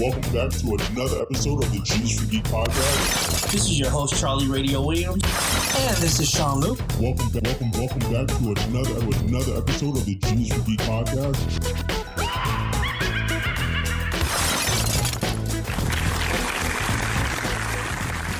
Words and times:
welcome 0.00 0.22
back 0.32 0.50
to 0.50 0.78
another 0.92 1.20
episode 1.20 1.62
of 1.62 1.70
the 1.72 1.80
G's 1.84 2.18
for 2.18 2.30
Geek 2.30 2.44
podcast. 2.44 3.52
This 3.52 3.66
is 3.66 3.78
your 3.78 3.90
host, 3.90 4.18
Charlie 4.18 4.48
Radio 4.48 4.80
Williams. 4.80 5.22
And 5.22 5.96
this 5.98 6.18
is 6.18 6.30
Sean 6.30 6.58
Luke. 6.60 6.78
Welcome, 6.98 7.28
back, 7.28 7.44
welcome, 7.44 7.70
welcome 7.72 7.98
back 8.10 8.26
to 8.28 8.54
another 8.68 9.16
another 9.26 9.58
episode 9.58 9.98
of 9.98 10.06
the 10.06 10.14
G's 10.14 10.54
for 10.54 10.62
Geek 10.62 10.80
podcast. 10.80 11.36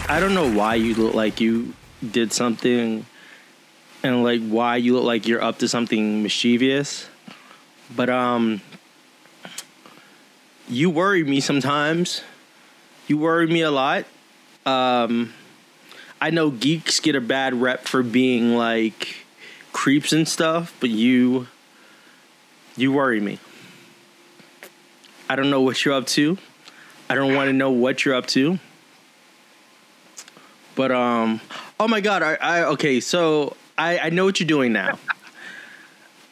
I 0.09 0.19
don't 0.19 0.33
know 0.33 0.51
why 0.51 0.77
you 0.77 0.95
look 0.95 1.15
like 1.15 1.43
you 1.43 1.75
did 2.11 2.33
something 2.33 3.05
and 4.03 4.25
like 4.25 4.41
why 4.49 4.77
you 4.77 4.95
look 4.95 5.05
like 5.05 5.29
you're 5.29 5.43
up 5.43 5.59
to 5.59 5.69
something 5.69 6.23
mischievous. 6.23 7.07
But 7.95 8.09
um 8.09 8.63
you 10.71 10.89
worry 10.89 11.25
me 11.25 11.41
sometimes. 11.41 12.22
You 13.08 13.18
worry 13.18 13.46
me 13.46 13.63
a 13.63 13.71
lot. 13.71 14.07
Um 14.64 15.32
I 16.21 16.31
know 16.31 16.50
geeks 16.50 17.00
get 17.00 17.17
a 17.17 17.21
bad 17.21 17.61
rep 17.61 17.89
for 17.89 18.03
being 18.03 18.54
like 18.54 19.17
creeps 19.72 20.12
and 20.12 20.29
stuff, 20.29 20.75
but 20.81 20.90
you 20.90 21.48
you 22.76 22.93
worry 22.93 23.21
me. 23.21 23.39
I 25.29 25.36
don't 25.36 25.50
know 25.50 25.61
what 25.61 25.85
you're 25.85 25.95
up 25.95 26.07
to. 26.09 26.39
I 27.09 27.14
don't 27.14 27.34
want 27.34 27.48
to 27.48 27.53
know 27.53 27.71
what 27.71 28.04
you're 28.04 28.14
up 28.14 28.26
to. 28.29 28.59
But 30.76 30.93
um 30.93 31.40
oh 31.81 31.89
my 31.89 32.00
god, 32.00 32.23
I, 32.23 32.34
I 32.34 32.64
okay, 32.64 33.00
so 33.00 33.56
I, 33.77 33.98
I 33.98 34.11
know 34.11 34.25
what 34.25 34.39
you're 34.39 34.47
doing 34.47 34.73
now. 34.73 34.98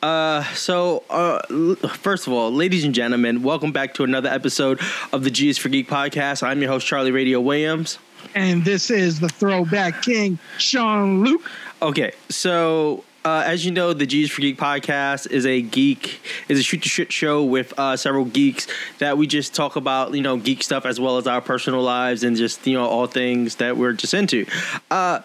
Uh, 0.03 0.45
so 0.55 1.03
uh, 1.11 1.41
first 1.89 2.27
of 2.27 2.33
all, 2.33 2.53
ladies 2.53 2.85
and 2.85 2.95
gentlemen, 2.95 3.43
welcome 3.43 3.73
back 3.73 3.95
to 3.95 4.05
another 4.05 4.29
episode 4.29 4.81
of 5.13 5.25
the 5.25 5.31
G 5.31 5.49
is 5.49 5.59
for 5.59 5.69
Geek 5.69 5.89
podcast. 5.89 6.43
I'm 6.43 6.61
your 6.61 6.71
host 6.71 6.87
Charlie 6.87 7.11
Radio 7.11 7.41
Williams, 7.41 7.99
and 8.35 8.65
this 8.65 8.91
is 8.91 9.19
the 9.19 9.29
Throwback 9.29 10.03
King, 10.03 10.39
Sean 10.59 11.25
Luke. 11.25 11.51
Okay, 11.83 12.13
so 12.29 13.03
uh, 13.25 13.43
as 13.45 13.65
you 13.65 13.73
know, 13.73 13.93
the 13.93 14.07
G's 14.07 14.31
for 14.31 14.41
Geek 14.41 14.57
podcast 14.57 15.31
is 15.33 15.45
a 15.45 15.63
geek 15.63 16.21
is 16.49 16.61
a 16.61 16.63
shoot 16.63 16.83
to 16.83 16.89
shit 16.89 17.13
show 17.13 17.43
with 17.43 17.77
uh, 17.77 17.97
several 17.97 18.25
geeks 18.25 18.69
that 18.99 19.19
we 19.19 19.27
just 19.27 19.53
talk 19.53 19.75
about 19.75 20.15
you 20.15 20.23
know 20.23 20.37
geek 20.37 20.63
stuff 20.63 20.87
as 20.87 21.01
well 21.01 21.17
as 21.17 21.27
our 21.27 21.41
personal 21.41 21.83
lives 21.83 22.23
and 22.23 22.37
just 22.37 22.65
you 22.69 22.75
know 22.75 22.87
all 22.87 23.09
things 23.09 23.57
that 23.57 23.77
we're 23.77 23.95
just 23.95 24.15
into. 24.15 24.47
Uh, 24.93 25.21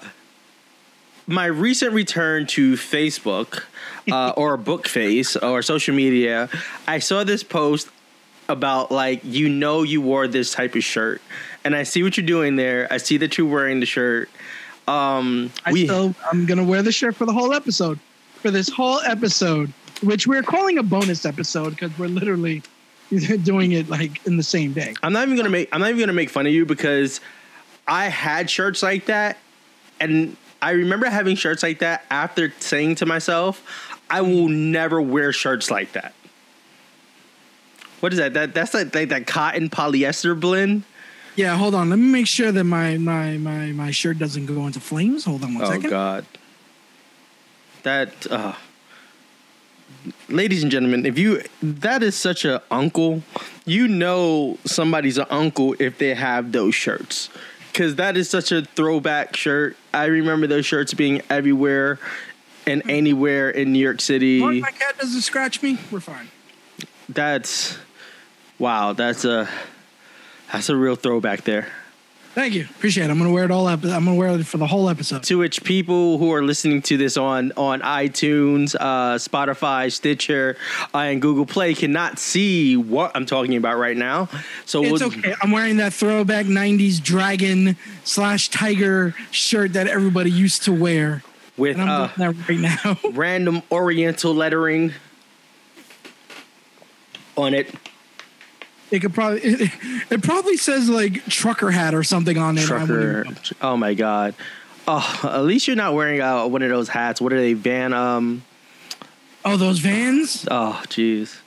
my 1.27 1.45
recent 1.45 1.93
return 1.93 2.47
to 2.47 2.73
Facebook 2.73 3.63
uh, 4.11 4.29
or 4.37 4.57
Bookface 4.57 5.41
or 5.41 5.61
social 5.61 5.95
media, 5.95 6.49
I 6.87 6.99
saw 6.99 7.23
this 7.23 7.43
post 7.43 7.89
about 8.49 8.91
like 8.91 9.21
you 9.23 9.47
know 9.49 9.83
you 9.83 10.01
wore 10.01 10.27
this 10.27 10.51
type 10.51 10.75
of 10.75 10.83
shirt, 10.83 11.21
and 11.63 11.75
I 11.75 11.83
see 11.83 12.03
what 12.03 12.17
you're 12.17 12.25
doing 12.25 12.55
there. 12.55 12.87
I 12.91 12.97
see 12.97 13.17
that 13.17 13.37
you're 13.37 13.47
wearing 13.47 13.79
the 13.79 13.85
shirt. 13.85 14.29
Um, 14.87 15.51
I 15.65 15.71
we, 15.71 15.85
still 15.85 16.13
I'm 16.31 16.45
gonna 16.45 16.63
wear 16.63 16.81
the 16.81 16.91
shirt 16.91 17.15
for 17.15 17.25
the 17.25 17.33
whole 17.33 17.53
episode, 17.53 17.99
for 18.35 18.51
this 18.51 18.69
whole 18.69 18.99
episode, 19.01 19.71
which 20.01 20.27
we're 20.27 20.43
calling 20.43 20.77
a 20.77 20.83
bonus 20.83 21.25
episode 21.25 21.71
because 21.71 21.97
we're 21.97 22.07
literally 22.07 22.61
doing 23.43 23.71
it 23.71 23.89
like 23.89 24.25
in 24.27 24.37
the 24.37 24.43
same 24.43 24.73
day. 24.73 24.93
I'm 25.01 25.13
not 25.13 25.23
even 25.23 25.37
gonna 25.37 25.49
make 25.49 25.69
I'm 25.71 25.79
not 25.79 25.89
even 25.89 25.99
gonna 25.99 26.13
make 26.13 26.29
fun 26.29 26.45
of 26.45 26.53
you 26.53 26.65
because 26.65 27.21
I 27.87 28.05
had 28.05 28.49
shirts 28.49 28.83
like 28.83 29.05
that, 29.05 29.37
and 30.01 30.35
I 30.63 30.71
remember 30.71 31.09
having 31.09 31.35
shirts 31.35 31.61
like 31.61 31.79
that 31.79 32.05
after 32.09 32.53
saying 32.59 32.95
to 32.95 33.05
myself, 33.05 33.61
I 34.09 34.21
will 34.21 34.47
never 34.47 35.01
wear 35.01 35.33
shirts 35.33 35.69
like 35.69 35.91
that. 35.91 36.13
What 37.99 38.13
is 38.13 38.19
that? 38.19 38.33
That 38.33 38.53
that's 38.53 38.73
like, 38.73 38.95
like 38.95 39.09
that 39.09 39.27
cotton 39.27 39.69
polyester 39.69 40.39
blend. 40.39 40.83
Yeah, 41.35 41.57
hold 41.57 41.75
on. 41.75 41.89
Let 41.89 41.99
me 41.99 42.07
make 42.07 42.27
sure 42.27 42.53
that 42.53 42.63
my 42.63 42.97
my 42.97 43.37
my 43.37 43.73
my 43.73 43.91
shirt 43.91 44.19
doesn't 44.19 44.45
go 44.45 44.65
into 44.65 44.79
flames. 44.79 45.25
Hold 45.25 45.43
on 45.43 45.55
one 45.55 45.63
oh, 45.63 45.67
second. 45.69 45.87
oh, 45.87 45.89
God. 45.89 46.25
That 47.83 48.31
uh 48.31 48.53
ladies 50.29 50.63
and 50.63 50.71
gentlemen, 50.71 51.05
if 51.05 51.17
you 51.17 51.43
that 51.61 52.03
is 52.03 52.15
such 52.15 52.45
a 52.45 52.63
uncle, 52.71 53.21
you 53.65 53.89
know 53.89 54.57
somebody's 54.63 55.17
an 55.17 55.27
uncle 55.29 55.75
if 55.77 55.97
they 55.97 56.13
have 56.13 56.53
those 56.53 56.73
shirts 56.73 57.29
because 57.73 57.95
that 57.95 58.15
is 58.15 58.29
such 58.29 58.51
a 58.51 58.61
throwback 58.61 59.35
shirt. 59.35 59.75
I 59.93 60.05
remember 60.05 60.45
those 60.45 60.65
shirts 60.65 60.93
being 60.93 61.23
everywhere 61.29 61.99
and 62.67 62.81
mm-hmm. 62.81 62.89
anywhere 62.89 63.49
in 63.49 63.73
New 63.73 63.79
York 63.79 63.99
City. 63.99 64.39
my 64.39 64.71
cat 64.71 64.97
doesn't 64.99 65.21
scratch 65.21 65.63
me. 65.63 65.79
We're 65.91 65.99
fine. 65.99 66.29
That's 67.09 67.77
wow. 68.59 68.93
That's 68.93 69.25
a 69.25 69.49
that's 70.51 70.69
a 70.69 70.75
real 70.75 70.95
throwback 70.95 71.43
there. 71.43 71.67
Thank 72.33 72.55
you. 72.55 72.63
Appreciate 72.63 73.05
it. 73.05 73.11
I'm 73.11 73.19
gonna 73.19 73.31
wear 73.31 73.43
it 73.43 73.51
all 73.51 73.67
up. 73.67 73.83
I'm 73.83 74.05
gonna 74.05 74.15
wear 74.15 74.29
it 74.29 74.43
for 74.47 74.57
the 74.57 74.65
whole 74.65 74.89
episode. 74.89 75.21
To 75.23 75.37
which 75.37 75.63
people 75.63 76.17
who 76.17 76.33
are 76.33 76.43
listening 76.43 76.81
to 76.83 76.97
this 76.97 77.15
on 77.15 77.51
on 77.55 77.81
iTunes, 77.81 78.75
uh, 78.79 79.19
Spotify, 79.19 79.91
Stitcher, 79.91 80.57
uh, 80.95 80.97
and 80.97 81.21
Google 81.21 81.45
Play 81.45 81.75
cannot 81.75 82.17
see 82.17 82.75
what 82.75 83.11
I'm 83.13 83.27
talking 83.27 83.55
about 83.55 83.77
right 83.77 83.95
now. 83.95 84.29
So 84.65 84.83
it's 84.83 84.93
we'll, 84.93 85.09
okay. 85.09 85.35
I'm 85.43 85.51
wearing 85.51 85.77
that 85.77 85.93
throwback 85.93 86.47
'90s 86.47 87.01
dragon 87.03 87.77
slash 88.03 88.49
tiger 88.49 89.13
shirt 89.29 89.73
that 89.73 89.87
everybody 89.87 90.31
used 90.31 90.63
to 90.63 90.73
wear. 90.73 91.21
With 91.55 91.77
uh, 91.77 92.09
right 92.17 92.49
now, 92.49 92.97
random 93.11 93.61
Oriental 93.71 94.33
lettering 94.33 94.91
on 97.37 97.53
it. 97.53 97.69
It 98.93 98.99
could 98.99 99.15
probably 99.15 99.41
it, 99.41 99.71
it, 100.11 100.21
probably 100.21 100.55
says 100.55 100.87
like 100.87 101.25
trucker 101.25 101.71
hat 101.71 101.95
or 101.95 102.03
something 102.03 102.37
on 102.37 102.59
it. 102.59 102.61
Trucker. 102.61 103.25
Oh 103.59 103.75
my 103.75 103.95
god. 103.95 104.35
Oh, 104.87 105.19
at 105.23 105.45
least 105.45 105.65
you're 105.65 105.75
not 105.75 105.95
wearing 105.95 106.21
uh, 106.21 106.45
one 106.45 106.61
of 106.61 106.69
those 106.69 106.89
hats. 106.89 107.19
What 107.19 107.33
are 107.33 107.39
they? 107.39 107.53
Van 107.53 107.91
um 107.91 108.43
Oh, 109.43 109.57
those 109.57 109.79
vans? 109.79 110.47
Oh, 110.51 110.79
jeez. 110.85 111.39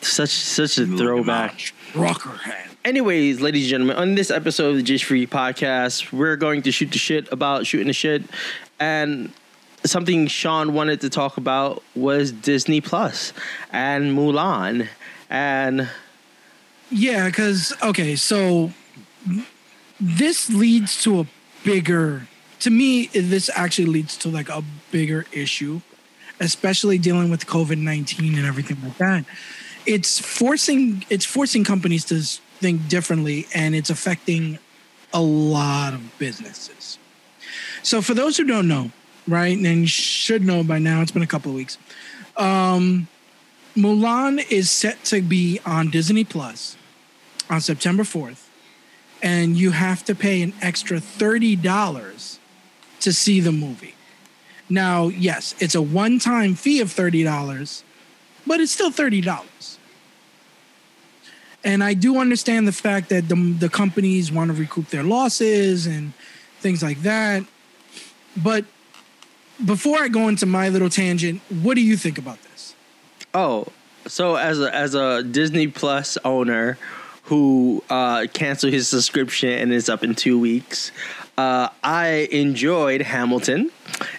Such 0.00 0.30
such 0.30 0.78
a 0.78 0.86
throwback. 0.86 1.58
Trucker 1.92 2.38
hat. 2.38 2.68
Anyways, 2.86 3.42
ladies 3.42 3.64
and 3.64 3.70
gentlemen, 3.70 3.96
on 3.98 4.14
this 4.14 4.30
episode 4.30 4.70
of 4.70 4.76
the 4.76 4.82
Just 4.82 5.04
Free 5.04 5.26
podcast, 5.26 6.10
we're 6.10 6.36
going 6.36 6.62
to 6.62 6.72
shoot 6.72 6.90
the 6.90 6.98
shit 6.98 7.30
about 7.30 7.66
shooting 7.66 7.88
the 7.88 7.92
shit. 7.92 8.22
And 8.80 9.30
something 9.84 10.26
Sean 10.26 10.72
wanted 10.72 11.02
to 11.02 11.10
talk 11.10 11.36
about 11.36 11.82
was 11.94 12.32
Disney 12.32 12.80
Plus 12.80 13.34
and 13.72 14.16
Mulan 14.16 14.88
and 15.30 15.88
yeah, 16.90 17.26
because 17.26 17.72
okay, 17.82 18.16
so 18.16 18.72
this 20.00 20.50
leads 20.50 21.02
to 21.02 21.20
a 21.20 21.26
bigger. 21.64 22.26
To 22.60 22.70
me, 22.70 23.06
this 23.06 23.50
actually 23.54 23.86
leads 23.86 24.16
to 24.18 24.28
like 24.28 24.48
a 24.48 24.64
bigger 24.90 25.26
issue, 25.32 25.80
especially 26.40 26.98
dealing 26.98 27.30
with 27.30 27.46
COVID 27.46 27.78
nineteen 27.78 28.36
and 28.36 28.46
everything 28.46 28.78
like 28.82 28.98
that. 28.98 29.24
It's 29.86 30.18
forcing 30.18 31.04
it's 31.10 31.24
forcing 31.24 31.64
companies 31.64 32.04
to 32.06 32.20
think 32.20 32.88
differently, 32.88 33.46
and 33.54 33.74
it's 33.74 33.90
affecting 33.90 34.58
a 35.12 35.20
lot 35.20 35.94
of 35.94 36.18
businesses. 36.18 36.98
So, 37.82 38.02
for 38.02 38.14
those 38.14 38.36
who 38.36 38.44
don't 38.44 38.68
know, 38.68 38.90
right, 39.26 39.56
and 39.56 39.88
should 39.88 40.42
know 40.42 40.64
by 40.64 40.78
now, 40.78 41.00
it's 41.02 41.12
been 41.12 41.22
a 41.22 41.26
couple 41.26 41.50
of 41.50 41.56
weeks. 41.56 41.78
Um, 42.36 43.08
Mulan 43.78 44.44
is 44.50 44.72
set 44.72 45.04
to 45.04 45.22
be 45.22 45.60
on 45.64 45.88
Disney 45.88 46.24
Plus 46.24 46.76
on 47.48 47.60
September 47.60 48.02
4th, 48.02 48.48
and 49.22 49.56
you 49.56 49.70
have 49.70 50.04
to 50.06 50.16
pay 50.16 50.42
an 50.42 50.52
extra 50.60 50.98
$30 50.98 52.38
to 52.98 53.12
see 53.12 53.38
the 53.38 53.52
movie. 53.52 53.94
Now, 54.68 55.06
yes, 55.06 55.54
it's 55.60 55.76
a 55.76 55.80
one 55.80 56.18
time 56.18 56.56
fee 56.56 56.80
of 56.80 56.88
$30, 56.88 57.84
but 58.46 58.58
it's 58.58 58.72
still 58.72 58.90
$30. 58.90 59.78
And 61.62 61.84
I 61.84 61.94
do 61.94 62.18
understand 62.18 62.66
the 62.66 62.72
fact 62.72 63.10
that 63.10 63.28
the, 63.28 63.36
the 63.58 63.68
companies 63.68 64.32
want 64.32 64.50
to 64.50 64.56
recoup 64.56 64.88
their 64.88 65.04
losses 65.04 65.86
and 65.86 66.12
things 66.58 66.82
like 66.82 67.02
that. 67.02 67.44
But 68.36 68.64
before 69.64 69.98
I 69.98 70.08
go 70.08 70.26
into 70.26 70.46
my 70.46 70.68
little 70.68 70.90
tangent, 70.90 71.42
what 71.62 71.74
do 71.74 71.80
you 71.80 71.96
think 71.96 72.18
about 72.18 72.42
this? 72.42 72.74
Oh, 73.40 73.68
so 74.08 74.34
as 74.34 74.60
a 74.60 74.74
as 74.74 74.96
a 74.96 75.22
Disney 75.22 75.68
Plus 75.68 76.18
owner 76.24 76.76
who 77.22 77.84
uh, 77.88 78.26
canceled 78.32 78.72
his 78.72 78.88
subscription 78.88 79.50
and 79.50 79.72
is 79.72 79.88
up 79.88 80.02
in 80.02 80.16
two 80.16 80.40
weeks, 80.40 80.90
uh, 81.36 81.68
I 81.84 82.28
enjoyed 82.32 83.00
Hamilton 83.00 83.70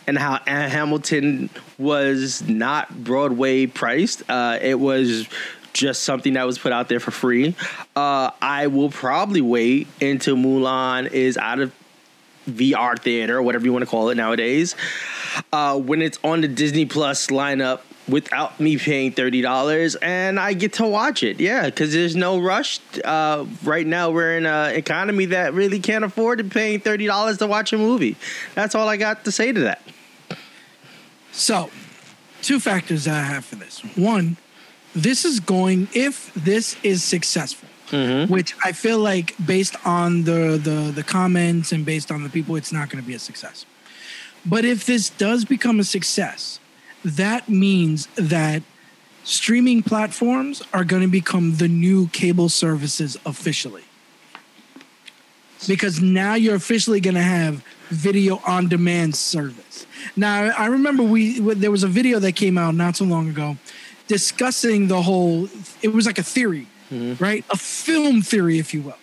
and 0.08 0.18
how 0.18 0.40
Hamilton 0.48 1.50
was 1.78 2.48
not 2.48 3.04
Broadway 3.04 3.66
priced. 3.66 4.24
Uh, 4.30 4.58
it 4.62 4.80
was 4.80 5.28
just 5.74 6.04
something 6.04 6.32
that 6.36 6.46
was 6.46 6.58
put 6.58 6.72
out 6.72 6.88
there 6.88 7.02
for 7.02 7.12
free. 7.12 7.56
Uh, 7.98 8.32
I 8.42 8.68
will 8.68 8.90
probably 8.90 9.42
wait 9.42 9.90
until 10.02 10.38
Mulan 10.38 11.12
is 11.12 11.36
out 11.36 11.60
of 11.60 11.74
VR 12.50 12.98
theater, 12.98 13.40
or 13.40 13.42
whatever 13.42 13.66
you 13.66 13.74
want 13.74 13.84
to 13.84 13.92
call 13.92 14.12
it 14.12 14.16
nowadays. 14.16 14.78
Uh, 15.52 15.78
when 15.78 16.02
it's 16.02 16.18
on 16.24 16.40
the 16.40 16.48
Disney 16.48 16.86
Plus 16.86 17.28
lineup 17.28 17.82
without 18.10 18.60
me 18.60 18.78
paying 18.78 19.12
thirty 19.12 19.42
dollars, 19.42 19.96
and 19.96 20.40
I 20.40 20.54
get 20.54 20.74
to 20.74 20.88
watch 20.88 21.24
it. 21.24 21.40
Yeah, 21.40 21.66
because 21.66 21.94
there's 21.94 22.16
no 22.16 22.40
rush. 22.40 22.80
Uh, 23.04 23.46
right 23.64 23.86
now, 23.86 24.12
we're 24.12 24.38
in 24.38 24.46
an 24.46 24.76
economy 24.76 25.26
that 25.28 25.54
really 25.54 25.80
can't 25.80 26.04
afford 26.04 26.40
to 26.40 26.44
paying 26.44 26.80
thirty 26.80 27.08
dollars 27.08 27.38
to 27.40 27.48
watch 27.48 27.74
a 27.74 27.78
movie. 27.78 28.16
That's 28.56 28.76
all 28.76 28.88
I 28.88 28.98
got 28.98 29.26
to 29.26 29.32
say 29.32 29.52
to 29.52 29.60
that. 29.62 29.82
So, 31.32 31.70
two 32.42 32.60
factors 32.60 33.06
that 33.06 33.16
I 33.16 33.24
have 33.24 33.46
for 33.46 33.56
this. 33.56 33.80
One, 33.96 34.38
this 34.94 35.26
is 35.26 35.40
going 35.40 35.88
if 35.94 36.34
this 36.34 36.76
is 36.84 37.04
successful, 37.04 37.70
which 38.28 38.56
I 38.64 38.72
feel 38.72 39.00
like 39.00 39.36
based 39.44 39.76
on 39.86 40.24
the 40.24 40.60
the 40.62 40.92
the 40.94 41.04
comments 41.04 41.72
and 41.72 41.86
based 41.86 42.12
on 42.12 42.24
the 42.24 42.30
people, 42.30 42.56
it's 42.56 42.72
not 42.72 42.90
going 42.90 43.02
to 43.02 43.08
be 43.08 43.14
a 43.14 43.20
success. 43.20 43.66
But 44.46 44.66
if 44.66 44.86
this 44.86 45.10
does 45.10 45.46
become 45.46 45.80
a 45.80 45.84
success, 45.84 46.60
that 47.04 47.50
means 47.50 48.08
that 48.16 48.64
streaming 49.24 49.84
platforms 49.84 50.62
are 50.74 50.84
going 50.84 51.02
to 51.02 51.08
become 51.08 51.56
the 51.58 51.68
new 51.68 52.08
cable 52.08 52.50
services 52.50 53.18
officially. 53.26 53.84
Because 55.68 56.02
now 56.02 56.36
you're 56.36 56.56
officially 56.56 57.02
going 57.02 57.16
to 57.16 57.22
have 57.22 57.64
video 57.90 58.42
on 58.48 58.70
demand 58.70 59.16
service. 59.16 59.86
Now, 60.16 60.54
I 60.58 60.68
remember 60.68 61.04
we 61.04 61.40
there 61.40 61.72
was 61.72 61.84
a 61.84 61.88
video 61.88 62.20
that 62.20 62.34
came 62.34 62.58
out 62.58 62.76
not 62.76 62.96
so 62.96 63.06
long 63.06 63.30
ago 63.30 63.58
discussing 64.08 64.88
the 64.88 65.02
whole 65.02 65.50
it 65.82 65.94
was 65.94 66.06
like 66.06 66.18
a 66.18 66.24
theory, 66.24 66.68
mm-hmm. 66.90 67.22
right? 67.24 67.44
A 67.50 67.58
film 67.58 68.22
theory 68.22 68.58
if 68.58 68.74
you 68.74 68.82
will. 68.82 68.98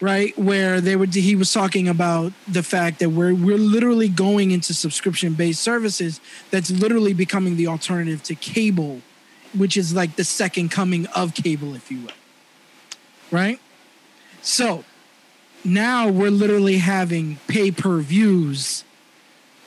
Right? 0.00 0.36
Where 0.38 0.80
they 0.80 0.96
would 0.96 1.14
he 1.14 1.36
was 1.36 1.52
talking 1.52 1.88
about 1.88 2.32
the 2.46 2.62
fact 2.62 2.98
that 2.98 3.10
we're 3.10 3.34
we're 3.34 3.58
literally 3.58 4.08
going 4.08 4.50
into 4.50 4.74
subscription 4.74 5.34
based 5.34 5.62
services 5.62 6.20
that's 6.50 6.70
literally 6.70 7.14
becoming 7.14 7.56
the 7.56 7.68
alternative 7.68 8.22
to 8.24 8.34
cable, 8.34 9.00
which 9.56 9.76
is 9.76 9.94
like 9.94 10.16
the 10.16 10.24
second 10.24 10.70
coming 10.70 11.06
of 11.08 11.34
cable 11.34 11.74
if 11.74 11.90
you 11.90 12.00
will. 12.00 12.12
Right? 13.30 13.60
So, 14.42 14.84
now 15.64 16.08
we're 16.08 16.30
literally 16.30 16.78
having 16.78 17.38
pay 17.48 17.70
per 17.70 18.00
views 18.00 18.84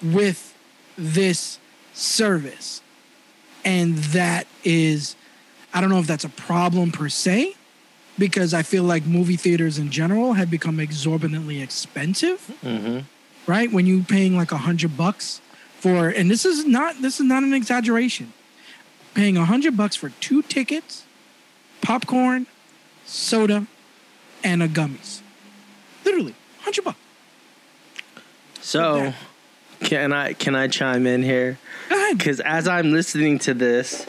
with 0.02 0.56
this 0.98 1.60
service. 1.94 2.82
And 3.66 3.98
that 3.98 4.48
is, 4.64 5.16
I 5.74 5.82
don't 5.82 5.90
know 5.90 6.00
if 6.00 6.08
that's 6.08 6.24
a 6.24 6.30
problem 6.30 6.92
per 6.92 7.10
se, 7.10 7.56
because 8.18 8.54
I 8.54 8.64
feel 8.64 8.84
like 8.84 9.06
movie 9.06 9.38
theaters 9.38 9.78
in 9.78 9.92
general 9.92 10.34
have 10.34 10.50
become 10.50 10.80
exorbitantly 10.80 11.62
expensive. 11.62 12.52
Mm-hmm. 12.64 13.00
Right? 13.50 13.72
When 13.72 13.86
you're 13.86 14.04
paying 14.04 14.36
like 14.36 14.52
a 14.52 14.58
hundred 14.58 14.98
bucks 14.98 15.42
for, 15.80 16.10
and 16.10 16.30
this 16.30 16.46
is 16.46 16.66
not 16.66 17.02
this 17.02 17.20
is 17.20 17.26
not 17.26 17.44
an 17.44 17.54
exaggeration, 17.54 18.34
paying 19.14 19.38
a 19.38 19.46
hundred 19.46 19.78
bucks 19.78 19.96
for 19.96 20.10
two 20.10 20.42
tickets, 20.42 21.06
popcorn, 21.82 22.46
soda, 23.06 23.68
and 24.44 24.62
a 24.62 24.68
gummies. 24.68 25.22
Literally, 26.04 26.36
hundred 26.60 26.84
bucks. 26.84 27.00
So, 28.60 29.14
can 29.80 30.12
I 30.12 30.34
can 30.34 30.56
I 30.56 30.68
chime 30.68 31.08
in 31.08 31.24
here? 31.24 31.58
Go 31.90 31.96
ahead. 31.96 32.18
Because 32.18 32.42
as 32.42 32.68
I'm 32.68 32.92
listening 32.92 33.40
to 33.40 33.54
this, 33.54 34.06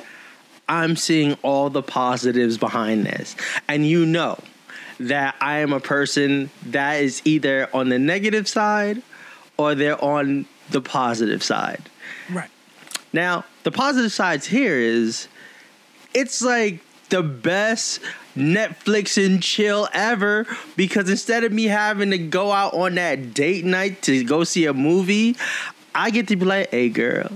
I'm 0.69 0.97
seeing 0.97 1.35
all 1.43 1.70
the 1.70 1.82
positives 1.82 2.59
behind 2.59 3.06
this. 3.06 3.37
And 3.69 3.87
you 3.87 4.05
know 4.05 4.38
that 5.00 5.37
I 5.41 5.59
am 5.59 5.73
a 5.73 5.81
person 5.81 6.50
that 6.67 7.00
is 7.03 7.23
either 7.25 7.69
on 7.73 7.88
the 7.88 7.99
negative 7.99 8.49
side 8.49 9.03
or 9.56 9.75
they're 9.75 10.03
on 10.03 10.47
the 10.70 10.81
positive 10.81 11.43
side. 11.43 11.88
Right. 12.31 12.50
Now, 13.12 13.44
the 13.65 13.70
positive 13.70 14.12
sides 14.12 14.47
here 14.47 14.76
is 14.76 15.29
it's 16.15 16.43
like 16.43 16.81
the 17.09 17.23
best 17.23 18.00
Netflix 18.37 19.25
and 19.25 19.43
chill 19.43 19.88
ever 19.93 20.47
because 20.76 21.09
instead 21.09 21.44
of 21.44 21.53
me 21.53 21.65
having 21.65 22.11
to 22.11 22.19
go 22.19 22.53
out 22.53 22.75
on 22.75 22.94
that 22.97 23.35
date 23.35 23.65
night 23.65 24.03
to 24.03 24.23
go 24.25 24.44
see 24.44 24.67
a 24.67 24.75
movie, 24.75 25.37
I 25.94 26.11
get 26.11 26.29
to 26.29 26.37
be 26.37 26.44
like, 26.44 26.70
hey 26.70 26.88
girl, 26.88 27.31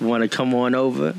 wanna 0.00 0.28
come 0.28 0.54
on 0.54 0.74
over? 0.74 1.14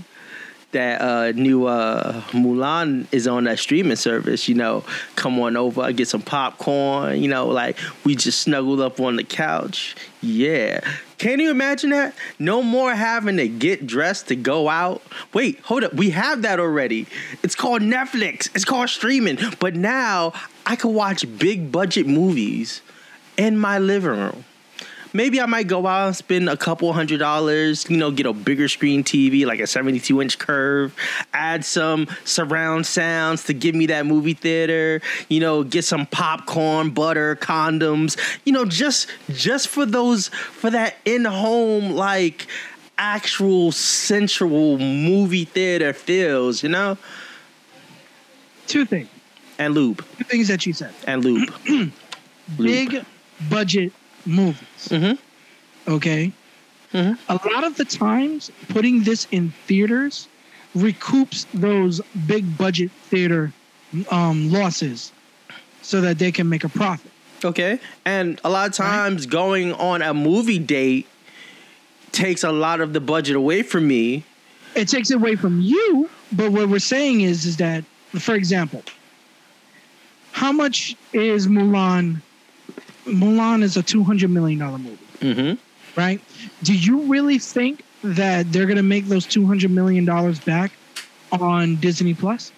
That 0.74 1.02
uh, 1.02 1.32
new 1.32 1.66
uh, 1.66 2.22
Mulan 2.32 3.08
is 3.12 3.28
on 3.28 3.46
that 3.46 3.60
streaming 3.60 3.96
service, 3.96 4.48
you 4.50 4.56
know. 4.56 4.84
Come 5.16 5.40
on 5.40 5.56
over, 5.56 5.92
get 5.94 6.08
some 6.08 6.22
popcorn, 6.22 7.22
you 7.22 7.28
know, 7.28 7.48
like 7.48 7.78
we 8.04 8.16
just 8.16 8.42
snuggled 8.42 8.80
up 8.80 9.00
on 9.00 9.16
the 9.16 9.24
couch. 9.24 9.96
Yeah. 10.22 10.82
Can 11.18 11.40
you 11.40 11.52
imagine 11.52 11.92
that? 11.92 12.16
No 12.40 12.62
more 12.62 12.94
having 12.94 13.38
to 13.38 13.48
get 13.48 13.88
dressed 13.88 14.28
to 14.28 14.36
go 14.36 14.68
out. 14.68 15.02
Wait, 15.34 15.60
hold 15.62 15.84
up. 15.84 15.94
We 15.94 16.10
have 16.10 16.42
that 16.42 16.60
already. 16.60 17.08
It's 17.44 17.56
called 17.56 17.82
Netflix. 17.82 18.54
It's 18.56 18.66
called 18.66 18.90
streaming. 18.90 19.38
But 19.60 19.76
now 19.76 20.34
I 20.66 20.76
can 20.76 20.94
watch 20.94 21.26
big 21.38 21.72
budget 21.72 22.08
movies 22.08 22.82
in 23.38 23.58
my 23.58 23.80
living 23.80 24.10
room. 24.10 24.44
Maybe 25.14 25.40
I 25.40 25.46
might 25.46 25.68
go 25.68 25.86
out 25.86 26.08
and 26.08 26.16
spend 26.16 26.50
a 26.50 26.58
couple 26.58 26.92
hundred 26.92 27.20
dollars, 27.20 27.88
you 27.90 27.98
know, 27.98 28.10
get 28.10 28.26
a 28.26 28.34
bigger 28.34 28.68
screen 28.68 29.04
TV, 29.04 29.46
like 29.46 29.60
a 29.60 29.68
72 29.68 30.22
inch 30.22 30.40
curve, 30.40 30.96
add 31.34 31.64
some 31.64 32.08
surround 32.26 32.86
sounds 32.88 33.44
to 33.46 33.54
give 33.54 33.76
me 33.76 33.86
that 33.88 34.06
movie 34.08 34.34
theater, 34.34 35.02
you 35.30 35.40
know, 35.40 35.64
get 35.64 35.86
some 35.86 36.08
popcorn, 36.08 36.90
butter, 36.90 37.36
condoms, 37.36 38.18
you 38.46 38.52
know, 38.52 38.66
just 38.66 39.08
just 39.30 39.68
for 39.68 39.86
those 39.86 40.30
for 40.30 40.72
that 40.72 40.96
in-home 41.06 41.92
like 41.92 42.48
actual 42.98 43.72
sensual 43.72 44.78
movie 44.80 45.46
theater 45.46 45.94
feels, 45.94 46.64
you 46.64 46.70
know? 46.70 46.98
Two 48.68 48.86
things. 48.86 49.10
And 49.60 49.74
lube. 49.74 50.04
Two 50.18 50.24
things 50.24 50.48
that 50.48 50.66
you 50.66 50.74
said. 50.74 50.94
And 51.06 51.24
lube. 51.24 51.54
Lube. 52.58 52.58
Big 52.58 53.06
budget 53.50 53.94
movies. 54.26 54.88
Mhm. 54.90 55.18
Okay. 55.88 56.32
Mhm. 56.94 57.18
A 57.30 57.40
lot 57.54 57.64
of 57.64 57.76
the 57.78 57.86
times, 57.86 58.52
putting 58.70 59.04
this 59.04 59.28
in 59.32 59.54
theaters 59.68 60.28
recoups 60.76 61.46
those 61.54 62.02
big 62.28 62.58
budget 62.58 62.92
theater 63.10 63.52
um, 64.10 64.52
losses, 64.52 65.12
so 65.82 66.02
that 66.02 66.18
they 66.18 66.32
can 66.32 66.50
make 66.50 66.64
a 66.64 66.70
profit. 66.70 67.12
Okay. 67.46 67.80
And 68.06 68.40
a 68.44 68.50
lot 68.50 68.68
of 68.70 68.74
times 68.74 69.26
going 69.26 69.74
on 69.74 70.02
a 70.02 70.14
movie 70.14 70.58
date 70.60 71.08
takes 72.12 72.44
a 72.44 72.52
lot 72.52 72.80
of 72.82 72.94
the 72.94 73.00
budget 73.00 73.36
away 73.36 73.62
from 73.64 73.88
me. 73.88 74.24
It 74.76 74.88
takes 74.88 75.12
it 75.12 75.16
away 75.16 75.36
from 75.36 75.62
you, 75.62 76.10
but 76.32 76.52
what 76.52 76.70
we're 76.70 76.80
saying 76.80 77.22
is, 77.22 77.46
is 77.46 77.58
that, 77.58 77.84
for 78.18 78.34
example, 78.34 78.84
how 80.32 80.52
much 80.52 80.96
is 81.12 81.48
Mulan? 81.48 82.22
Mulan 83.06 83.64
is 83.64 83.78
a 83.78 83.84
two 83.84 84.04
hundred 84.04 84.30
million 84.30 84.60
dollar 84.60 84.78
movie. 84.78 84.98
Mm-hmm. 85.20 86.00
right? 86.00 86.20
Do 86.64 86.74
you 86.74 87.04
really 87.04 87.40
think 87.40 87.84
that 88.04 88.52
they're 88.52 88.66
going 88.66 88.78
to 88.78 88.84
make 88.84 89.06
those 89.06 89.26
two 89.26 89.46
hundred 89.46 89.72
million 89.72 90.06
dollars 90.06 90.40
back 90.40 90.72
on 91.32 91.76
Disney 91.78 92.14
Plus? 92.14 92.52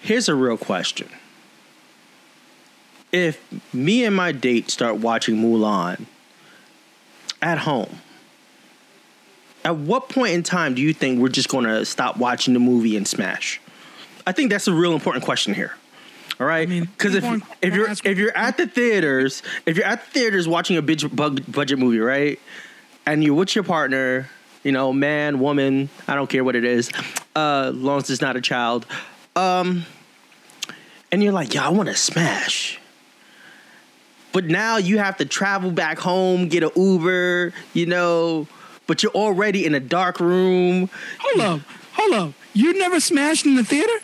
Here's 0.00 0.28
a 0.28 0.34
real 0.34 0.56
question. 0.56 1.08
If 3.12 3.40
me 3.72 4.04
and 4.04 4.14
my 4.14 4.32
date 4.32 4.70
start 4.70 4.96
watching 4.96 5.36
Mulan 5.36 6.06
at 7.40 7.58
home, 7.58 8.00
at 9.64 9.76
what 9.76 10.08
point 10.08 10.34
in 10.34 10.42
time 10.42 10.74
do 10.74 10.82
you 10.82 10.92
think 10.92 11.18
we're 11.18 11.28
just 11.28 11.48
going 11.48 11.64
to 11.64 11.84
stop 11.84 12.18
watching 12.18 12.52
the 12.54 12.60
movie 12.60 12.96
and 12.96 13.08
smash? 13.08 13.60
I 14.26 14.32
think 14.32 14.50
that's 14.50 14.68
a 14.68 14.72
real 14.72 14.92
important 14.92 15.24
question 15.24 15.54
here. 15.54 15.74
All 16.38 16.46
right, 16.46 16.68
I 16.68 16.70
mean, 16.70 16.84
because 16.84 17.14
if 17.14 17.24
if 17.62 17.74
you're 17.74 17.88
if 17.90 18.18
you're 18.18 18.36
at 18.36 18.58
the 18.58 18.66
theaters, 18.66 19.42
if 19.64 19.76
you're 19.76 19.86
at 19.86 20.04
the 20.04 20.10
theaters 20.10 20.46
watching 20.46 20.76
a 20.76 20.82
big 20.82 21.16
bug- 21.16 21.50
budget 21.50 21.78
movie, 21.78 21.98
right, 21.98 22.38
and 23.06 23.24
you're 23.24 23.34
with 23.34 23.54
your 23.54 23.64
partner, 23.64 24.28
you 24.62 24.70
know, 24.70 24.92
man, 24.92 25.38
woman, 25.40 25.88
I 26.06 26.14
don't 26.14 26.28
care 26.28 26.44
what 26.44 26.54
it 26.54 26.64
is, 26.64 26.90
uh, 27.34 27.72
long 27.74 27.98
as 27.98 28.10
it's 28.10 28.20
not 28.20 28.36
a 28.36 28.42
child, 28.42 28.84
um, 29.34 29.86
and 31.10 31.22
you're 31.22 31.32
like, 31.32 31.54
yeah, 31.54 31.66
I 31.66 31.70
want 31.70 31.88
to 31.88 31.96
smash. 31.96 32.78
But 34.32 34.44
now 34.44 34.76
you 34.76 34.98
have 34.98 35.16
to 35.16 35.24
travel 35.24 35.70
back 35.70 35.98
home, 35.98 36.48
get 36.48 36.62
an 36.62 36.70
Uber, 36.76 37.54
you 37.72 37.86
know, 37.86 38.46
but 38.86 39.02
you're 39.02 39.12
already 39.12 39.64
in 39.64 39.74
a 39.74 39.80
dark 39.80 40.20
room. 40.20 40.90
Hold 41.18 41.40
up, 41.40 41.60
hold 41.94 42.12
up. 42.12 42.34
You 42.52 42.78
never 42.78 43.00
smashed 43.00 43.46
in 43.46 43.54
the 43.54 43.64
theater? 43.64 43.98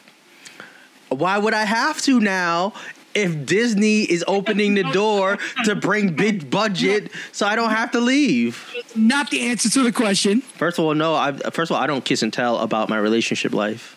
Why 1.15 1.39
would 1.39 1.55
I 1.55 1.65
have 1.65 2.01
to 2.03 2.21
now 2.21 2.73
if 3.15 3.45
Disney 3.45 4.03
is 4.03 4.25
opening 4.27 4.75
the 4.75 4.85
door 4.85 5.39
to 5.65 5.75
bring 5.75 6.15
big 6.15 6.51
budget 6.51 7.11
so 7.33 7.47
I 7.47 7.57
don't 7.57 7.71
have 7.71 7.91
to 7.93 8.01
leave? 8.01 8.73
Not 8.97 9.31
the 9.31 9.49
answer 9.49 9.69
to 9.71 9.83
the 9.83 9.93
question. 9.93 10.41
First 10.41 10.79
of 10.79 10.85
all, 10.85 10.95
no, 10.95 11.15
I 11.15 11.33
first 11.33 11.71
of 11.71 11.77
all, 11.77 11.83
I 11.83 11.87
don't 11.87 12.05
kiss 12.05 12.23
and 12.23 12.33
tell 12.33 12.59
about 12.59 12.89
my 12.89 12.99
relationship 12.99 13.53
life. 13.53 13.97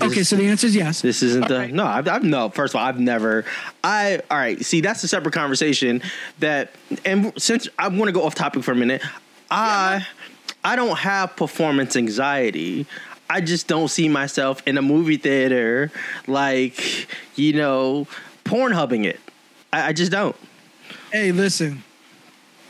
Okay, 0.00 0.22
so 0.22 0.36
the 0.36 0.46
answer 0.46 0.66
is 0.66 0.74
yes. 0.74 1.02
This 1.02 1.22
isn't 1.22 1.48
the 1.48 1.54
Alright. 1.54 1.74
no. 1.74 1.84
I've, 1.84 2.08
I've 2.08 2.24
no. 2.24 2.48
First 2.48 2.74
of 2.74 2.80
all, 2.80 2.86
I've 2.86 2.98
never. 2.98 3.44
I 3.84 4.20
all 4.30 4.38
right. 4.38 4.64
See, 4.64 4.80
that's 4.80 5.04
a 5.04 5.08
separate 5.08 5.34
conversation. 5.34 6.02
That 6.38 6.72
and 7.04 7.32
since 7.40 7.68
I 7.78 7.88
want 7.88 8.08
to 8.08 8.12
go 8.12 8.24
off 8.24 8.34
topic 8.34 8.62
for 8.62 8.72
a 8.72 8.76
minute, 8.76 9.02
I 9.50 10.06
I 10.64 10.76
don't 10.76 10.96
have 10.98 11.36
performance 11.36 11.94
anxiety. 11.96 12.86
I 13.32 13.40
just 13.40 13.66
don't 13.66 13.88
see 13.88 14.10
myself 14.10 14.62
in 14.66 14.76
a 14.76 14.82
movie 14.82 15.16
theater 15.16 15.90
like, 16.26 17.08
you 17.34 17.54
know, 17.54 18.06
porn 18.44 18.72
hubbing 18.72 19.06
it. 19.06 19.18
I, 19.72 19.88
I 19.88 19.92
just 19.94 20.12
don't. 20.12 20.36
Hey, 21.10 21.32
listen, 21.32 21.82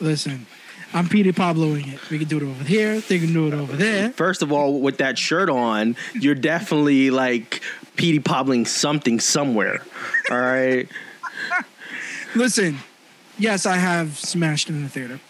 listen. 0.00 0.46
I'm 0.94 1.08
Peter 1.08 1.32
Pabloing 1.32 1.92
it. 1.92 2.10
We 2.10 2.18
can 2.20 2.28
do 2.28 2.36
it 2.36 2.44
over 2.44 2.62
here. 2.62 3.00
They 3.00 3.18
can 3.18 3.32
do 3.32 3.48
it 3.48 3.54
over 3.54 3.72
there. 3.72 4.10
First 4.10 4.40
of 4.40 4.52
all, 4.52 4.78
with 4.78 4.98
that 4.98 5.18
shirt 5.18 5.50
on, 5.50 5.96
you're 6.14 6.36
definitely 6.36 7.10
like 7.10 7.60
Petey 7.96 8.20
Pobbling 8.20 8.64
something 8.64 9.18
somewhere. 9.18 9.82
All 10.30 10.38
right. 10.38 10.88
Listen, 12.36 12.78
yes, 13.42 13.66
I 13.66 13.76
have 13.76 14.18
smashed 14.18 14.68
in 14.68 14.82
the 14.82 14.88
theater. 14.88 15.20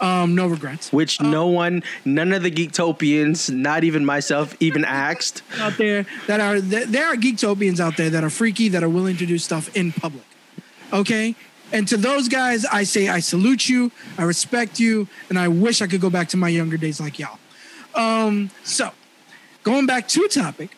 Um, 0.00 0.34
no 0.34 0.46
regrets. 0.46 0.92
Which 0.92 1.20
no 1.20 1.46
one, 1.46 1.82
none 2.04 2.32
of 2.32 2.42
the 2.42 2.50
Geektopians, 2.50 3.52
not 3.54 3.84
even 3.84 4.04
myself, 4.04 4.56
even 4.60 4.84
asked. 5.04 5.42
out 5.58 5.76
there 5.78 6.06
that 6.26 6.40
are 6.40 6.60
th- 6.60 6.88
there 6.88 7.06
are 7.06 7.16
geektopians 7.16 7.80
out 7.80 7.96
there 7.96 8.10
that 8.10 8.24
are 8.24 8.30
freaky 8.30 8.68
that 8.70 8.82
are 8.82 8.88
willing 8.88 9.16
to 9.16 9.26
do 9.26 9.38
stuff 9.38 9.74
in 9.76 9.92
public. 9.92 10.24
Okay? 10.92 11.34
And 11.72 11.86
to 11.88 11.96
those 11.96 12.28
guys, 12.28 12.64
I 12.64 12.82
say 12.82 13.08
I 13.08 13.20
salute 13.20 13.68
you, 13.68 13.92
I 14.18 14.24
respect 14.24 14.80
you, 14.80 15.06
and 15.28 15.38
I 15.38 15.46
wish 15.48 15.80
I 15.80 15.86
could 15.86 16.00
go 16.00 16.10
back 16.10 16.28
to 16.30 16.36
my 16.36 16.48
younger 16.48 16.76
days 16.76 17.00
like 17.00 17.18
y'all. 17.18 17.38
Um, 17.94 18.50
so 18.64 18.90
going 19.62 19.86
back 19.86 20.08
to 20.08 20.26
topic, 20.28 20.70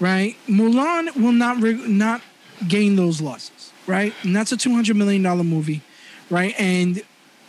right? 0.00 0.36
Mulan 0.48 1.14
will 1.16 1.32
not 1.32 1.60
re- 1.62 1.74
not 1.74 2.22
gain 2.66 2.96
those 2.96 3.20
losses, 3.20 3.72
right? 3.86 4.12
And 4.22 4.34
that's 4.34 4.50
a 4.52 4.56
two 4.56 4.74
hundred 4.74 4.96
million 4.96 5.22
dollar 5.22 5.44
movie, 5.44 5.82
right? 6.30 6.54
And 6.58 7.02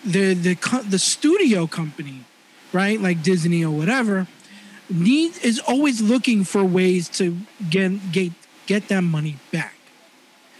the 0.03 0.33
the 0.33 0.85
the 0.87 0.99
studio 0.99 1.67
company, 1.67 2.23
right, 2.73 2.99
like 2.99 3.23
Disney 3.23 3.63
or 3.63 3.75
whatever, 3.75 4.27
need 4.89 5.37
is 5.43 5.59
always 5.59 6.01
looking 6.01 6.43
for 6.43 6.63
ways 6.63 7.09
to 7.09 7.37
get 7.69 8.11
get 8.11 8.31
get 8.65 8.87
that 8.89 9.01
money 9.01 9.37
back. 9.51 9.73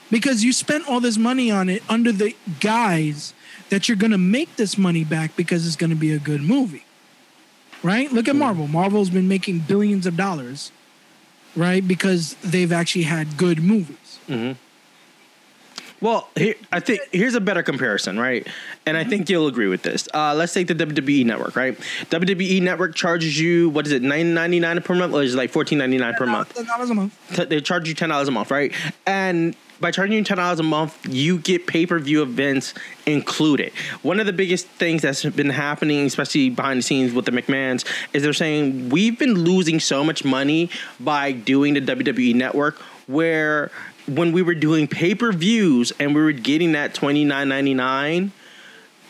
Because 0.10 0.44
you 0.44 0.54
spent 0.54 0.88
all 0.88 1.02
this 1.02 1.18
money 1.18 1.52
on 1.52 1.68
it 1.68 1.84
under 1.90 2.14
the 2.14 2.34
guise 2.62 3.34
that 3.70 3.90
you're 3.90 3.98
going 3.98 4.12
to 4.12 4.18
make 4.18 4.56
this 4.56 4.78
money 4.78 5.04
back 5.04 5.36
because 5.36 5.68
it's 5.68 5.76
going 5.76 5.90
to 5.90 5.96
be 5.96 6.14
a 6.14 6.20
good 6.20 6.42
movie 6.42 6.84
right? 7.84 8.12
Look 8.12 8.28
at 8.28 8.36
marvel. 8.36 8.68
Marvel's 8.68 9.12
been 9.12 9.28
making 9.28 9.60
billions 9.60 10.06
of 10.06 10.18
dollars 10.18 10.72
right? 11.56 11.86
Because 11.86 12.36
they've 12.44 12.72
actually 12.72 13.04
had 13.04 13.36
good 13.38 13.62
movies 13.62 14.20
mm-hmm. 14.28 14.54
Well, 16.00 16.30
here, 16.36 16.56
I 16.72 16.80
think 16.80 17.02
here's 17.12 17.34
a 17.34 17.42
better 17.42 17.64
comparison, 17.64 18.20
right? 18.20 18.46
And 18.86 18.96
I 18.96 19.04
think 19.04 19.30
you'll 19.30 19.48
agree 19.48 19.68
with 19.68 19.82
this. 19.82 20.08
Uh, 20.14 20.36
let's 20.36 20.54
take 20.54 20.68
the 20.68 20.76
WWE 20.76 21.26
network, 21.26 21.56
right? 21.56 21.78
WWE 22.12 22.62
network 22.62 22.94
charges 22.96 23.40
you 23.40 23.70
what 23.70 23.88
is 23.88 23.92
it, 23.94 24.04
nine 24.04 24.34
ninety 24.34 24.60
nine 24.60 24.80
per 24.82 24.94
month, 24.94 25.14
or 25.14 25.24
is 25.24 25.34
it 25.34 25.38
like 25.38 25.50
fourteen 25.50 25.80
ninety 25.80 25.98
nine 25.98 26.14
per 26.14 26.28
month? 26.28 26.54
$10 26.56 26.90
a 26.90 26.94
month 26.94 27.36
T- 27.36 27.46
They 27.46 27.62
charge 27.62 27.88
you 27.88 27.96
ten 27.96 28.10
dollars 28.10 28.28
a 28.28 28.32
month, 28.32 28.52
right? 28.52 28.72
And 29.08 29.56
by 29.80 29.90
charging 29.92 30.18
you 30.18 30.24
ten 30.24 30.38
dollars 30.38 30.60
a 30.60 30.64
month, 30.64 30.98
you 31.10 31.40
get 31.40 31.66
pay 31.66 31.88
per 31.88 31.98
view 31.98 32.22
events 32.22 32.76
included. 33.08 33.74
One 34.04 34.20
of 34.20 34.28
the 34.28 34.34
biggest 34.34 34.68
things 34.68 35.02
that's 35.02 35.24
been 35.26 35.50
happening, 35.50 36.06
especially 36.06 36.52
behind 36.52 36.78
the 36.80 36.84
scenes 36.84 37.12
with 37.12 37.26
the 37.26 37.32
McMahons, 37.32 37.86
is 38.14 38.22
they're 38.22 38.34
saying 38.34 38.90
we've 38.90 39.18
been 39.18 39.34
losing 39.34 39.80
so 39.80 40.04
much 40.04 40.24
money 40.24 40.70
by 41.00 41.32
doing 41.32 41.74
the 41.74 41.82
WWE 41.82 42.36
network, 42.36 42.78
where 43.08 43.72
when 44.08 44.32
we 44.32 44.42
were 44.42 44.56
doing 44.56 44.88
pay 44.88 45.16
per 45.16 45.32
views 45.32 45.92
and 46.00 46.16
we 46.16 46.22
were 46.22 46.32
getting 46.32 46.72
that 46.74 46.94
twenty 46.94 47.26
nine 47.26 47.50
ninety 47.50 47.74
nine 47.74 48.32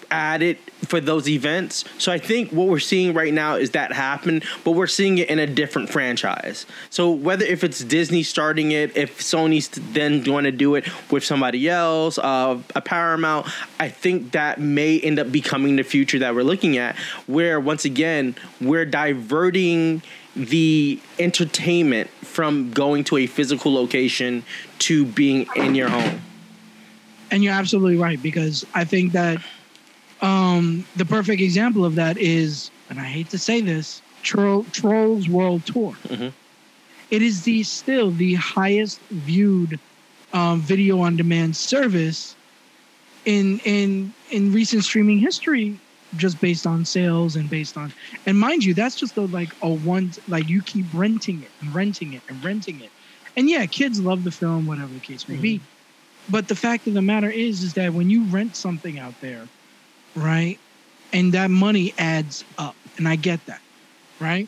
added 0.10 0.58
for 0.86 1.02
those 1.02 1.28
events. 1.28 1.84
So 1.98 2.14
I 2.14 2.18
think 2.18 2.52
what 2.52 2.68
we're 2.68 2.80
seeing 2.80 3.14
right 3.14 3.34
now 3.34 3.56
is 3.56 3.72
that 3.72 3.92
happen, 3.92 4.42
but 4.64 4.72
we're 4.72 4.88
seeing 4.88 5.18
it 5.18 5.30
in 5.30 5.38
a 5.38 5.46
different 5.46 5.90
franchise. 5.90 6.66
So 6.90 7.12
whether 7.12 7.44
if 7.44 7.64
it's 7.64 7.84
Disney 7.84 8.24
starting 8.24 8.72
it, 8.72 8.96
if 8.96 9.20
Sony's 9.20 9.68
then 9.92 10.24
going 10.24 10.46
to 10.46 10.52
do 10.52 10.76
it 10.76 10.88
with 11.12 11.26
somebody 11.26 11.68
else, 11.68 12.18
uh, 12.18 12.58
a 12.74 12.80
Paramount, 12.80 13.48
I 13.80 13.90
think 13.90 14.32
that 14.32 14.62
may 14.62 14.98
end 15.00 15.20
up 15.20 15.30
becoming 15.30 15.76
the 15.76 15.84
future 15.84 16.20
that 16.20 16.34
we're 16.34 16.44
looking 16.44 16.78
at, 16.78 16.96
where 17.26 17.60
once 17.60 17.84
again 17.84 18.36
we're 18.62 18.86
diverting 18.86 20.02
the 20.38 21.00
entertainment 21.20 22.10
from 22.22 22.72
going 22.72 23.04
to 23.06 23.18
a 23.18 23.26
physical 23.28 23.74
location 23.74 24.44
to 24.80 25.06
being 25.06 25.48
in 25.56 25.74
your 25.76 25.90
home. 25.90 26.22
and 27.32 27.44
you're 27.44 27.54
absolutely 27.54 27.98
right 27.98 28.22
because 28.22 28.66
i 28.74 28.84
think 28.86 29.12
that 29.12 29.38
um 30.22 30.86
the 30.96 31.04
perfect 31.06 31.42
example 31.42 31.84
of 31.84 31.96
that 31.96 32.18
is 32.18 32.72
and 32.90 33.00
i 33.00 33.04
hate 33.04 33.30
to 33.30 33.38
say 33.38 33.60
this 33.62 34.02
Tro- 34.24 34.66
trolls 34.72 35.28
world 35.30 35.66
tour 35.66 35.94
Mhm. 36.10 36.32
It 37.10 37.22
is 37.22 37.44
the 37.44 37.64
still 37.64 38.12
the 38.12 38.34
highest 38.36 39.00
viewed 39.10 39.80
um, 40.34 40.60
video 40.60 41.00
on 41.00 41.16
demand 41.16 41.56
service 41.56 42.36
in 43.26 43.60
in 43.64 44.14
in 44.30 44.52
recent 44.54 44.84
streaming 44.84 45.20
history 45.20 45.80
just 46.16 46.40
based 46.40 46.66
on 46.66 46.86
sales 46.86 47.36
and 47.36 47.50
based 47.50 47.76
on 47.78 47.92
and 48.26 48.40
mind 48.40 48.64
you 48.64 48.74
that's 48.74 48.96
just 48.96 49.18
a, 49.18 49.22
like 49.22 49.50
a 49.62 49.68
one 49.70 50.12
like 50.30 50.48
you 50.48 50.62
keep 50.62 50.86
renting 50.94 51.44
it 51.44 51.52
and 51.60 51.76
renting 51.76 52.14
it 52.14 52.22
and 52.30 52.44
renting 52.44 52.80
it. 52.82 52.90
And 53.36 53.50
yeah 53.50 53.66
kids 53.66 54.00
love 54.00 54.24
the 54.24 54.32
film 54.32 54.66
whatever 54.66 54.94
the 54.94 55.00
case 55.02 55.28
may 55.28 55.36
be. 55.36 55.62
But 56.30 56.48
the 56.48 56.56
fact 56.56 56.88
of 56.88 56.94
the 56.94 57.02
matter 57.02 57.30
is 57.30 57.62
is 57.64 57.74
that 57.74 57.94
when 57.94 58.10
you 58.10 58.24
rent 58.26 58.56
something 58.56 58.98
out 59.00 59.20
there 59.22 59.48
right 60.16 60.58
and 61.14 61.34
that 61.34 61.50
money 61.50 61.94
adds 61.98 62.44
up 62.58 62.76
and 62.98 63.08
i 63.08 63.16
get 63.16 63.46
that 63.46 63.62
right? 64.20 64.48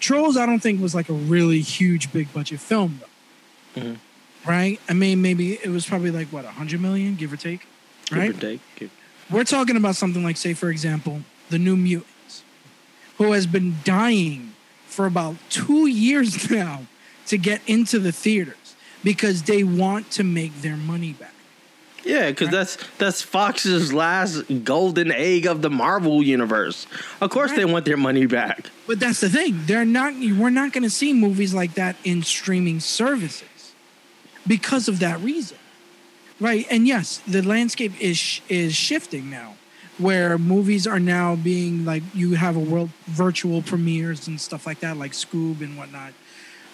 Trolls 0.00 0.36
i 0.36 0.46
don't 0.46 0.60
think 0.60 0.80
was 0.80 0.94
like 0.94 1.08
a 1.08 1.14
really 1.14 1.60
huge 1.60 2.12
big 2.12 2.32
budget 2.32 2.60
film 2.60 3.00
though. 3.00 3.80
Mhm. 3.82 3.96
right? 4.46 4.80
I 4.88 4.94
mean 4.94 5.20
maybe 5.22 5.54
it 5.62 5.68
was 5.68 5.86
probably 5.86 6.10
like 6.10 6.28
what 6.28 6.44
100 6.44 6.80
million 6.80 7.14
give 7.16 7.32
or 7.32 7.36
take? 7.36 7.66
Right 8.10 8.28
Give 8.28 8.36
or 8.36 8.40
take. 8.40 8.60
Give- 8.76 8.90
we're 9.30 9.44
talking 9.44 9.76
about 9.76 9.96
something 9.96 10.22
like 10.22 10.36
say 10.36 10.54
for 10.54 10.70
example 10.70 11.20
the 11.50 11.58
new 11.58 11.76
mutants 11.76 12.42
who 13.18 13.32
has 13.32 13.46
been 13.46 13.76
dying 13.84 14.54
for 14.86 15.06
about 15.06 15.36
two 15.50 15.86
years 15.86 16.50
now 16.52 16.82
to 17.26 17.38
get 17.38 17.60
into 17.66 17.98
the 17.98 18.12
theaters 18.12 18.74
because 19.04 19.42
they 19.44 19.62
want 19.62 20.10
to 20.10 20.24
make 20.24 20.62
their 20.62 20.76
money 20.76 21.12
back. 21.12 21.32
Yeah, 22.02 22.30
because 22.30 22.48
that's 22.48 22.78
that's 22.96 23.20
Fox's 23.20 23.92
last 23.92 24.44
golden 24.64 25.12
egg 25.12 25.46
of 25.46 25.60
the 25.60 25.68
Marvel 25.68 26.22
universe. 26.22 26.86
Of 27.20 27.28
course, 27.28 27.52
they 27.52 27.66
want 27.66 27.84
their 27.84 27.98
money 27.98 28.24
back. 28.24 28.70
but 28.86 28.98
that's 28.98 29.20
the 29.20 29.28
thing. 29.28 29.60
They're 29.66 29.84
not 29.84 30.14
we're 30.14 30.48
not 30.48 30.72
going 30.72 30.84
to 30.84 30.90
see 30.90 31.12
movies 31.12 31.52
like 31.52 31.74
that 31.74 31.96
in 32.02 32.22
streaming 32.22 32.80
services 32.80 33.74
because 34.46 34.88
of 34.88 35.00
that 35.00 35.20
reason 35.20 35.58
right 36.40 36.66
and 36.70 36.86
yes 36.86 37.18
the 37.28 37.42
landscape 37.42 37.92
is 38.00 38.40
is 38.48 38.74
shifting 38.74 39.30
now 39.30 39.54
where 39.98 40.38
movies 40.38 40.86
are 40.86 40.98
now 40.98 41.36
being 41.36 41.84
like 41.84 42.02
you 42.14 42.34
have 42.34 42.56
a 42.56 42.60
world 42.60 42.88
virtual 43.06 43.60
premieres 43.60 44.26
and 44.26 44.40
stuff 44.40 44.66
like 44.66 44.80
that 44.80 44.96
like 44.96 45.12
scoob 45.12 45.60
and 45.60 45.76
whatnot 45.76 46.12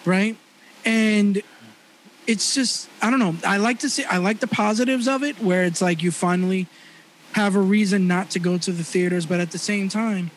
right? 0.07 0.37
And 0.85 1.43
it's 2.27 2.53
just 2.53 2.89
i 3.01 3.09
don't 3.09 3.19
know 3.19 3.35
i 3.45 3.55
like 3.55 3.79
to 3.79 3.89
see 3.89 4.03
i 4.05 4.17
like 4.17 4.41
the 4.41 4.47
positives 4.47 5.07
of 5.07 5.23
it 5.23 5.41
where 5.41 5.63
it's 5.63 5.81
like 5.81 6.03
you 6.03 6.11
finally 6.11 6.67
have 7.31 7.55
a 7.55 7.59
reason 7.59 8.05
not 8.05 8.29
to 8.29 8.37
go 8.37 8.57
to 8.57 8.73
the 8.73 8.83
theaters 8.83 9.25
but 9.25 9.39
at 9.39 9.51
the 9.51 9.57
same 9.57 9.87
time 9.87 10.29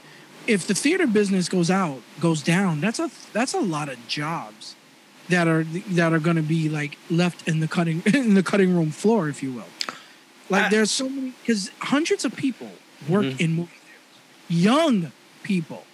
if 0.46 0.68
the 0.68 0.74
theater 0.74 1.06
business 1.06 1.48
goes 1.48 1.68
out 1.68 2.00
goes 2.20 2.42
down 2.42 2.80
that's 2.80 3.00
a 3.00 3.10
that's 3.32 3.54
a 3.54 3.60
lot 3.60 3.88
of 3.88 4.06
jobs 4.06 4.76
that 5.30 5.48
are 5.48 5.64
that 5.64 6.12
are 6.12 6.18
going 6.18 6.36
to 6.36 6.42
be 6.42 6.68
like 6.68 6.98
left 7.10 7.48
in 7.48 7.60
the 7.60 7.68
cutting 7.68 8.02
in 8.14 8.34
the 8.34 8.42
cutting 8.42 8.74
room 8.74 8.90
floor 8.90 9.28
if 9.28 9.42
you 9.42 9.52
will. 9.52 9.64
Like 10.48 10.64
I- 10.64 10.68
there's 10.68 10.90
so 10.90 11.08
many 11.08 11.32
because 11.40 11.70
hundreds 11.80 12.24
of 12.24 12.36
people 12.36 12.70
work 13.08 13.24
mm-hmm. 13.24 13.42
in 13.42 13.52
movie 13.54 13.70
theaters. 14.48 14.66
Young 14.66 15.12
people. 15.42 15.84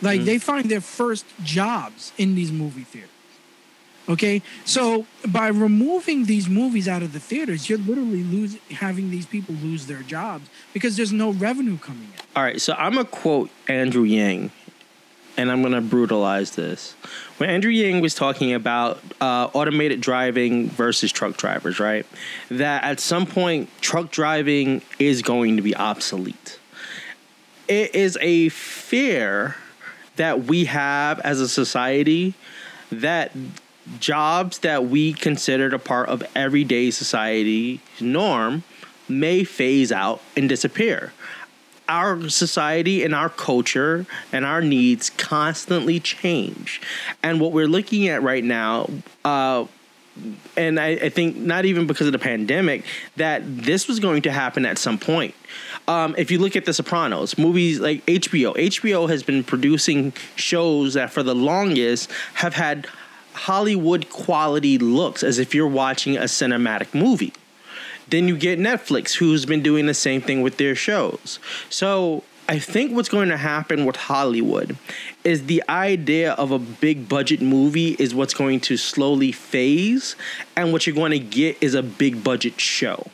Like 0.00 0.18
mm-hmm. 0.18 0.26
they 0.26 0.38
find 0.38 0.70
their 0.70 0.80
first 0.80 1.24
jobs 1.42 2.12
in 2.18 2.34
these 2.34 2.52
movie 2.52 2.84
theaters. 2.84 3.10
Okay? 4.08 4.42
So 4.64 5.06
by 5.26 5.48
removing 5.48 6.24
these 6.24 6.48
movies 6.48 6.88
out 6.88 7.02
of 7.02 7.12
the 7.12 7.20
theaters 7.20 7.68
you're 7.68 7.78
literally 7.78 8.22
losing 8.22 8.60
having 8.70 9.10
these 9.10 9.26
people 9.26 9.54
lose 9.56 9.86
their 9.86 10.02
jobs 10.02 10.48
because 10.72 10.96
there's 10.96 11.12
no 11.12 11.32
revenue 11.32 11.78
coming 11.78 12.04
in. 12.04 12.20
All 12.34 12.42
right, 12.42 12.60
so 12.60 12.74
I'm 12.74 12.94
gonna 12.94 13.04
quote 13.04 13.50
Andrew 13.68 14.04
Yang, 14.04 14.50
and 15.38 15.50
I'm 15.50 15.62
gonna 15.62 15.80
brutalize 15.80 16.50
this. 16.56 16.92
When 17.38 17.48
Andrew 17.48 17.70
Yang 17.70 18.00
was 18.00 18.14
talking 18.14 18.52
about 18.52 19.00
uh, 19.20 19.48
automated 19.54 20.00
driving 20.00 20.68
versus 20.68 21.12
truck 21.12 21.36
drivers, 21.36 21.78
right? 21.78 22.04
That 22.50 22.82
at 22.82 23.00
some 23.00 23.24
point 23.24 23.70
truck 23.80 24.10
driving 24.10 24.82
is 24.98 25.22
going 25.22 25.56
to 25.56 25.62
be 25.62 25.74
obsolete. 25.74 26.58
It 27.68 27.94
is 27.94 28.18
a 28.20 28.48
fear 28.48 29.56
that 30.16 30.44
we 30.44 30.64
have 30.64 31.20
as 31.20 31.40
a 31.40 31.48
society 31.48 32.34
that 32.90 33.30
jobs 34.00 34.58
that 34.58 34.86
we 34.86 35.12
considered 35.12 35.72
a 35.72 35.78
part 35.78 36.08
of 36.08 36.22
everyday 36.34 36.90
society 36.90 37.80
norm 38.00 38.64
may 39.08 39.44
phase 39.44 39.92
out 39.92 40.20
and 40.36 40.48
disappear. 40.48 41.12
Our 41.88 42.28
society 42.28 43.02
and 43.02 43.14
our 43.14 43.28
culture 43.28 44.06
and 44.32 44.44
our 44.44 44.60
needs 44.60 45.10
constantly 45.10 45.98
change. 45.98 46.80
And 47.22 47.40
what 47.40 47.52
we're 47.52 47.68
looking 47.68 48.08
at 48.08 48.22
right 48.22 48.44
now, 48.44 48.90
uh, 49.24 49.66
and 50.56 50.80
I, 50.80 50.88
I, 50.88 51.08
think 51.10 51.36
not 51.36 51.64
even 51.64 51.86
because 51.86 52.06
of 52.06 52.12
the 52.12 52.18
pandemic, 52.18 52.84
that 53.16 53.42
this 53.44 53.86
was 53.86 54.00
going 54.00 54.22
to 54.22 54.32
happen 54.32 54.66
at 54.66 54.76
some 54.76 54.98
point. 54.98 55.34
Um, 55.86 56.14
if 56.18 56.30
you 56.30 56.38
look 56.38 56.56
at 56.56 56.64
The 56.64 56.74
Sopranos, 56.74 57.38
movies 57.38 57.78
like 57.78 58.04
HBO, 58.06 58.54
HBO 58.54 59.08
has 59.08 59.22
been 59.22 59.44
producing 59.44 60.12
shows 60.34 60.94
that 60.94 61.12
for 61.12 61.22
the 61.22 61.34
longest 61.34 62.10
have 62.34 62.54
had 62.54 62.88
Hollywood 63.32 64.10
quality 64.10 64.76
looks 64.78 65.22
as 65.22 65.38
if 65.38 65.54
you're 65.54 65.68
watching 65.68 66.16
a 66.16 66.22
cinematic 66.22 66.92
movie. 66.92 67.32
Then 68.10 68.28
you 68.28 68.36
get 68.36 68.58
Netflix, 68.58 69.14
who's 69.14 69.44
been 69.44 69.62
doing 69.62 69.86
the 69.86 69.94
same 69.94 70.20
thing 70.20 70.42
with 70.42 70.56
their 70.56 70.74
shows. 70.74 71.38
So 71.68 72.24
I 72.48 72.58
think 72.58 72.92
what's 72.92 73.10
going 73.10 73.28
to 73.28 73.36
happen 73.36 73.84
with 73.84 73.96
Hollywood 73.96 74.78
is 75.22 75.46
the 75.46 75.62
idea 75.68 76.32
of 76.32 76.50
a 76.50 76.58
big 76.58 77.06
budget 77.06 77.42
movie 77.42 77.94
is 77.98 78.14
what's 78.14 78.32
going 78.32 78.60
to 78.60 78.78
slowly 78.78 79.32
phase, 79.32 80.16
and 80.56 80.72
what 80.72 80.86
you're 80.86 80.96
going 80.96 81.12
to 81.12 81.18
get 81.18 81.58
is 81.60 81.74
a 81.74 81.82
big 81.82 82.24
budget 82.24 82.58
show. 82.58 83.10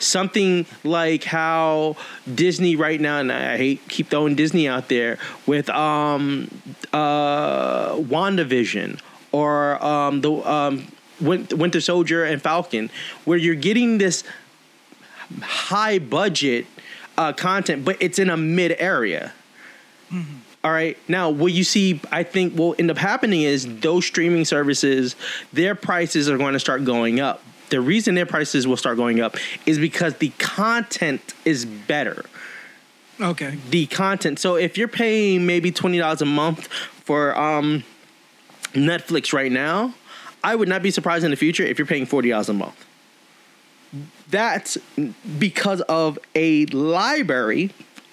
Something 0.00 0.66
like 0.82 1.22
how 1.24 1.96
Disney 2.32 2.74
right 2.74 3.00
now, 3.00 3.20
and 3.20 3.30
I 3.30 3.56
hate 3.56 3.88
keep 3.88 4.08
throwing 4.08 4.34
Disney 4.34 4.66
out 4.66 4.88
there 4.88 5.18
with 5.46 5.70
um 5.70 6.50
uh 6.92 7.94
WandaVision 7.94 9.00
or 9.30 9.84
um 9.84 10.20
the 10.20 10.32
um 10.32 10.86
Winter 11.20 11.80
Soldier 11.80 12.24
and 12.24 12.42
Falcon, 12.42 12.90
where 13.24 13.38
you're 13.38 13.54
getting 13.54 13.98
this 13.98 14.24
high 15.42 15.98
budget 15.98 16.66
uh, 17.16 17.32
content, 17.32 17.84
but 17.84 17.96
it's 18.00 18.18
in 18.18 18.30
a 18.30 18.36
mid 18.36 18.74
area. 18.78 19.32
Mm-hmm. 20.10 20.36
All 20.64 20.72
right. 20.72 20.96
Now, 21.08 21.28
what 21.28 21.52
you 21.52 21.62
see, 21.62 22.00
I 22.10 22.22
think, 22.22 22.56
will 22.56 22.74
end 22.78 22.90
up 22.90 22.96
happening 22.96 23.42
is 23.42 23.80
those 23.80 24.06
streaming 24.06 24.46
services, 24.46 25.14
their 25.52 25.74
prices 25.74 26.28
are 26.28 26.38
going 26.38 26.54
to 26.54 26.60
start 26.60 26.84
going 26.84 27.20
up. 27.20 27.42
The 27.68 27.80
reason 27.80 28.14
their 28.14 28.26
prices 28.26 28.66
will 28.66 28.76
start 28.76 28.96
going 28.96 29.20
up 29.20 29.36
is 29.66 29.78
because 29.78 30.14
the 30.14 30.30
content 30.38 31.34
is 31.44 31.66
better. 31.66 32.24
Okay. 33.20 33.58
The 33.70 33.86
content. 33.86 34.38
So 34.38 34.56
if 34.56 34.78
you're 34.78 34.88
paying 34.88 35.46
maybe 35.46 35.70
twenty 35.70 35.98
dollars 35.98 36.22
a 36.22 36.26
month 36.26 36.68
for 36.68 37.38
um, 37.38 37.84
Netflix 38.72 39.32
right 39.32 39.52
now, 39.52 39.94
I 40.44 40.54
would 40.54 40.68
not 40.68 40.82
be 40.82 40.92
surprised 40.92 41.24
in 41.24 41.30
the 41.30 41.36
future 41.36 41.64
if 41.64 41.78
you're 41.78 41.86
paying 41.86 42.06
forty 42.06 42.30
dollars 42.30 42.48
a 42.48 42.52
month 42.52 42.86
that's 44.28 44.76
because 45.38 45.80
of 45.82 46.18
a 46.34 46.66
library 46.66 47.70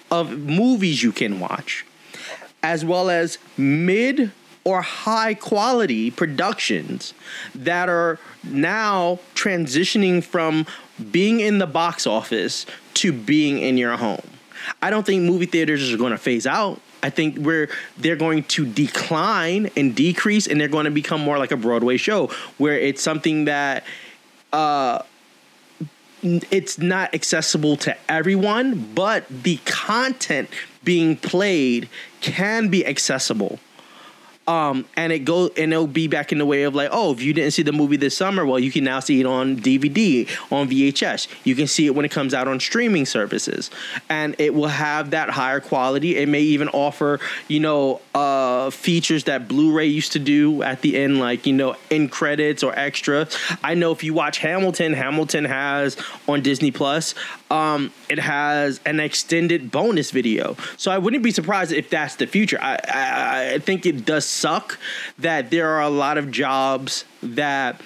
of 0.10 0.38
movies 0.38 1.02
you 1.02 1.12
can 1.12 1.40
watch, 1.40 1.86
as 2.62 2.84
well 2.86 3.10
as 3.10 3.38
mid 3.58 4.32
or 4.64 4.82
high 4.82 5.34
quality 5.34 6.12
productions 6.12 7.14
that 7.56 7.90
are 7.90 8.20
now 8.44 9.20
transitioning 9.34 10.24
from 10.24 10.68
being 11.12 11.40
in 11.40 11.58
the 11.58 11.66
box 11.66 12.06
office 12.06 12.68
to 12.94 13.12
being 13.12 13.58
in 13.58 13.78
your 13.78 13.98
home. 13.98 14.22
I 14.82 14.92
don't 14.92 15.06
think 15.06 15.24
movie 15.24 15.48
theaters 15.48 15.92
are 15.92 15.98
going 15.98 16.12
to 16.12 16.18
phase 16.20 16.46
out. 16.46 16.80
I 17.04 17.10
think 17.10 17.38
we're 17.38 17.70
they're 17.98 18.16
going 18.16 18.44
to 18.44 18.66
decline 18.66 19.70
and 19.76 19.96
decrease, 19.96 20.48
and 20.48 20.60
they're 20.60 20.68
going 20.68 20.86
to 20.86 20.92
become 20.92 21.22
more 21.22 21.38
like 21.38 21.52
a 21.52 21.58
Broadway 21.58 21.98
show, 21.98 22.28
where 22.58 22.78
it's 22.78 23.02
something 23.02 23.46
that 23.46 23.84
uh, 24.54 25.02
it's 26.22 26.78
not 26.78 27.14
accessible 27.14 27.78
to 27.78 27.96
everyone, 28.10 28.94
but 28.94 29.28
the 29.30 29.58
content 29.66 30.50
being 30.84 31.16
played 31.16 31.90
can 32.22 32.70
be 32.70 32.86
accessible 32.86 33.60
um, 34.52 34.86
and 34.98 35.14
it 35.14 35.20
go 35.20 35.50
and 35.56 35.72
it'll 35.72 35.88
be 35.88 36.08
back 36.08 36.34
in 36.34 36.38
the 36.38 36.46
way 36.46 36.64
of 36.64 36.76
like, 36.76 36.90
oh, 36.92 37.14
if 37.14 37.22
you 37.22 37.34
didn't 37.34 37.52
see 37.52 37.62
the 37.62 37.72
movie 37.72 37.96
this 37.96 38.18
summer, 38.18 38.46
well, 38.46 38.60
you 38.60 38.70
can 38.70 38.84
now 38.84 39.00
see 39.00 39.22
it 39.22 39.26
on 39.26 39.56
DVD, 39.56 40.28
on 40.52 40.68
VHS. 40.68 41.28
You 41.46 41.56
can 41.56 41.68
see 41.68 41.86
it 41.86 41.96
when 41.96 42.04
it 42.04 42.12
comes 42.12 42.34
out 42.34 42.50
on 42.50 42.60
streaming 42.60 43.06
services, 43.06 43.72
and 44.10 44.36
it 44.40 44.54
will 44.54 44.68
have 44.68 45.12
that 45.12 45.30
higher 45.30 45.62
quality. 45.62 46.18
It 46.18 46.28
may 46.28 46.42
even 46.42 46.68
offer, 46.70 47.20
you 47.48 47.62
know, 47.62 48.02
uh, 48.14 48.51
features 48.70 49.26
that 49.26 49.48
Blu-ray 49.48 49.88
used 49.88 50.12
to 50.14 50.20
do 50.20 50.62
at 50.64 50.82
the 50.82 50.98
end, 50.98 51.20
like 51.20 51.46
you 51.46 51.54
know, 51.54 51.76
in 51.90 52.10
credits 52.10 52.64
or 52.64 52.78
extra. 52.78 53.28
I 53.64 53.74
know 53.74 53.92
if 53.92 54.04
you 54.04 54.14
watch 54.14 54.38
Hamilton, 54.40 54.94
Hamilton 54.94 55.46
has 55.46 55.98
on 56.28 56.42
Disney 56.42 56.72
Plus 56.72 57.16
um, 57.52 57.92
it 58.10 58.18
has 58.18 58.80
an 58.86 59.00
extended 59.00 59.72
bonus 59.72 60.12
video. 60.12 60.56
So 60.78 60.90
I 60.90 60.98
wouldn't 60.98 61.22
be 61.22 61.32
surprised 61.32 61.74
if 61.74 61.90
that's 61.90 62.16
the 62.16 62.26
future. 62.26 62.58
I, 62.62 62.80
I, 62.88 63.54
I 63.56 63.60
think 63.60 63.86
it 63.86 64.06
does 64.06 64.26
suck 64.26 64.80
that 65.20 65.52
there 65.52 65.70
are 65.70 65.82
a 65.82 65.90
lot 65.90 66.18
of 66.18 66.32
jobs 66.32 67.04
that 67.22 67.82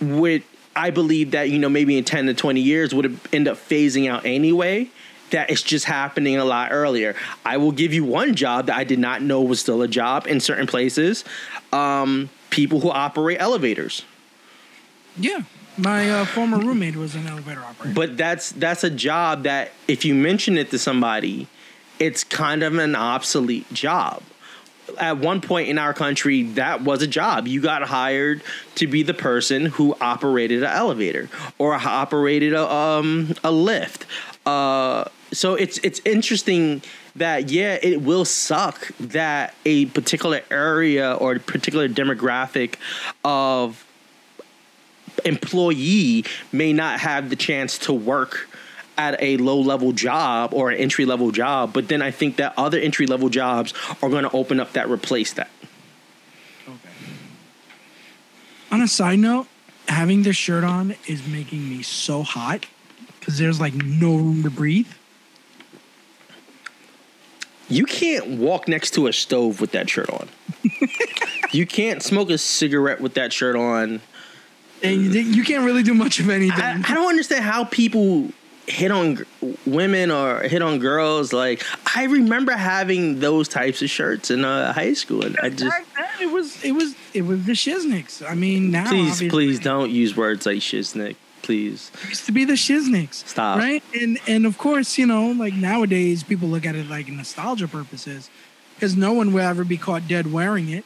would 0.00 0.42
I 0.76 0.90
believe 0.90 1.32
that 1.32 1.50
you 1.50 1.58
know 1.58 1.68
maybe 1.68 1.98
in 1.98 2.04
ten 2.04 2.26
to 2.26 2.34
twenty 2.34 2.60
years 2.60 2.94
would 2.94 3.18
end 3.32 3.48
up 3.48 3.56
phasing 3.56 4.08
out 4.08 4.24
anyway. 4.24 4.88
That 5.30 5.50
it's 5.50 5.62
just 5.62 5.84
happening 5.84 6.36
a 6.36 6.44
lot 6.44 6.72
earlier. 6.72 7.14
I 7.44 7.56
will 7.56 7.72
give 7.72 7.94
you 7.94 8.04
one 8.04 8.34
job 8.34 8.66
that 8.66 8.76
I 8.76 8.84
did 8.84 8.98
not 8.98 9.22
know 9.22 9.42
was 9.42 9.60
still 9.60 9.82
a 9.82 9.88
job 9.88 10.26
in 10.26 10.40
certain 10.40 10.66
places. 10.66 11.24
Um, 11.72 12.30
people 12.50 12.80
who 12.80 12.90
operate 12.90 13.40
elevators. 13.40 14.04
Yeah, 15.16 15.42
my 15.76 16.10
uh, 16.10 16.24
former 16.24 16.58
roommate 16.58 16.96
was 16.96 17.14
an 17.14 17.26
elevator 17.26 17.62
operator. 17.62 17.94
But 17.94 18.16
that's 18.16 18.52
that's 18.52 18.84
a 18.84 18.90
job 18.90 19.44
that 19.44 19.72
if 19.88 20.04
you 20.04 20.14
mention 20.14 20.58
it 20.58 20.70
to 20.70 20.78
somebody, 20.78 21.46
it's 21.98 22.24
kind 22.24 22.62
of 22.62 22.76
an 22.76 22.94
obsolete 22.94 23.72
job. 23.72 24.22
At 24.98 25.18
one 25.18 25.40
point 25.40 25.68
in 25.68 25.78
our 25.78 25.94
country, 25.94 26.42
that 26.54 26.82
was 26.82 27.00
a 27.00 27.06
job. 27.06 27.46
You 27.46 27.60
got 27.60 27.82
hired 27.84 28.42
to 28.74 28.88
be 28.88 29.04
the 29.04 29.14
person 29.14 29.66
who 29.66 29.96
operated 30.00 30.64
an 30.64 30.70
elevator 30.70 31.28
or 31.58 31.74
operated 31.74 32.52
a 32.52 32.70
um, 32.70 33.34
a 33.44 33.52
lift. 33.52 34.04
Uh, 34.44 35.04
so 35.32 35.54
it's 35.54 35.78
it's 35.78 36.00
interesting 36.04 36.82
that 37.16 37.50
yeah, 37.50 37.78
it 37.82 38.02
will 38.02 38.24
suck 38.24 38.88
that 38.98 39.54
a 39.64 39.86
particular 39.86 40.42
area 40.50 41.14
or 41.14 41.34
a 41.34 41.40
particular 41.40 41.88
demographic 41.88 42.76
of 43.24 43.84
employee 45.24 46.24
may 46.52 46.72
not 46.72 47.00
have 47.00 47.30
the 47.30 47.36
chance 47.36 47.78
to 47.78 47.92
work 47.92 48.48
at 48.96 49.20
a 49.22 49.36
low 49.38 49.58
level 49.60 49.92
job 49.92 50.52
or 50.52 50.70
an 50.70 50.76
entry 50.76 51.04
level 51.04 51.30
job, 51.30 51.72
but 51.72 51.88
then 51.88 52.02
I 52.02 52.10
think 52.10 52.36
that 52.36 52.52
other 52.56 52.78
entry 52.78 53.06
level 53.06 53.28
jobs 53.28 53.72
are 54.02 54.10
going 54.10 54.24
to 54.24 54.30
open 54.32 54.60
up 54.60 54.72
that 54.72 54.90
replace 54.90 55.32
that. 55.34 55.50
Okay. 56.66 56.90
On 58.70 58.82
a 58.82 58.88
side 58.88 59.18
note, 59.18 59.46
having 59.88 60.22
this 60.22 60.36
shirt 60.36 60.64
on 60.64 60.96
is 61.06 61.26
making 61.26 61.68
me 61.68 61.82
so 61.82 62.22
hot 62.22 62.66
because 63.18 63.38
there's 63.38 63.60
like 63.60 63.74
no 63.74 64.16
room 64.16 64.42
to 64.42 64.50
breathe. 64.50 64.88
You 67.70 67.84
can't 67.86 68.38
walk 68.38 68.68
next 68.68 68.90
to 68.94 69.06
a 69.06 69.12
stove 69.12 69.60
with 69.60 69.72
that 69.72 69.88
shirt 69.88 70.10
on. 70.10 70.28
you 71.52 71.66
can't 71.66 72.02
smoke 72.02 72.30
a 72.30 72.38
cigarette 72.38 73.00
with 73.00 73.14
that 73.14 73.32
shirt 73.32 73.56
on 73.56 74.00
and 74.82 75.14
you 75.14 75.44
can't 75.44 75.64
really 75.64 75.82
do 75.82 75.94
much 75.94 76.20
of 76.20 76.30
anything. 76.30 76.62
I, 76.62 76.82
I 76.86 76.94
don't 76.94 77.08
understand 77.08 77.44
how 77.44 77.64
people 77.64 78.30
hit 78.66 78.90
on 78.90 79.16
g- 79.16 79.24
women 79.66 80.10
or 80.10 80.40
hit 80.40 80.62
on 80.62 80.78
girls. 80.78 81.32
Like 81.32 81.62
I 81.96 82.04
remember 82.04 82.52
having 82.52 83.20
those 83.20 83.48
types 83.48 83.82
of 83.82 83.90
shirts 83.90 84.30
in 84.30 84.44
uh, 84.44 84.72
high 84.72 84.94
school, 84.94 85.24
and 85.24 85.36
I 85.42 85.50
just 85.50 85.76
it 86.20 86.30
was 86.30 86.62
it 86.64 86.72
was 86.72 86.94
it 87.14 87.22
was 87.22 87.44
the 87.44 87.52
shizniks. 87.52 88.28
I 88.28 88.34
mean, 88.34 88.70
now 88.70 88.88
please 88.88 89.18
please 89.28 89.60
don't 89.60 89.90
use 89.90 90.16
words 90.16 90.46
like 90.46 90.58
shiznik. 90.58 91.16
Please. 91.42 91.90
It 92.04 92.08
used 92.10 92.26
to 92.26 92.32
be 92.32 92.44
the 92.44 92.54
shizniks. 92.54 93.26
Stop. 93.26 93.58
Right, 93.58 93.82
and 93.98 94.18
and 94.26 94.46
of 94.46 94.58
course, 94.58 94.98
you 94.98 95.06
know, 95.06 95.30
like 95.32 95.54
nowadays, 95.54 96.22
people 96.22 96.48
look 96.48 96.66
at 96.66 96.74
it 96.74 96.88
like 96.88 97.08
nostalgia 97.08 97.66
purposes, 97.66 98.30
because 98.74 98.96
no 98.96 99.12
one 99.12 99.32
will 99.32 99.40
ever 99.40 99.64
be 99.64 99.76
caught 99.76 100.06
dead 100.06 100.32
wearing 100.32 100.68
it 100.68 100.84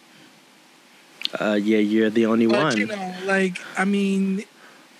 uh, 1.41 1.55
yeah, 1.55 1.79
you're 1.79 2.11
the 2.11 2.27
only 2.27 2.47
but, 2.47 2.63
one. 2.63 2.77
You 2.77 2.87
know, 2.87 3.15
like 3.25 3.59
I 3.77 3.85
mean, 3.85 4.45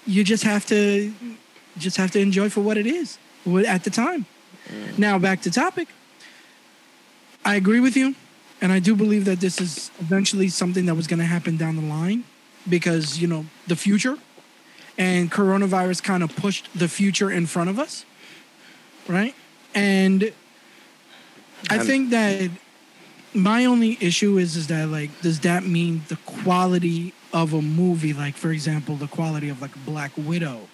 you 0.07 0.25
just 0.25 0.45
have 0.45 0.67
to 0.67 1.13
just 1.79 1.97
have 1.97 2.11
to 2.13 2.21
enjoy 2.21 2.49
for 2.49 2.61
what 2.61 2.77
it 2.77 2.87
is 2.87 3.19
at 3.67 3.85
the 3.85 3.91
time. 3.91 4.27
Mm. 4.69 4.99
Now 4.99 5.19
back 5.19 5.43
to 5.43 5.51
topic. 5.51 5.89
I 7.45 7.57
agree 7.57 7.81
with 7.81 7.97
you, 7.97 8.15
and 8.61 8.73
I 8.73 8.79
do 8.79 8.95
believe 8.95 9.27
that 9.27 9.41
this 9.41 9.61
is 9.61 9.91
eventually 10.01 10.49
something 10.49 10.87
that 10.87 10.95
was 10.95 11.07
going 11.07 11.19
to 11.19 11.27
happen 11.27 11.57
down 11.57 11.77
the 11.77 11.83
line 11.83 12.25
because 12.69 13.21
you 13.21 13.29
know 13.29 13.47
the 13.67 13.77
future 13.77 14.19
and 14.97 15.31
coronavirus 15.31 16.03
kind 16.03 16.23
of 16.23 16.35
pushed 16.37 16.69
the 16.79 16.89
future 16.89 17.31
in 17.31 17.47
front 17.47 17.71
of 17.71 17.79
us, 17.79 18.05
right? 19.09 19.35
And 19.75 20.33
I 21.71 21.79
think 21.79 22.11
that 22.11 22.51
my 23.35 23.65
only 23.65 23.99
issue 24.01 24.39
is 24.39 24.57
is 24.57 24.69
that 24.69 24.89
like 24.89 25.11
does 25.21 25.41
that 25.41 25.67
mean 25.67 26.03
the 26.09 26.17
quality 26.25 27.13
of 27.33 27.53
a 27.53 27.61
movie 27.61 28.13
like 28.13 28.37
for 28.37 28.53
example 28.53 28.95
the 28.95 29.09
quality 29.09 29.49
of 29.49 29.61
like 29.61 29.73
black 29.85 30.13
widow 30.17 30.69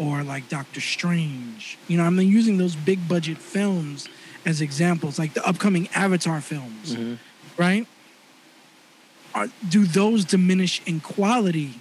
or 0.00 0.22
like 0.22 0.48
Doctor 0.48 0.80
Strange. 0.80 1.76
You 1.86 1.98
know, 1.98 2.04
I'm 2.04 2.18
using 2.18 2.56
those 2.56 2.74
big 2.74 3.06
budget 3.06 3.36
films 3.36 4.08
as 4.46 4.62
examples, 4.62 5.18
like 5.18 5.34
the 5.34 5.46
upcoming 5.46 5.88
Avatar 5.94 6.40
films, 6.40 6.94
mm-hmm. 6.94 7.14
right? 7.58 7.86
Are, 9.34 9.48
do 9.68 9.84
those 9.84 10.24
diminish 10.24 10.80
in 10.86 11.00
quality 11.00 11.80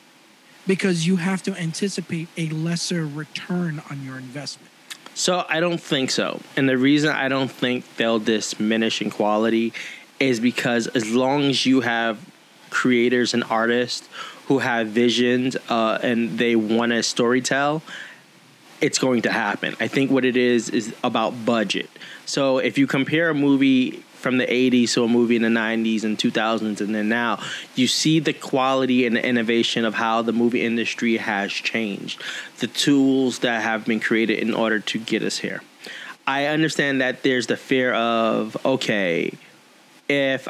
because 0.70 1.08
you 1.08 1.16
have 1.16 1.42
to 1.42 1.56
anticipate 1.56 2.28
a 2.38 2.48
lesser 2.50 3.04
return 3.04 3.82
on 3.90 4.06
your 4.06 4.20
investment? 4.20 4.70
So 5.16 5.44
I 5.50 5.60
don't 5.60 5.82
think 5.82 6.12
so. 6.12 6.42
And 6.56 6.70
the 6.70 6.78
reason 6.78 7.10
I 7.10 7.28
don't 7.28 7.50
think 7.50 7.96
they'll 7.96 8.20
diminish 8.20 9.02
in 9.02 9.10
quality 9.10 9.74
is 10.20 10.40
because 10.40 10.86
as 10.86 11.10
long 11.10 11.46
as 11.46 11.66
you 11.66 11.82
have 11.82 12.24
creators 12.70 13.34
and 13.34 13.44
artists 13.46 14.08
who 14.46 14.60
have 14.60 14.90
visions 14.90 15.58
uh, 15.70 15.98
and 16.04 16.38
they 16.38 16.56
want 16.56 16.92
to 16.92 17.00
storytell, 17.00 17.82
it's 18.80 19.00
going 19.00 19.24
to 19.24 19.32
happen. 19.32 19.76
I 19.80 19.88
think 19.88 20.12
what 20.12 20.24
it 20.24 20.38
is 20.38 20.70
is 20.70 20.94
about 21.04 21.46
budget. 21.46 21.90
So 22.28 22.60
if 22.60 22.78
you 22.78 22.86
compare 22.86 23.32
a 23.32 23.34
movie 23.34 24.04
from 24.20 24.38
the 24.38 24.46
80s 24.46 24.94
to 24.94 25.04
a 25.04 25.08
movie 25.08 25.36
in 25.36 25.42
the 25.42 25.48
90s 25.48 26.04
and 26.04 26.18
2000s 26.18 26.82
and 26.82 26.94
then 26.94 27.10
now 27.10 27.42
you 27.76 27.88
see 27.88 28.20
the 28.20 28.34
quality 28.34 29.06
and 29.06 29.16
the 29.16 29.26
innovation 29.26 29.86
of 29.86 29.96
how 29.96 30.22
the 30.22 30.34
movie 30.34 30.62
industry 30.62 31.18
has 31.18 31.52
changed. 31.52 32.22
The 32.60 32.68
tools 32.68 33.40
that 33.40 33.62
have 33.64 33.86
been 33.86 34.00
created 34.00 34.40
in 34.40 34.54
order 34.54 34.80
to 34.80 35.00
get 35.00 35.24
us 35.24 35.38
here. 35.38 35.62
I 36.28 36.46
understand 36.48 37.02
that 37.02 37.24
there's 37.24 37.48
the 37.48 37.58
fear 37.58 37.94
of 37.94 38.56
okay 38.66 39.34
if 40.08 40.48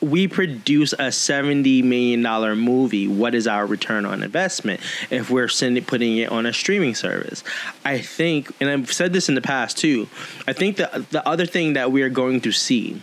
we 0.00 0.26
produce 0.28 0.92
a 0.94 1.08
$70 1.08 1.84
million 1.84 2.58
movie 2.58 3.06
what 3.06 3.34
is 3.34 3.46
our 3.46 3.66
return 3.66 4.04
on 4.04 4.22
investment 4.22 4.80
if 5.10 5.30
we're 5.30 5.48
sending 5.48 5.84
putting 5.84 6.16
it 6.18 6.30
on 6.30 6.46
a 6.46 6.52
streaming 6.52 6.94
service? 6.94 7.44
I 7.84 7.98
think 7.98 8.50
and 8.60 8.68
i've 8.68 8.92
said 8.92 9.12
this 9.12 9.28
in 9.28 9.34
the 9.34 9.42
past 9.42 9.78
too 9.78 10.08
i 10.46 10.52
think 10.52 10.76
the, 10.76 11.06
the 11.10 11.26
other 11.26 11.46
thing 11.46 11.74
that 11.74 11.92
we 11.92 12.02
are 12.02 12.08
going 12.08 12.40
to 12.42 12.52
see 12.52 13.02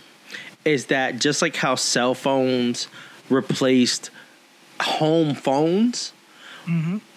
is 0.64 0.86
that 0.86 1.18
just 1.18 1.42
like 1.42 1.56
how 1.56 1.74
cell 1.74 2.14
phones 2.14 2.88
replaced 3.30 4.10
home 4.80 5.34
phones 5.34 6.12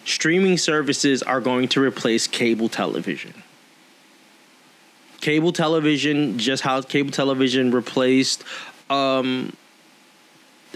streaming 0.05 0.57
services 0.57 1.21
are 1.23 1.41
going 1.41 1.67
to 1.69 1.81
replace 1.81 2.27
cable 2.27 2.69
television. 2.69 3.43
Cable 5.19 5.51
television 5.51 6.37
just 6.39 6.63
how 6.63 6.81
cable 6.81 7.11
television 7.11 7.71
replaced 7.71 8.43
um, 8.89 9.55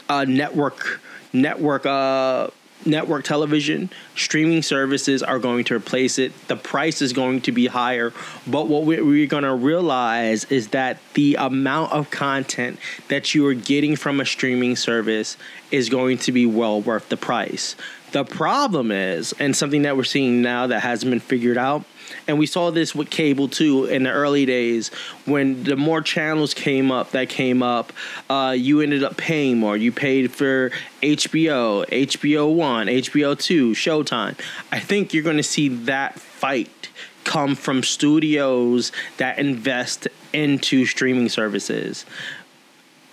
uh, 0.10 0.26
network 0.26 1.02
network 1.34 1.86
uh, 1.86 2.48
network 2.86 3.24
television 3.24 3.90
streaming 4.16 4.62
services 4.62 5.24
are 5.24 5.40
going 5.40 5.64
to 5.66 5.76
replace 5.76 6.20
it. 6.20 6.32
The 6.48 6.56
price 6.56 7.02
is 7.02 7.14
going 7.14 7.42
to 7.42 7.52
be 7.52 7.68
higher. 7.68 8.14
But 8.46 8.68
what 8.68 8.84
we- 8.84 9.02
we're 9.02 9.28
going 9.28 9.44
to 9.44 9.54
realize 9.54 10.44
is 10.46 10.68
that 10.70 11.00
the 11.16 11.36
amount 11.36 11.94
of 11.94 12.12
content 12.12 12.78
that 13.08 13.34
you 13.34 13.46
are 13.48 13.54
getting 13.56 13.96
from 13.96 14.20
a 14.20 14.26
streaming 14.26 14.76
service 14.76 15.36
is 15.72 15.90
going 15.90 16.20
to 16.20 16.32
be 16.32 16.46
well 16.46 16.80
worth 16.80 17.10
the 17.10 17.18
price 17.18 17.76
the 18.16 18.24
problem 18.24 18.94
is 18.94 19.34
and 19.40 19.54
something 19.54 19.82
that 19.82 19.98
we're 19.98 20.06
seeing 20.06 20.42
now 20.42 20.68
that 20.68 20.80
hasn't 20.80 21.10
been 21.10 21.20
figured 21.20 21.58
out 21.58 21.84
and 22.30 22.40
we 22.40 22.46
saw 22.46 22.72
this 22.72 22.96
with 22.96 23.10
cable 23.10 23.50
too 23.50 23.84
in 23.84 24.04
the 24.04 24.10
early 24.10 24.46
days 24.46 24.88
when 25.26 25.66
the 25.66 25.76
more 25.76 26.02
channels 26.02 26.54
came 26.54 26.94
up 26.94 27.12
that 27.12 27.28
came 27.28 27.62
up 27.62 27.92
uh, 28.30 28.56
you 28.58 28.80
ended 28.80 29.04
up 29.04 29.18
paying 29.18 29.58
more. 29.58 29.76
You 29.76 29.92
paid 29.92 30.32
for 30.32 30.72
hbo 31.04 31.86
hbo 31.90 32.56
1 32.56 32.88
hbo 32.88 33.38
2 33.38 33.72
showtime. 33.72 34.40
I 34.72 34.80
think 34.80 35.14
you're 35.14 35.22
going 35.22 35.36
to 35.36 35.44
see 35.44 35.68
that 35.68 36.18
fight 36.18 36.88
come 37.26 37.54
from 37.54 37.84
studios 37.84 38.94
that 39.18 39.40
invest 39.40 40.08
into 40.32 40.86
streaming 40.86 41.28
services 41.28 42.06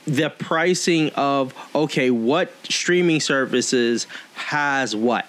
the 0.06 0.30
pricing 0.30 1.10
of 1.10 1.54
okay 1.74 2.10
what 2.10 2.52
streaming 2.68 3.20
services 3.20 4.06
has 4.34 4.96
what 4.96 5.26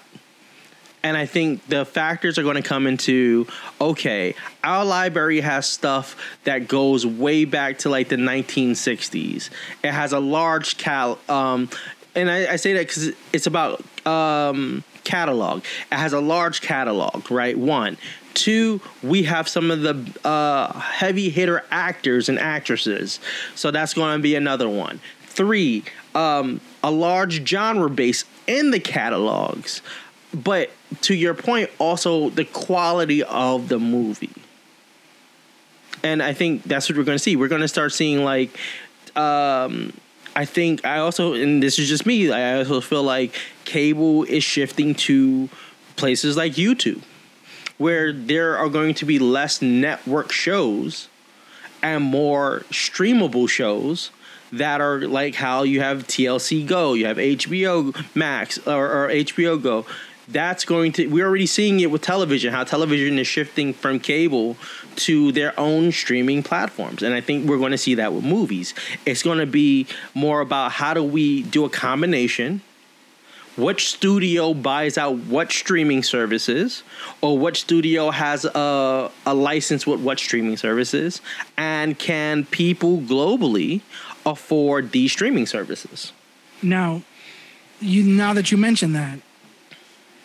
and 1.04 1.18
I 1.18 1.26
think 1.26 1.66
the 1.66 1.84
factors 1.84 2.38
are 2.38 2.42
going 2.42 2.56
to 2.56 2.62
come 2.62 2.86
into 2.86 3.46
okay, 3.78 4.34
our 4.64 4.84
library 4.84 5.40
has 5.40 5.68
stuff 5.68 6.16
that 6.44 6.66
goes 6.66 7.06
way 7.06 7.44
back 7.44 7.78
to 7.80 7.90
like 7.90 8.08
the 8.08 8.16
1960s. 8.16 9.50
It 9.84 9.92
has 9.92 10.12
a 10.12 10.18
large 10.18 10.78
cal, 10.78 11.18
um, 11.28 11.68
and 12.14 12.30
I, 12.30 12.54
I 12.54 12.56
say 12.56 12.72
that 12.72 12.88
because 12.88 13.12
it's 13.34 13.46
about 13.46 13.84
um, 14.06 14.82
catalog. 15.04 15.62
It 15.92 15.96
has 15.96 16.14
a 16.14 16.20
large 16.20 16.62
catalog, 16.62 17.30
right? 17.30 17.56
One. 17.56 17.98
Two, 18.34 18.80
we 19.02 19.22
have 19.24 19.48
some 19.48 19.70
of 19.70 19.82
the 19.82 20.28
uh, 20.28 20.72
heavy 20.78 21.30
hitter 21.30 21.64
actors 21.70 22.28
and 22.28 22.38
actresses. 22.38 23.20
So 23.54 23.70
that's 23.70 23.94
going 23.94 24.18
to 24.18 24.22
be 24.22 24.34
another 24.34 24.68
one. 24.68 25.00
Three, 25.22 25.84
um, 26.14 26.60
a 26.82 26.90
large 26.90 27.46
genre 27.48 27.88
base 27.88 28.24
in 28.46 28.70
the 28.70 28.80
catalogs 28.80 29.80
but 30.34 30.70
to 31.00 31.14
your 31.14 31.34
point 31.34 31.70
also 31.78 32.30
the 32.30 32.44
quality 32.44 33.22
of 33.22 33.68
the 33.68 33.78
movie 33.78 34.32
and 36.02 36.22
i 36.22 36.32
think 36.32 36.62
that's 36.64 36.88
what 36.88 36.98
we're 36.98 37.04
going 37.04 37.16
to 37.16 37.22
see 37.22 37.36
we're 37.36 37.48
going 37.48 37.60
to 37.60 37.68
start 37.68 37.92
seeing 37.92 38.24
like 38.24 38.50
um 39.16 39.92
i 40.34 40.44
think 40.44 40.84
i 40.84 40.98
also 40.98 41.34
and 41.34 41.62
this 41.62 41.78
is 41.78 41.88
just 41.88 42.04
me 42.04 42.30
i 42.32 42.58
also 42.58 42.80
feel 42.80 43.02
like 43.02 43.38
cable 43.64 44.24
is 44.24 44.42
shifting 44.42 44.94
to 44.94 45.48
places 45.96 46.36
like 46.36 46.52
youtube 46.54 47.02
where 47.78 48.12
there 48.12 48.56
are 48.56 48.68
going 48.68 48.94
to 48.94 49.04
be 49.04 49.18
less 49.18 49.60
network 49.60 50.32
shows 50.32 51.08
and 51.82 52.02
more 52.02 52.60
streamable 52.70 53.48
shows 53.48 54.10
that 54.52 54.80
are 54.80 55.00
like 55.06 55.34
how 55.34 55.62
you 55.62 55.80
have 55.80 56.06
TLC 56.06 56.66
Go, 56.66 56.94
you 56.94 57.06
have 57.06 57.16
HBO 57.16 57.94
Max 58.14 58.58
or, 58.66 58.86
or 58.86 59.08
HBO 59.08 59.60
Go. 59.60 59.84
That's 60.26 60.64
going 60.64 60.92
to 60.92 61.06
we're 61.08 61.26
already 61.26 61.46
seeing 61.46 61.80
it 61.80 61.90
with 61.90 62.00
television, 62.00 62.52
how 62.52 62.64
television 62.64 63.18
is 63.18 63.26
shifting 63.26 63.74
from 63.74 64.00
cable 64.00 64.56
to 64.96 65.32
their 65.32 65.58
own 65.60 65.92
streaming 65.92 66.42
platforms. 66.42 67.02
And 67.02 67.12
I 67.12 67.20
think 67.20 67.46
we're 67.46 67.58
going 67.58 67.72
to 67.72 67.78
see 67.78 67.96
that 67.96 68.14
with 68.14 68.24
movies. 68.24 68.72
It's 69.04 69.22
going 69.22 69.38
to 69.38 69.46
be 69.46 69.86
more 70.14 70.40
about 70.40 70.72
how 70.72 70.94
do 70.94 71.02
we 71.02 71.42
do 71.42 71.66
a 71.66 71.70
combination 71.70 72.62
which 73.56 73.88
studio 73.88 74.52
buys 74.54 74.98
out 74.98 75.16
what 75.16 75.52
streaming 75.52 76.02
services 76.02 76.82
or 77.20 77.38
what 77.38 77.56
studio 77.56 78.10
has 78.10 78.44
a, 78.44 79.10
a 79.26 79.34
license 79.34 79.86
with 79.86 80.00
what 80.00 80.18
streaming 80.18 80.56
services 80.56 81.20
and 81.56 81.98
can 81.98 82.44
people 82.46 82.98
globally 82.98 83.80
afford 84.26 84.90
these 84.92 85.12
streaming 85.12 85.46
services 85.46 86.12
Now, 86.62 87.02
you 87.80 88.02
now 88.02 88.32
that 88.32 88.50
you 88.50 88.56
mention 88.56 88.92
that, 88.94 89.18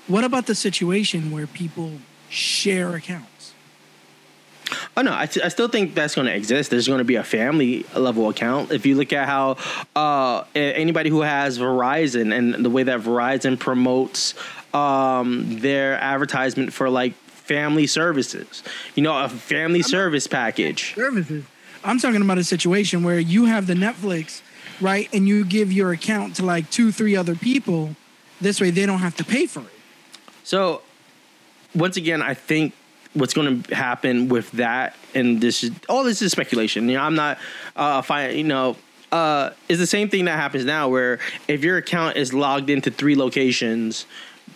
what 0.07 0.23
about 0.23 0.45
the 0.47 0.55
situation 0.55 1.31
where 1.31 1.47
people 1.47 1.91
share 2.29 2.95
accounts? 2.95 3.38
Oh 4.99 5.01
no, 5.01 5.11
I, 5.11 5.21
I 5.21 5.47
still 5.47 5.69
think 5.69 5.95
that's 5.95 6.15
going 6.15 6.27
to 6.27 6.35
exist. 6.35 6.71
There's 6.71 6.85
going 6.85 6.97
to 6.97 7.05
be 7.05 7.15
a 7.15 7.23
family 7.23 7.85
level 7.95 8.27
account. 8.27 8.73
If 8.73 8.85
you 8.85 8.95
look 8.95 9.13
at 9.13 9.29
how 9.29 9.55
uh, 9.95 10.43
anybody 10.53 11.09
who 11.09 11.21
has 11.21 11.57
Verizon 11.57 12.37
and 12.37 12.65
the 12.65 12.69
way 12.69 12.83
that 12.83 12.99
Verizon 12.99 13.57
promotes 13.57 14.33
um, 14.73 15.61
their 15.61 15.93
advertisement 15.93 16.73
for 16.73 16.89
like 16.89 17.13
family 17.13 17.87
services, 17.87 18.61
you 18.93 19.01
know, 19.01 19.17
a 19.23 19.29
family 19.29 19.83
service 19.83 20.27
package. 20.27 20.95
Services. 20.95 21.45
I'm 21.81 21.97
talking 21.99 22.21
about 22.21 22.37
a 22.37 22.43
situation 22.43 23.01
where 23.01 23.19
you 23.19 23.45
have 23.45 23.67
the 23.67 23.75
Netflix, 23.75 24.41
right, 24.81 25.07
and 25.13 25.29
you 25.29 25.45
give 25.45 25.71
your 25.71 25.93
account 25.93 26.35
to 26.35 26.45
like 26.45 26.69
two, 26.71 26.91
three 26.91 27.15
other 27.15 27.35
people. 27.35 27.95
This 28.41 28.59
way, 28.59 28.69
they 28.69 28.85
don't 28.85 28.99
have 28.99 29.15
to 29.15 29.23
pay 29.23 29.45
for 29.45 29.61
it. 29.61 29.79
So, 30.43 30.81
once 31.73 31.95
again, 31.95 32.21
I 32.21 32.33
think 32.33 32.73
what's 33.19 33.33
going 33.33 33.63
to 33.63 33.75
happen 33.75 34.29
with 34.29 34.51
that, 34.53 34.95
and 35.13 35.39
this 35.41 35.63
is 35.63 35.71
all 35.87 36.03
this 36.03 36.21
is 36.21 36.31
speculation. 36.31 36.87
You 36.89 36.95
know, 36.95 37.03
I'm 37.03 37.15
not, 37.15 37.37
uh, 37.75 38.01
fine 38.01 38.37
you 38.37 38.43
know, 38.43 38.77
uh, 39.11 39.51
is 39.67 39.79
the 39.79 39.87
same 39.87 40.09
thing 40.09 40.25
that 40.25 40.37
happens 40.37 40.65
now, 40.65 40.89
where 40.89 41.19
if 41.47 41.63
your 41.63 41.77
account 41.77 42.17
is 42.17 42.33
logged 42.33 42.69
into 42.69 42.91
three 42.91 43.15
locations, 43.15 44.05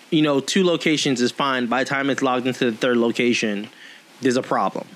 you 0.09 0.21
know, 0.21 0.39
two 0.39 0.63
locations 0.63 1.21
is 1.21 1.31
fine. 1.31 1.67
By 1.67 1.83
the 1.83 1.89
time 1.89 2.09
it's 2.09 2.21
logged 2.21 2.47
into 2.47 2.71
the 2.71 2.77
third 2.77 2.97
location, 2.97 3.69
there's 4.21 4.37
a 4.37 4.43
problem. 4.43 4.87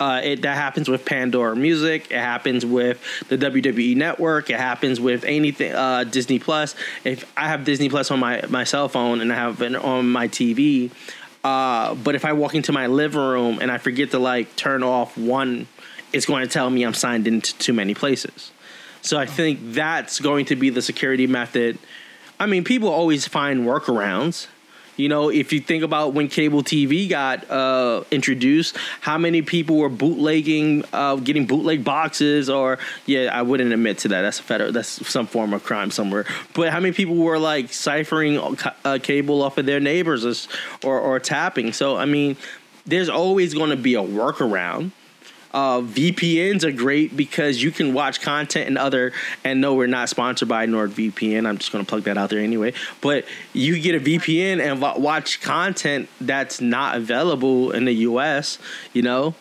Uh, 0.00 0.18
it 0.24 0.42
that 0.42 0.56
happens 0.56 0.88
with 0.88 1.04
Pandora 1.04 1.54
Music. 1.54 2.10
It 2.10 2.18
happens 2.18 2.64
with 2.64 3.02
the 3.28 3.36
WWE 3.36 3.94
Network. 3.96 4.48
It 4.48 4.56
happens 4.58 4.98
with 4.98 5.24
anything 5.24 5.74
uh, 5.74 6.04
Disney 6.04 6.38
Plus. 6.38 6.74
If 7.04 7.30
I 7.36 7.48
have 7.48 7.64
Disney 7.64 7.90
Plus 7.90 8.10
on 8.10 8.18
my 8.18 8.42
my 8.48 8.64
cell 8.64 8.88
phone 8.88 9.20
and 9.20 9.30
I 9.30 9.36
have 9.36 9.60
it 9.60 9.76
on 9.76 10.08
my 10.08 10.26
TV, 10.26 10.90
uh, 11.42 11.94
but 11.94 12.14
if 12.14 12.24
I 12.24 12.32
walk 12.32 12.54
into 12.54 12.72
my 12.72 12.86
living 12.86 13.20
room 13.20 13.58
and 13.60 13.70
I 13.70 13.78
forget 13.78 14.10
to 14.10 14.18
like 14.18 14.56
turn 14.56 14.82
off 14.82 15.16
one, 15.16 15.66
it's 16.12 16.26
going 16.26 16.42
to 16.42 16.48
tell 16.48 16.68
me 16.68 16.82
I'm 16.82 16.94
signed 16.94 17.26
into 17.26 17.56
too 17.58 17.72
many 17.72 17.94
places. 17.94 18.52
So 19.02 19.18
I 19.18 19.26
think 19.26 19.60
that's 19.72 20.20
going 20.20 20.46
to 20.46 20.56
be 20.56 20.70
the 20.70 20.82
security 20.82 21.26
method. 21.26 21.78
I 22.38 22.46
mean, 22.46 22.64
people 22.64 22.88
always 22.88 23.26
find 23.26 23.66
workarounds. 23.66 24.46
You 24.96 25.08
know, 25.08 25.30
if 25.30 25.52
you 25.52 25.60
think 25.60 25.82
about 25.82 26.12
when 26.12 26.28
cable 26.28 26.62
TV 26.62 27.08
got 27.08 27.50
uh, 27.50 28.04
introduced, 28.10 28.76
how 29.00 29.18
many 29.18 29.42
people 29.42 29.76
were 29.76 29.88
bootlegging, 29.88 30.84
uh, 30.92 31.16
getting 31.16 31.46
bootleg 31.46 31.84
boxes, 31.84 32.50
or 32.50 32.78
yeah, 33.06 33.30
I 33.32 33.42
wouldn't 33.42 33.72
admit 33.72 33.98
to 33.98 34.08
that. 34.08 34.22
That's 34.22 34.40
a 34.40 34.42
federal, 34.42 34.72
that's 34.72 35.08
some 35.08 35.26
form 35.26 35.52
of 35.54 35.64
crime 35.64 35.90
somewhere. 35.90 36.26
But 36.54 36.70
how 36.70 36.80
many 36.80 36.92
people 36.92 37.16
were 37.16 37.38
like 37.38 37.72
ciphering 37.72 38.38
uh, 38.84 38.98
cable 39.02 39.42
off 39.42 39.58
of 39.58 39.66
their 39.66 39.80
neighbors 39.80 40.48
or 40.84 40.98
or 40.98 41.18
tapping? 41.18 41.72
So 41.72 41.96
I 41.96 42.04
mean, 42.04 42.36
there's 42.86 43.08
always 43.08 43.54
going 43.54 43.70
to 43.70 43.76
be 43.76 43.94
a 43.94 44.02
workaround 44.02 44.92
uh, 45.52 45.80
VPNs 45.80 46.64
are 46.64 46.72
great 46.72 47.16
because 47.16 47.62
you 47.62 47.70
can 47.70 47.92
watch 47.92 48.20
content 48.20 48.68
and 48.68 48.78
other. 48.78 49.12
And 49.44 49.60
no, 49.60 49.74
we're 49.74 49.86
not 49.86 50.08
sponsored 50.08 50.48
by 50.48 50.66
NordVPN. 50.66 51.46
I'm 51.46 51.58
just 51.58 51.72
going 51.72 51.84
to 51.84 51.88
plug 51.88 52.04
that 52.04 52.16
out 52.16 52.30
there 52.30 52.40
anyway. 52.40 52.72
But 53.00 53.24
you 53.52 53.80
get 53.80 53.94
a 53.94 54.00
VPN 54.00 54.60
and 54.60 54.80
watch 54.80 55.40
content 55.40 56.08
that's 56.20 56.60
not 56.60 56.96
available 56.96 57.72
in 57.72 57.84
the 57.84 57.94
US. 57.94 58.58
You 58.92 59.02
know. 59.02 59.34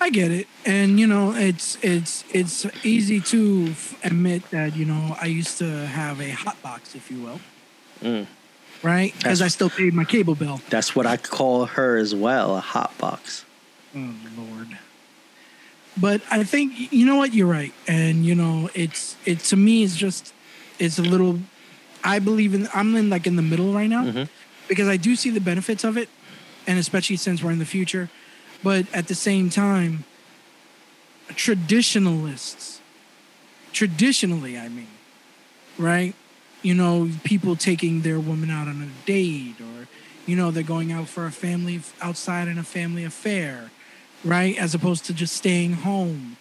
I 0.00 0.10
get 0.10 0.30
it, 0.30 0.48
and 0.66 1.00
you 1.00 1.06
know 1.06 1.32
it's 1.32 1.78
it's 1.80 2.24
it's 2.30 2.66
easy 2.84 3.20
to 3.20 3.68
f- 3.70 4.04
admit 4.04 4.50
that 4.50 4.76
you 4.76 4.84
know 4.84 5.16
I 5.18 5.26
used 5.26 5.56
to 5.58 5.86
have 5.86 6.20
a 6.20 6.30
hot 6.30 6.60
box, 6.60 6.94
if 6.94 7.10
you 7.10 7.22
will. 7.22 7.40
Mm. 8.02 8.26
Right, 8.82 9.14
because 9.16 9.40
I 9.40 9.48
still 9.48 9.70
paid 9.70 9.94
my 9.94 10.04
cable 10.04 10.34
bill. 10.34 10.60
That's 10.68 10.94
what 10.94 11.06
I 11.06 11.16
call 11.16 11.64
her 11.64 11.96
as 11.96 12.14
well, 12.14 12.54
a 12.54 12.60
hot 12.60 12.98
box. 12.98 13.46
Oh 13.94 14.14
Lord. 14.36 14.78
But 15.96 16.22
I 16.30 16.42
think 16.42 16.92
you 16.92 17.06
know 17.06 17.16
what 17.16 17.34
you're 17.34 17.46
right, 17.46 17.72
and 17.86 18.26
you 18.26 18.34
know 18.34 18.68
it's 18.74 19.16
it 19.24 19.40
to 19.40 19.56
me 19.56 19.84
it's 19.84 19.96
just 19.96 20.32
it's 20.78 20.98
a 20.98 21.02
little. 21.02 21.38
I 22.02 22.18
believe 22.18 22.52
in 22.52 22.68
I'm 22.74 22.94
in 22.96 23.08
like 23.08 23.26
in 23.26 23.36
the 23.36 23.42
middle 23.42 23.72
right 23.72 23.88
now 23.88 24.04
mm-hmm. 24.04 24.24
because 24.68 24.88
I 24.88 24.96
do 24.96 25.14
see 25.16 25.30
the 25.30 25.40
benefits 25.40 25.84
of 25.84 25.96
it, 25.96 26.08
and 26.66 26.78
especially 26.78 27.16
since 27.16 27.42
we're 27.42 27.52
in 27.52 27.60
the 27.60 27.64
future, 27.64 28.10
but 28.62 28.92
at 28.92 29.06
the 29.06 29.14
same 29.14 29.50
time, 29.50 30.04
traditionalists, 31.28 32.80
traditionally, 33.72 34.58
I 34.58 34.68
mean, 34.68 34.88
right? 35.78 36.14
You 36.62 36.74
know, 36.74 37.10
people 37.22 37.56
taking 37.56 38.00
their 38.00 38.18
woman 38.18 38.50
out 38.50 38.66
on 38.66 38.82
a 38.82 39.06
date, 39.06 39.60
or 39.60 39.86
you 40.26 40.34
know, 40.34 40.50
they're 40.50 40.64
going 40.64 40.90
out 40.90 41.06
for 41.08 41.24
a 41.24 41.32
family 41.32 41.80
outside 42.02 42.48
in 42.48 42.58
a 42.58 42.64
family 42.64 43.04
affair 43.04 43.70
right? 44.24 44.56
As 44.58 44.74
opposed 44.74 45.04
to 45.06 45.14
just 45.14 45.36
staying 45.36 45.74
home. 45.74 46.36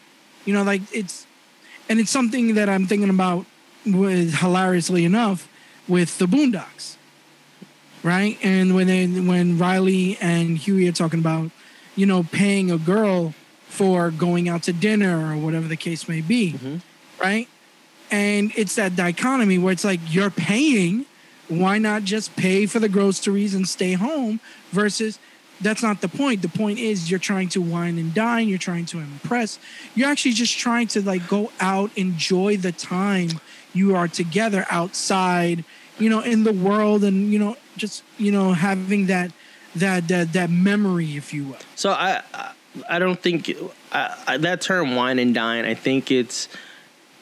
You 0.45 0.53
know, 0.53 0.63
like 0.63 0.81
it's, 0.93 1.25
and 1.89 1.99
it's 1.99 2.11
something 2.11 2.55
that 2.55 2.69
I'm 2.69 2.87
thinking 2.87 3.09
about 3.09 3.45
with 3.85 4.35
hilariously 4.35 5.05
enough 5.05 5.49
with 5.87 6.17
the 6.17 6.25
Boondocks, 6.25 6.95
right? 8.03 8.37
And 8.41 8.75
when 8.75 8.87
they, 8.87 9.07
when 9.07 9.57
Riley 9.57 10.17
and 10.21 10.57
Huey 10.57 10.87
are 10.87 10.93
talking 10.93 11.19
about, 11.19 11.51
you 11.95 12.05
know, 12.05 12.23
paying 12.23 12.71
a 12.71 12.77
girl 12.77 13.33
for 13.67 14.11
going 14.11 14.47
out 14.47 14.63
to 14.63 14.73
dinner 14.73 15.31
or 15.31 15.37
whatever 15.37 15.67
the 15.67 15.75
case 15.75 16.07
may 16.07 16.21
be, 16.21 16.53
mm-hmm. 16.53 16.77
right? 17.21 17.47
And 18.11 18.51
it's 18.55 18.75
that 18.75 18.95
dichotomy 18.95 19.57
where 19.57 19.73
it's 19.73 19.83
like 19.83 19.99
you're 20.07 20.29
paying, 20.29 21.05
why 21.47 21.79
not 21.79 22.03
just 22.03 22.35
pay 22.35 22.65
for 22.65 22.79
the 22.79 22.89
groceries 22.89 23.55
and 23.55 23.67
stay 23.67 23.93
home 23.93 24.39
versus 24.71 25.19
that's 25.63 25.81
not 25.81 26.01
the 26.01 26.07
point. 26.07 26.41
The 26.41 26.49
point 26.49 26.79
is 26.79 27.09
you're 27.09 27.19
trying 27.19 27.49
to 27.49 27.61
wine 27.61 27.97
and 27.97 28.13
dine, 28.13 28.47
you're 28.47 28.57
trying 28.57 28.85
to 28.87 28.99
impress. 28.99 29.59
You're 29.95 30.09
actually 30.09 30.33
just 30.33 30.57
trying 30.57 30.87
to 30.87 31.01
like 31.01 31.27
go 31.27 31.51
out, 31.59 31.91
enjoy 31.97 32.57
the 32.57 32.71
time 32.71 33.29
you 33.73 33.95
are 33.95 34.07
together 34.07 34.65
outside, 34.69 35.65
you 35.97 36.09
know, 36.09 36.21
in 36.21 36.43
the 36.43 36.53
world 36.53 37.03
and 37.03 37.31
you 37.31 37.39
know, 37.39 37.57
just, 37.77 38.03
you 38.17 38.31
know, 38.31 38.53
having 38.53 39.07
that 39.07 39.31
that 39.75 40.07
that 40.07 40.33
that 40.33 40.49
memory 40.49 41.17
if 41.17 41.33
you 41.33 41.45
will. 41.45 41.57
So 41.75 41.91
I 41.91 42.21
I 42.89 42.99
don't 42.99 43.19
think 43.19 43.55
I, 43.91 44.37
that 44.37 44.61
term 44.61 44.95
wine 44.95 45.19
and 45.19 45.33
dine, 45.33 45.65
I 45.65 45.73
think 45.73 46.11
it's 46.11 46.47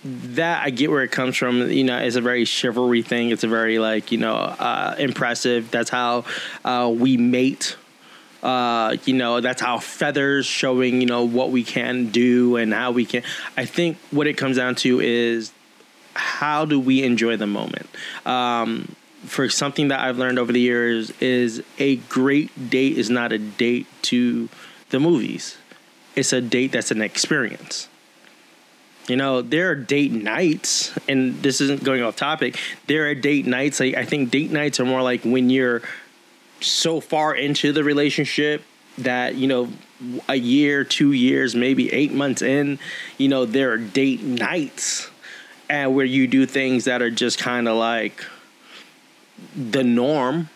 that 0.04 0.66
I 0.66 0.70
get 0.70 0.90
where 0.90 1.04
it 1.04 1.12
comes 1.12 1.38
from. 1.38 1.70
You 1.70 1.84
know, 1.84 1.98
it's 1.98 2.16
a 2.16 2.22
very 2.22 2.46
chivalry 2.46 3.02
thing. 3.02 3.30
It's 3.30 3.44
a 3.44 3.48
very 3.48 3.80
like 3.80 4.12
you 4.12 4.18
know 4.18 4.36
uh, 4.36 4.96
impressive. 4.98 5.72
That's 5.72 5.90
how 5.90 6.26
uh, 6.66 6.92
we 6.94 7.18
mate 7.18 7.76
uh, 8.44 8.98
you 9.06 9.14
know, 9.14 9.40
that's 9.40 9.62
our 9.62 9.80
feathers 9.80 10.46
showing, 10.46 11.02
you 11.02 11.08
know, 11.08 11.24
what 11.24 11.52
we 11.52 11.64
can 11.64 12.08
do 12.08 12.56
and 12.56 12.74
how 12.74 12.92
we 12.92 13.06
can. 13.06 13.24
I 13.56 13.66
think 13.66 13.98
what 14.10 14.28
it 14.28 14.34
comes 14.34 14.58
down 14.58 14.76
to 14.76 15.00
is 15.00 15.52
how 16.14 16.66
do 16.66 16.80
we 16.80 17.04
enjoy 17.04 17.38
the 17.38 17.48
moment? 17.48 17.88
Um, 18.26 18.96
for 19.26 19.50
something 19.50 19.90
that 19.90 20.00
I've 20.00 20.18
learned 20.18 20.40
over 20.40 20.52
the 20.52 20.60
years 20.60 21.12
is 21.20 21.62
a 21.78 21.98
great 21.98 22.70
date 22.70 22.98
is 22.98 23.10
not 23.10 23.32
a 23.32 23.38
date 23.38 23.86
to 24.04 24.50
the 24.90 25.00
movies. 25.00 25.58
It's 26.16 26.34
a 26.34 26.42
date 26.42 26.72
that's 26.72 26.92
an 26.92 27.02
experience. 27.02 27.88
You 29.08 29.16
know, 29.16 29.42
there 29.42 29.72
are 29.72 29.76
date 29.76 30.12
nights, 30.12 30.94
and 31.08 31.42
this 31.42 31.60
isn't 31.62 31.84
going 31.84 32.02
off 32.02 32.16
topic. 32.16 32.58
There 32.88 33.10
are 33.10 33.16
date 33.16 33.46
nights. 33.46 33.80
Like 33.80 33.96
I 33.96 34.06
think 34.06 34.32
date 34.32 34.52
nights 34.52 34.80
are 34.80 34.86
more 34.86 35.02
like 35.02 35.24
when 35.24 35.50
you're 35.50 35.82
so 36.64 37.00
far 37.00 37.36
into 37.36 37.72
the 37.72 37.84
relationship 37.84 38.64
that 38.98 39.36
you 39.36 39.48
know 39.48 39.70
a 40.28 40.36
year 40.36 40.84
two 40.84 41.14
years 41.14 41.56
maybe 41.56 41.92
eight 41.94 42.12
months 42.12 42.42
in 42.42 42.80
you 43.18 43.28
know 43.28 43.46
there 43.46 43.72
are 43.72 43.78
date 43.78 44.22
nights 44.22 45.10
and 45.70 45.96
where 45.96 46.06
you 46.06 46.28
do 46.28 46.46
things 46.46 46.86
that 46.86 47.02
are 47.02 47.12
just 47.12 47.40
kind 47.40 47.68
of 47.68 47.78
like 47.78 48.26
the 49.56 49.84
norm 49.84 50.50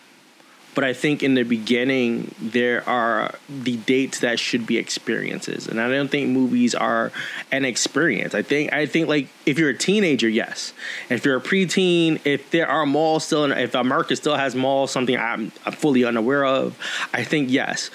but 0.76 0.84
I 0.84 0.92
think 0.92 1.22
in 1.22 1.32
the 1.32 1.42
beginning 1.42 2.34
there 2.38 2.86
are 2.86 3.34
the 3.48 3.78
dates 3.78 4.20
that 4.20 4.38
should 4.38 4.66
be 4.66 4.76
experiences, 4.76 5.66
and 5.66 5.80
I 5.80 5.88
don't 5.88 6.10
think 6.10 6.28
movies 6.28 6.74
are 6.74 7.12
an 7.50 7.64
experience. 7.64 8.34
I 8.34 8.42
think 8.42 8.74
I 8.74 8.84
think 8.84 9.08
like 9.08 9.28
if 9.46 9.58
you're 9.58 9.70
a 9.70 9.76
teenager, 9.76 10.28
yes. 10.28 10.74
If 11.08 11.24
you're 11.24 11.38
a 11.38 11.40
preteen, 11.40 12.20
if 12.26 12.50
there 12.50 12.68
are 12.68 12.84
malls 12.84 13.24
still, 13.24 13.44
in, 13.44 13.52
if 13.52 13.74
America 13.74 14.14
still 14.16 14.36
has 14.36 14.54
malls, 14.54 14.90
something 14.90 15.16
I'm, 15.16 15.50
I'm 15.64 15.72
fully 15.72 16.04
unaware 16.04 16.44
of, 16.44 16.78
I 17.14 17.24
think 17.24 17.50
yes. 17.50 17.90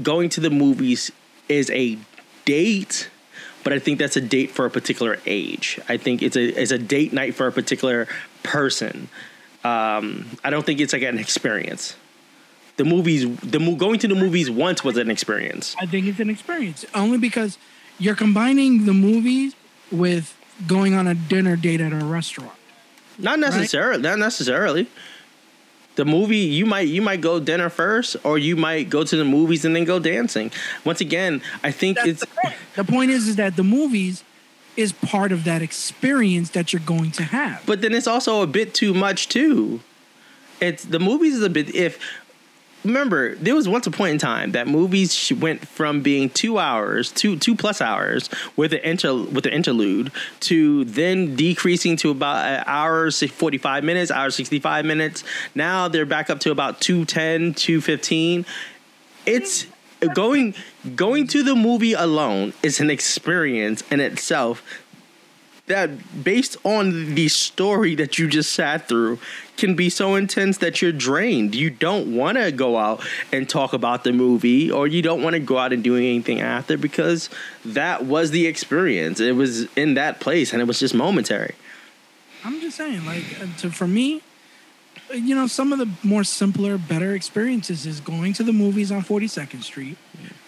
Going 0.00 0.28
to 0.30 0.40
the 0.40 0.50
movies 0.50 1.10
is 1.48 1.68
a 1.70 1.98
date 2.44 3.10
but 3.64 3.72
I 3.72 3.78
think 3.78 3.98
that's 3.98 4.16
a 4.16 4.20
date 4.20 4.50
for 4.50 4.66
a 4.66 4.70
particular 4.70 5.18
age. 5.24 5.80
I 5.88 5.96
think 5.96 6.22
it's 6.22 6.36
a 6.36 6.62
it's 6.62 6.70
a 6.70 6.78
date 6.78 7.12
night 7.12 7.34
for 7.34 7.46
a 7.48 7.52
particular 7.52 8.06
person. 8.42 9.08
Um, 9.64 10.26
I 10.44 10.50
don't 10.50 10.64
think 10.64 10.80
it's 10.80 10.92
like 10.92 11.02
an 11.02 11.18
experience 11.18 11.96
the 12.76 12.84
movies, 12.84 13.22
the 13.40 13.58
going 13.76 13.98
to 14.00 14.08
the 14.08 14.14
movies 14.14 14.50
once 14.50 14.82
was 14.82 14.96
an 14.96 15.10
experience. 15.10 15.76
I 15.80 15.86
think 15.86 16.06
it's 16.06 16.20
an 16.20 16.30
experience 16.30 16.84
only 16.94 17.18
because 17.18 17.58
you're 17.98 18.16
combining 18.16 18.86
the 18.86 18.94
movies 18.94 19.54
with 19.90 20.36
going 20.66 20.94
on 20.94 21.06
a 21.06 21.14
dinner 21.14 21.56
date 21.56 21.80
at 21.80 21.92
a 21.92 22.04
restaurant. 22.04 22.52
Not 23.18 23.38
necessarily. 23.38 24.02
Right? 24.02 24.10
Not 24.10 24.18
necessarily. 24.18 24.88
The 25.96 26.04
movie 26.04 26.38
you 26.38 26.66
might 26.66 26.88
you 26.88 27.00
might 27.00 27.20
go 27.20 27.38
dinner 27.38 27.68
first, 27.68 28.16
or 28.24 28.36
you 28.36 28.56
might 28.56 28.90
go 28.90 29.04
to 29.04 29.16
the 29.16 29.24
movies 29.24 29.64
and 29.64 29.76
then 29.76 29.84
go 29.84 30.00
dancing. 30.00 30.50
Once 30.84 31.00
again, 31.00 31.40
I 31.62 31.70
think 31.70 31.96
That's 31.98 32.08
it's 32.08 32.20
the 32.20 32.26
point. 32.26 32.54
the 32.74 32.84
point 32.84 33.10
is 33.12 33.28
is 33.28 33.36
that 33.36 33.54
the 33.54 33.62
movies 33.62 34.24
is 34.76 34.92
part 34.92 35.30
of 35.30 35.44
that 35.44 35.62
experience 35.62 36.50
that 36.50 36.72
you're 36.72 36.82
going 36.84 37.12
to 37.12 37.22
have. 37.22 37.62
But 37.64 37.80
then 37.80 37.94
it's 37.94 38.08
also 38.08 38.42
a 38.42 38.46
bit 38.48 38.74
too 38.74 38.92
much 38.92 39.28
too. 39.28 39.80
It's 40.60 40.84
the 40.84 40.98
movies 40.98 41.34
is 41.36 41.42
a 41.42 41.50
bit 41.50 41.72
if 41.72 42.00
remember 42.84 43.34
there 43.36 43.54
was 43.54 43.68
once 43.68 43.86
a 43.86 43.90
point 43.90 44.12
in 44.12 44.18
time 44.18 44.52
that 44.52 44.68
movies 44.68 45.32
went 45.38 45.66
from 45.66 46.02
being 46.02 46.28
two 46.30 46.58
hours 46.58 47.10
two 47.12 47.36
two 47.38 47.54
plus 47.54 47.80
hours 47.80 48.28
with 48.56 48.72
an 48.72 48.80
inter 48.80 49.14
with 49.14 49.46
an 49.46 49.52
interlude 49.52 50.12
to 50.40 50.84
then 50.84 51.34
decreasing 51.34 51.96
to 51.96 52.10
about 52.10 52.44
an 52.44 52.64
hour 52.66 53.10
45 53.10 53.84
minutes 53.84 54.10
hour 54.10 54.30
65 54.30 54.84
minutes. 54.84 55.24
Now 55.54 55.88
they're 55.88 56.06
back 56.06 56.30
up 56.30 56.40
to 56.40 56.50
about 56.50 56.80
210 56.80 57.54
215 57.54 58.44
it's 59.26 59.66
going 60.14 60.54
going 60.94 61.26
to 61.28 61.42
the 61.42 61.54
movie 61.54 61.94
alone 61.94 62.52
is 62.62 62.80
an 62.80 62.90
experience 62.90 63.82
in 63.90 64.00
itself 64.00 64.62
that 65.66 66.22
based 66.22 66.56
on 66.64 67.14
the 67.14 67.28
story 67.28 67.94
that 67.94 68.18
you 68.18 68.28
just 68.28 68.52
sat 68.52 68.86
through 68.86 69.18
can 69.56 69.74
be 69.74 69.88
so 69.88 70.14
intense 70.14 70.58
that 70.58 70.82
you're 70.82 70.92
drained. 70.92 71.54
You 71.54 71.70
don't 71.70 72.16
want 72.16 72.38
to 72.38 72.50
go 72.50 72.76
out 72.76 73.04
and 73.32 73.48
talk 73.48 73.72
about 73.72 74.04
the 74.04 74.12
movie 74.12 74.70
or 74.70 74.86
you 74.86 75.02
don't 75.02 75.22
want 75.22 75.34
to 75.34 75.40
go 75.40 75.58
out 75.58 75.72
and 75.72 75.82
do 75.82 75.96
anything 75.96 76.40
after 76.40 76.76
because 76.76 77.30
that 77.64 78.04
was 78.04 78.30
the 78.30 78.46
experience. 78.46 79.20
It 79.20 79.36
was 79.36 79.72
in 79.74 79.94
that 79.94 80.20
place 80.20 80.52
and 80.52 80.60
it 80.60 80.64
was 80.64 80.80
just 80.80 80.94
momentary. 80.94 81.54
I'm 82.44 82.60
just 82.60 82.76
saying 82.76 83.06
like 83.06 83.24
uh, 83.40 83.46
to, 83.58 83.70
for 83.70 83.86
me 83.86 84.22
you 85.12 85.34
know, 85.34 85.46
some 85.46 85.72
of 85.72 85.78
the 85.78 85.88
more 86.02 86.24
simpler, 86.24 86.78
better 86.78 87.14
experiences 87.14 87.86
is 87.86 88.00
going 88.00 88.32
to 88.34 88.42
the 88.42 88.52
movies 88.52 88.90
on 88.90 89.02
42nd 89.02 89.62
Street, 89.62 89.96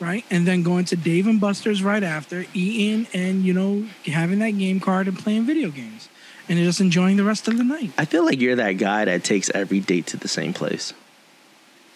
right? 0.01 0.25
And 0.31 0.47
then 0.47 0.62
going 0.62 0.85
to 0.87 0.97
Dave 0.97 1.27
and 1.27 1.40
Buster's 1.40 1.83
right 1.83 2.03
after, 2.03 2.47
eating 2.55 3.07
and, 3.12 3.45
you 3.45 3.53
know, 3.53 3.87
having 4.07 4.38
that 4.40 4.51
game 4.51 4.81
card 4.81 5.09
and 5.09 5.19
playing 5.19 5.45
video 5.45 5.71
games. 5.71 6.09
And 6.49 6.59
just 6.59 6.81
enjoying 6.81 7.17
the 7.17 7.25
rest 7.25 7.49
of 7.49 7.57
the 7.59 7.65
night. 7.65 7.93
I 7.99 8.05
feel 8.05 8.25
like 8.25 8.41
you're 8.41 8.57
that 8.57 8.73
guy 8.73 9.05
that 9.05 9.25
takes 9.25 9.51
every 9.51 9.81
date 9.81 10.07
to 10.09 10.17
the 10.17 10.29
same 10.29 10.53
place. 10.53 10.93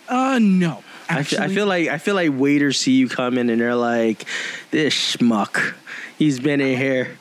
Uh, 0.09 0.39
no. 0.41 0.83
I 1.09 1.23
feel, 1.23 1.41
I 1.41 1.49
feel 1.49 1.67
like 1.67 1.89
I 1.89 1.99
feel 1.99 2.15
like 2.15 2.31
waiters 2.33 2.79
see 2.79 2.93
you 2.93 3.09
come 3.09 3.37
in 3.37 3.51
and 3.51 3.61
they're 3.61 3.75
like, 3.75 4.27
"This 4.71 4.95
schmuck, 4.95 5.75
he's 6.19 6.39
been 6.39 6.61
in 6.61 6.77
here." 6.77 7.19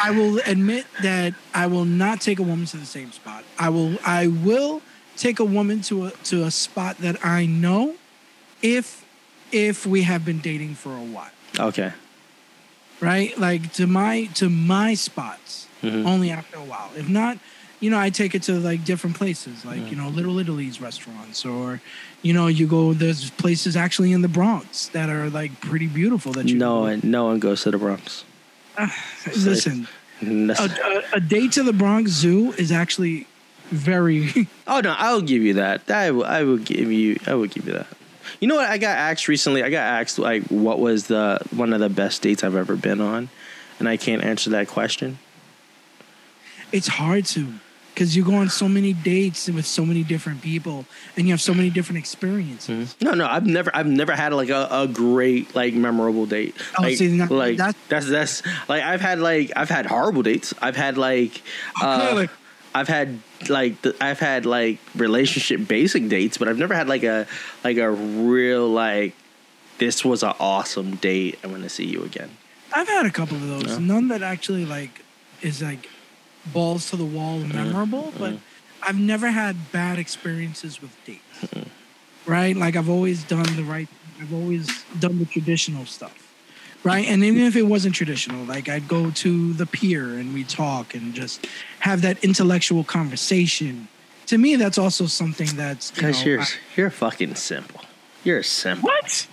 I 0.00 0.10
will 0.12 0.38
admit 0.46 0.86
that 1.02 1.34
I 1.54 1.66
will 1.66 1.84
not 1.84 2.20
take 2.20 2.38
a 2.38 2.42
woman 2.42 2.66
to 2.66 2.76
the 2.76 2.86
same 2.86 3.10
spot. 3.12 3.44
I 3.58 3.68
will 3.68 3.96
I 4.04 4.28
will 4.28 4.80
take 5.16 5.40
a 5.40 5.44
woman 5.44 5.82
to 5.82 6.06
a 6.06 6.10
to 6.24 6.44
a 6.44 6.50
spot 6.50 6.98
that 6.98 7.24
I 7.24 7.46
know 7.46 7.96
if 8.62 9.04
if 9.50 9.84
we 9.86 10.02
have 10.02 10.24
been 10.24 10.40
dating 10.40 10.74
for 10.76 10.96
a 10.96 11.02
while. 11.02 11.30
Okay. 11.58 11.92
Right? 13.00 13.36
Like 13.36 13.72
to 13.74 13.86
my 13.86 14.26
to 14.34 14.48
my 14.48 14.94
spots 14.94 15.66
Mhm. 15.82 16.06
only 16.06 16.30
after 16.30 16.56
a 16.56 16.64
while. 16.64 16.90
If 16.96 17.08
not, 17.08 17.38
you 17.80 17.90
know, 17.90 17.98
I 17.98 18.10
take 18.10 18.34
it 18.34 18.42
to 18.44 18.52
like 18.60 18.84
different 18.84 19.16
places, 19.16 19.64
like, 19.64 19.90
you 19.90 19.96
know, 19.96 20.08
Little 20.08 20.38
Italy's 20.38 20.80
restaurants 20.80 21.44
or 21.44 21.80
you 22.22 22.32
know, 22.32 22.46
you 22.46 22.68
go 22.68 22.92
there's 22.94 23.30
places 23.30 23.76
actually 23.76 24.12
in 24.12 24.22
the 24.22 24.28
Bronx 24.28 24.86
that 24.88 25.10
are 25.10 25.28
like 25.28 25.60
pretty 25.60 25.88
beautiful 25.88 26.32
that 26.34 26.48
you 26.48 26.56
No 26.56 26.80
one, 26.80 27.00
no 27.02 27.24
one 27.24 27.40
goes 27.40 27.62
to 27.62 27.72
the 27.72 27.78
Bronx. 27.78 28.24
listen. 29.26 29.88
A, 30.22 30.52
a, 30.52 31.02
a 31.14 31.20
date 31.20 31.52
to 31.52 31.64
the 31.64 31.72
Bronx 31.72 32.12
Zoo 32.12 32.52
is 32.52 32.70
actually 32.70 33.26
very 33.70 34.46
oh 34.68 34.80
no, 34.80 34.94
I'll 34.96 35.20
give 35.20 35.42
you 35.42 35.54
that. 35.54 35.90
I 35.90 36.12
will, 36.12 36.24
I 36.24 36.44
will 36.44 36.58
give 36.58 36.92
you. 36.92 37.18
I 37.26 37.34
will 37.34 37.46
give 37.48 37.66
you 37.66 37.72
that. 37.72 37.88
You 38.38 38.46
know 38.48 38.54
what? 38.56 38.68
I 38.68 38.78
got 38.78 38.96
asked 38.96 39.26
recently. 39.28 39.62
I 39.64 39.70
got 39.70 39.82
asked 39.82 40.18
like, 40.18 40.44
what 40.44 40.78
was 40.78 41.06
the 41.08 41.40
one 41.50 41.72
of 41.72 41.80
the 41.80 41.88
best 41.88 42.22
dates 42.22 42.44
I've 42.44 42.54
ever 42.54 42.76
been 42.76 43.00
on, 43.00 43.30
and 43.80 43.88
I 43.88 43.96
can't 43.96 44.22
answer 44.22 44.50
that 44.50 44.68
question. 44.68 45.18
It's 46.72 46.88
hard 46.88 47.24
to 47.26 47.46
because 47.94 48.16
you 48.16 48.24
go 48.24 48.34
on 48.36 48.48
so 48.48 48.66
many 48.68 48.94
dates 48.94 49.48
with 49.48 49.66
so 49.66 49.84
many 49.84 50.02
different 50.02 50.40
people 50.40 50.86
and 51.16 51.26
you 51.26 51.32
have 51.32 51.42
so 51.42 51.52
many 51.52 51.68
different 51.68 51.98
experiences 51.98 52.96
No, 53.02 53.10
no, 53.12 53.26
I've 53.26 53.44
never, 53.46 53.70
I've 53.74 53.86
never 53.86 54.14
had 54.16 54.32
like 54.32 54.48
a, 54.48 54.66
a 54.70 54.88
great, 54.88 55.54
like 55.54 55.74
memorable 55.74 56.24
date. 56.24 56.54
Oh, 56.78 56.82
like, 56.82 56.96
see, 56.96 57.08
now- 57.08 57.28
like 57.28 57.58
that's- 57.58 57.74
that's 57.88 58.08
that's 58.08 58.42
like 58.68 58.82
I've 58.82 59.02
had 59.02 59.20
like 59.20 59.52
I've 59.56 59.68
had 59.68 59.84
horrible 59.86 60.22
dates. 60.22 60.54
I've 60.62 60.76
had 60.76 60.96
like, 60.98 61.42
uh. 61.82 62.26
I've 62.74 62.88
had 62.88 63.18
like 63.50 63.82
the, 63.82 63.94
I've 64.00 64.18
had 64.18 64.46
like 64.46 64.78
relationship 64.94 65.68
basic 65.68 66.08
dates, 66.08 66.38
but 66.38 66.48
I've 66.48 66.56
never 66.56 66.72
had 66.74 66.88
like 66.88 67.02
a 67.02 67.26
like 67.62 67.76
a 67.76 67.90
real 67.90 68.66
like 68.66 69.14
this 69.76 70.02
was 70.02 70.22
an 70.22 70.32
awesome 70.40 70.96
date. 70.96 71.38
I 71.44 71.48
want 71.48 71.64
to 71.64 71.68
see 71.68 71.84
you 71.84 72.02
again. 72.04 72.30
i've 72.72 72.88
had 72.88 73.04
a 73.04 73.10
couple 73.10 73.36
of 73.36 73.46
those 73.46 73.78
none 73.78 74.08
that 74.08 74.22
actually 74.22 74.64
like 74.64 75.04
is 75.42 75.60
like 75.60 75.86
balls 76.46 76.90
to 76.90 76.96
the 76.96 77.04
wall 77.04 77.40
Mm-hmm. 77.40 77.56
memorable 77.56 78.12
but 78.18 78.34
i've 78.82 78.98
never 78.98 79.30
had 79.30 79.70
bad 79.72 79.98
experiences 79.98 80.80
with 80.82 80.90
dates 81.04 81.22
Mm-hmm. 81.42 81.68
right 82.30 82.56
like 82.56 82.76
i've 82.76 82.88
always 82.90 83.22
done 83.24 83.44
the 83.56 83.64
right 83.64 83.88
i've 84.20 84.32
always 84.34 84.66
done 84.98 85.18
the 85.18 85.26
traditional 85.26 85.86
stuff 85.86 86.16
right 86.84 87.06
and 87.08 87.22
even 87.24 87.42
if 87.42 87.54
it 87.56 87.62
wasn't 87.62 87.94
traditional 87.94 88.44
like 88.44 88.68
i'd 88.68 88.88
go 88.88 89.10
to 89.12 89.52
the 89.54 89.66
pier 89.66 90.18
and 90.18 90.34
we 90.34 90.42
talk 90.44 90.94
and 90.94 91.14
just 91.14 91.46
have 91.80 92.02
that 92.02 92.22
intellectual 92.24 92.82
conversation 92.84 93.86
to 94.26 94.36
me 94.38 94.56
that's 94.56 94.78
also 94.78 95.06
something 95.06 95.48
that's 95.56 95.94
you 95.96 96.02
Cause 96.02 96.20
know, 96.24 96.30
you're 96.30 96.40
I- 96.40 96.46
you're 96.76 96.90
fucking 96.90 97.34
simple. 97.36 97.80
You're 98.24 98.42
simple. 98.44 98.88
what 98.88 99.26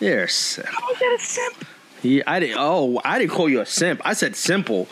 You're 0.00 0.28
simple. 0.28 0.72
how 0.74 0.90
is 0.92 0.98
that 0.98 1.16
a 1.18 1.22
simp 1.22 1.64
Yeah, 2.02 2.22
I 2.26 2.40
didn't. 2.40 2.56
Oh, 2.58 3.00
I 3.04 3.18
didn't 3.18 3.32
call 3.32 3.48
you 3.48 3.60
a 3.60 3.66
simp. 3.66 4.00
I 4.04 4.14
said 4.14 4.34
simple. 4.36 4.88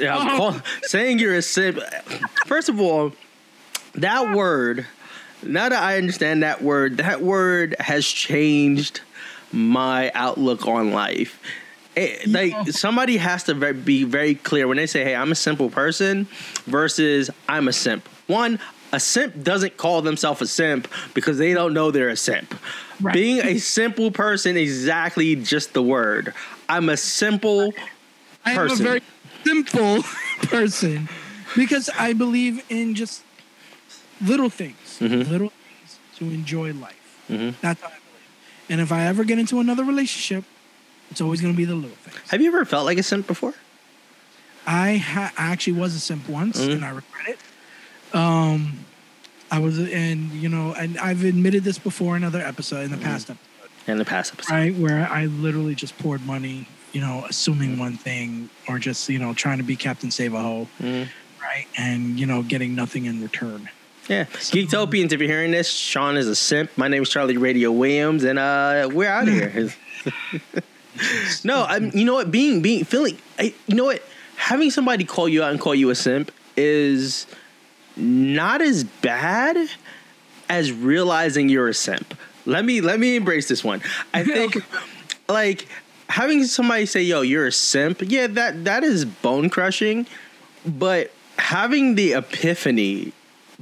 I'm 0.00 0.28
Oh. 0.28 0.36
call- 0.36 0.60
saying 0.82 1.18
you're 1.18 1.34
a 1.34 1.42
simp. 1.42 1.78
First 2.46 2.68
of 2.68 2.80
all, 2.80 3.12
that 3.94 4.34
word. 4.34 4.86
Now 5.42 5.68
that 5.70 5.82
I 5.82 5.96
understand 5.96 6.42
that 6.42 6.62
word, 6.62 6.98
that 6.98 7.22
word 7.22 7.74
has 7.80 8.06
changed 8.06 9.00
my 9.52 10.10
outlook 10.14 10.66
on 10.66 10.92
life. 10.92 11.38
It- 11.96 12.28
like 12.28 12.70
somebody 12.72 13.16
has 13.16 13.42
to 13.44 13.54
be 13.74 14.04
very 14.04 14.34
clear 14.34 14.68
when 14.68 14.76
they 14.76 14.86
say, 14.86 15.02
"Hey, 15.04 15.14
I'm 15.14 15.32
a 15.32 15.34
simple 15.34 15.68
person," 15.70 16.28
versus 16.66 17.30
"I'm 17.48 17.68
a 17.68 17.72
simp." 17.72 18.08
One, 18.28 18.58
a 18.92 19.00
simp 19.00 19.42
doesn't 19.42 19.76
call 19.76 20.02
themselves 20.02 20.40
a 20.42 20.46
simp 20.46 20.88
because 21.14 21.38
they 21.38 21.54
don't 21.54 21.72
know 21.74 21.90
they're 21.90 22.08
a 22.08 22.16
simp. 22.16 22.54
Right. 23.00 23.12
Being 23.14 23.40
a 23.40 23.58
simple 23.58 24.10
person, 24.10 24.56
exactly 24.56 25.36
just 25.36 25.72
the 25.74 25.82
word. 25.82 26.34
I'm 26.68 26.88
a 26.88 26.96
simple 26.96 27.72
I 28.44 28.52
am 28.52 28.56
person. 28.56 28.86
a 28.86 28.88
very 28.88 29.02
simple 29.44 30.02
person 30.42 31.08
because 31.56 31.88
I 31.98 32.12
believe 32.12 32.62
in 32.68 32.94
just 32.94 33.22
little 34.20 34.50
things, 34.50 34.76
Mm-hmm. 35.00 35.30
little 35.30 35.48
things 35.50 35.98
to 36.18 36.24
enjoy 36.26 36.72
life. 36.74 36.96
That's 37.62 37.80
how 37.80 37.86
I 37.88 37.90
believe. 37.90 38.00
And 38.68 38.80
if 38.80 38.92
I 38.92 39.06
ever 39.06 39.24
get 39.24 39.38
into 39.38 39.60
another 39.60 39.84
relationship, 39.84 40.44
it's 41.10 41.20
always 41.20 41.40
going 41.40 41.52
to 41.54 41.56
be 41.56 41.64
the 41.64 41.74
little 41.74 41.96
things. 41.96 42.30
Have 42.30 42.40
you 42.42 42.48
ever 42.48 42.64
felt 42.64 42.84
like 42.86 42.98
a 42.98 43.02
simp 43.02 43.26
before? 43.26 43.54
I, 44.66 44.96
ha- 44.98 45.32
I 45.38 45.52
actually 45.52 45.74
was 45.80 45.94
a 45.94 46.00
simp 46.00 46.28
once, 46.28 46.60
Mm-hmm. 46.60 46.70
and 46.72 46.84
I 46.84 46.88
regret 46.90 47.28
it. 47.28 47.38
Um, 48.12 48.84
I 49.50 49.58
was, 49.58 49.78
and 49.78 50.30
you 50.32 50.48
know, 50.48 50.72
and 50.74 50.98
I've 50.98 51.24
admitted 51.24 51.64
this 51.64 51.78
before 51.78 52.16
in 52.16 52.24
other 52.24 52.40
episode, 52.40 52.84
in 52.84 52.90
the 52.90 52.96
past 52.98 53.30
episode. 53.30 53.46
In 53.86 53.98
the 53.98 54.04
past 54.04 54.32
episode. 54.34 54.52
right? 54.54 54.74
Where 54.74 55.08
I 55.10 55.26
literally 55.26 55.74
just 55.74 55.98
poured 55.98 56.24
money, 56.24 56.68
you 56.92 57.00
know, 57.00 57.24
assuming 57.28 57.78
one 57.78 57.96
thing 57.96 58.48
or 58.68 58.78
just, 58.78 59.08
you 59.08 59.18
know, 59.18 59.32
trying 59.34 59.58
to 59.58 59.64
be 59.64 59.74
Captain 59.74 60.10
Save 60.10 60.34
a 60.34 60.40
Ho, 60.42 60.68
Mhm. 60.80 61.08
right? 61.42 61.66
And, 61.76 62.20
you 62.20 62.26
know, 62.26 62.42
getting 62.42 62.74
nothing 62.74 63.06
in 63.06 63.20
return. 63.22 63.68
Yeah. 64.08 64.24
Geektopians, 64.24 65.12
if 65.12 65.20
you're 65.20 65.28
hearing 65.30 65.50
this, 65.50 65.70
Sean 65.70 66.16
is 66.16 66.28
a 66.28 66.36
simp. 66.36 66.70
My 66.76 66.88
name 66.88 67.02
is 67.02 67.08
Charlie 67.10 67.36
Radio 67.36 67.72
Williams, 67.72 68.22
and 68.24 68.38
uh, 68.38 68.88
we're 68.92 69.08
out 69.08 69.26
of 69.28 69.34
here. 69.34 69.70
no, 71.44 71.64
I'm. 71.68 71.90
You 71.96 72.04
know 72.04 72.14
what? 72.14 72.30
Being 72.30 72.60
being 72.62 72.84
feeling. 72.84 73.18
I, 73.38 73.54
you 73.66 73.74
know 73.76 73.84
what? 73.84 74.02
Having 74.36 74.70
somebody 74.70 75.04
call 75.04 75.28
you 75.28 75.42
out 75.42 75.50
and 75.52 75.60
call 75.60 75.74
you 75.74 75.90
a 75.90 75.94
simp 75.94 76.32
is 76.56 77.26
not 77.96 78.60
as 78.60 78.84
bad 78.84 79.56
as 80.48 80.72
realizing 80.72 81.48
you're 81.48 81.68
a 81.68 81.74
simp. 81.74 82.14
Let 82.46 82.64
me 82.64 82.80
let 82.80 82.98
me 82.98 83.16
embrace 83.16 83.48
this 83.48 83.62
one. 83.62 83.82
I 84.12 84.24
think 84.24 84.56
like 85.28 85.66
having 86.08 86.44
somebody 86.44 86.86
say, 86.86 87.02
"Yo, 87.02 87.22
you're 87.22 87.46
a 87.46 87.52
simp." 87.52 88.02
Yeah, 88.02 88.26
that 88.28 88.64
that 88.64 88.82
is 88.82 89.04
bone 89.04 89.50
crushing, 89.50 90.06
but 90.66 91.12
having 91.38 91.94
the 91.94 92.12
epiphany 92.14 93.12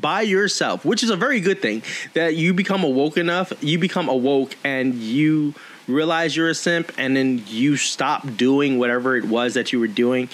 by 0.00 0.22
yourself, 0.22 0.84
which 0.84 1.02
is 1.02 1.10
a 1.10 1.16
very 1.16 1.40
good 1.40 1.60
thing, 1.60 1.82
that 2.14 2.36
you 2.36 2.54
become 2.54 2.84
awoke 2.84 3.16
enough, 3.16 3.52
you 3.62 3.78
become 3.78 4.08
awoke 4.08 4.56
and 4.64 4.94
you 4.94 5.54
realize 5.88 6.36
you're 6.36 6.50
a 6.50 6.54
simp 6.54 6.92
and 6.98 7.16
then 7.16 7.42
you 7.46 7.76
stop 7.76 8.36
doing 8.36 8.78
whatever 8.78 9.16
it 9.16 9.24
was 9.24 9.54
that 9.54 9.72
you 9.72 9.80
were 9.80 9.88
doing. 9.88 10.28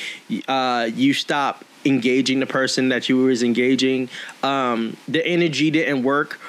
Uh, 0.49 0.89
you 0.93 1.15
stop 1.15 1.65
engaging 1.85 2.41
the 2.41 2.47
person 2.47 2.89
that 2.89 3.09
you 3.09 3.19
was 3.19 3.43
engaging. 3.43 4.09
Um, 4.43 4.97
the 5.07 5.25
energy 5.27 5.71
didn't 5.71 6.03
work. 6.03 6.41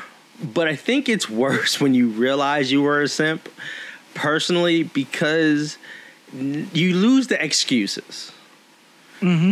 But 0.44 0.68
I 0.68 0.76
think 0.76 1.08
it's 1.08 1.30
worse 1.46 1.80
when 1.80 1.94
you 1.94 2.10
realize 2.10 2.72
you 2.72 2.82
were 2.82 3.02
a 3.02 3.08
simp, 3.08 3.50
personally, 4.14 4.84
because 4.84 5.78
you 6.34 6.96
lose 6.96 7.28
the 7.28 7.44
excuses 7.44 8.32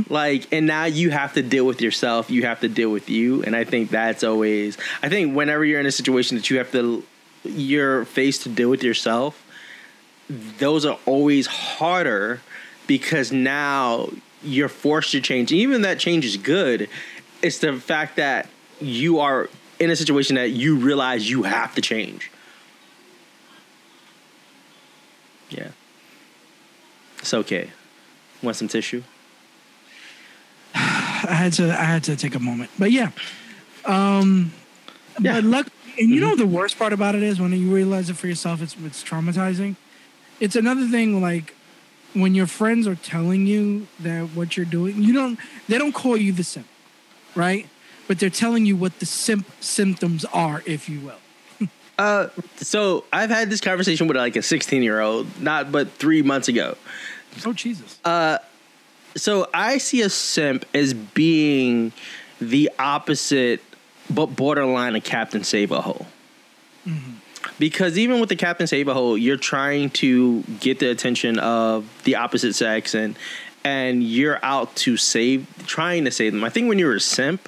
like 0.10 0.52
and 0.52 0.68
now 0.68 0.86
you 0.86 1.10
have 1.10 1.34
to 1.34 1.42
deal 1.42 1.66
with 1.66 1.82
yourself 1.82 2.30
you 2.30 2.44
have 2.44 2.60
to 2.60 2.68
deal 2.68 2.90
with 2.90 3.10
you 3.10 3.42
and 3.44 3.56
i 3.56 3.64
think 3.64 3.90
that's 3.90 4.24
always 4.24 4.78
i 5.02 5.10
think 5.10 5.36
whenever 5.36 5.64
you're 5.64 5.80
in 5.80 5.86
a 5.86 5.92
situation 5.92 6.36
that 6.38 6.50
you 6.50 6.58
have 6.58 6.72
to 6.72 7.04
you're 7.44 8.06
faced 8.06 8.44
to 8.44 8.50
deal 8.50 8.70
with 8.70 8.84
yourself 8.84 9.46
those 10.30 10.86
are 10.86 11.00
always 11.06 11.48
harder 11.48 12.42
because 12.88 13.32
now 13.32 14.10
you're 14.44 14.70
forced 14.70 15.12
to 15.12 15.22
change 15.22 15.52
even 15.52 15.82
that 15.82 16.00
change 16.00 16.26
is 16.26 16.38
good 16.38 16.90
it's 17.42 17.60
the 17.60 17.74
fact 17.80 18.16
that 18.18 18.48
you 18.80 19.20
are 19.20 19.50
in 19.80 19.90
a 19.90 19.96
situation 19.96 20.36
that 20.36 20.50
you 20.50 20.76
realize 20.78 21.30
you 21.30 21.44
have 21.44 21.74
to 21.76 21.82
change 21.82 22.32
yeah 25.50 25.70
it's 27.20 27.34
okay 27.34 27.70
want 28.42 28.56
some 28.56 28.68
tissue 28.68 29.02
I 30.76 31.36
had 31.36 31.54
to 31.54 31.72
I 31.72 31.84
had 31.84 32.04
to 32.06 32.16
take 32.16 32.36
a 32.36 32.40
moment. 32.40 32.70
But 32.78 32.92
yeah. 32.92 33.12
Um 33.86 34.52
Yeah. 35.20 35.36
but 35.36 35.44
luck 35.44 35.68
and 35.98 36.10
you 36.10 36.20
know 36.20 36.36
the 36.36 36.48
worst 36.48 36.78
part 36.78 36.92
about 36.92 37.16
it 37.16 37.24
is 37.24 37.40
when 37.40 37.54
you 37.54 37.74
realize 37.74 38.10
it 38.10 38.18
for 38.18 38.28
yourself 38.28 38.62
it's 38.62 38.76
it's 38.84 39.04
traumatizing. 39.04 39.76
It's 40.40 40.56
another 40.56 40.88
thing 40.88 41.22
like 41.22 41.56
when 42.14 42.36
your 42.36 42.48
friends 42.48 42.88
are 42.88 42.96
telling 42.96 43.48
you 43.48 43.88
that 44.00 44.28
what 44.36 44.56
you're 44.56 44.66
doing, 44.66 45.02
you 45.02 45.14
don't 45.14 45.40
they 45.68 45.78
don't 45.78 45.94
call 45.94 46.16
you 46.18 46.32
the 46.32 46.44
simp, 46.44 46.68
right? 47.36 47.68
But 48.08 48.20
they're 48.20 48.30
telling 48.30 48.66
you 48.66 48.76
what 48.76 49.00
the 49.00 49.06
simp 49.06 49.48
symptoms 49.60 50.26
are, 50.26 50.62
if 50.66 50.90
you 50.90 51.00
will. 51.00 51.20
Uh, 51.96 52.28
so 52.58 53.04
I've 53.14 53.30
had 53.30 53.52
this 53.52 53.62
conversation 53.62 54.08
with 54.08 54.18
like 54.18 54.36
a 54.36 54.42
16 54.42 54.82
year 54.82 55.00
old, 55.00 55.28
not 55.40 55.72
but 55.72 55.92
three 55.92 56.24
months 56.24 56.48
ago. 56.48 56.76
Oh 57.46 57.54
Jesus. 57.54 58.00
Uh, 58.04 58.40
So 59.16 59.48
I 59.54 59.78
see 59.78 60.02
a 60.02 60.10
simp 60.10 60.66
as 60.74 60.96
being 60.96 61.94
the 62.42 62.72
opposite, 62.80 63.62
but 64.10 64.36
borderline 64.36 64.96
of 64.96 65.04
Captain 65.04 65.44
Save 65.44 65.72
a 65.72 65.82
Hole. 65.82 66.08
Because 67.60 67.98
even 67.98 68.20
with 68.20 68.30
the 68.30 68.36
Captain 68.36 68.68
Save 68.68 68.88
a 68.88 68.94
Hole, 68.94 69.18
you're 69.18 69.38
trying 69.38 69.92
to 69.92 70.42
get 70.60 70.80
the 70.80 70.90
attention 70.90 71.40
of 71.40 71.88
the 72.04 72.16
opposite 72.16 72.56
sex, 72.56 72.94
and 72.96 73.18
and 73.64 74.04
you're 74.04 74.40
out 74.44 74.76
to 74.76 74.98
save, 74.98 75.48
trying 75.66 76.06
to 76.06 76.12
save 76.12 76.34
them. 76.34 76.44
I 76.44 76.50
think 76.50 76.68
when 76.68 76.80
you're 76.80 76.96
a 76.96 77.00
simp, 77.00 77.48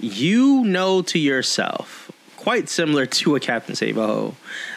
you 0.00 0.64
know 0.64 1.02
to 1.02 1.18
yourself, 1.18 2.10
quite 2.36 2.68
similar 2.68 3.06
to 3.20 3.36
a 3.36 3.40
Captain 3.40 3.74
Save 3.74 3.96
a 3.96 4.06
Hole, 4.06 4.34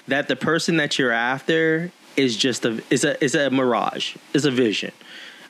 that 0.07 0.27
the 0.27 0.35
person 0.35 0.77
that 0.77 0.97
you're 0.97 1.11
after 1.11 1.91
is 2.17 2.35
just 2.35 2.65
a 2.65 2.81
is 2.89 3.03
a 3.03 3.23
is 3.23 3.35
a 3.35 3.49
mirage, 3.49 4.15
is 4.33 4.45
a 4.45 4.51
vision. 4.51 4.91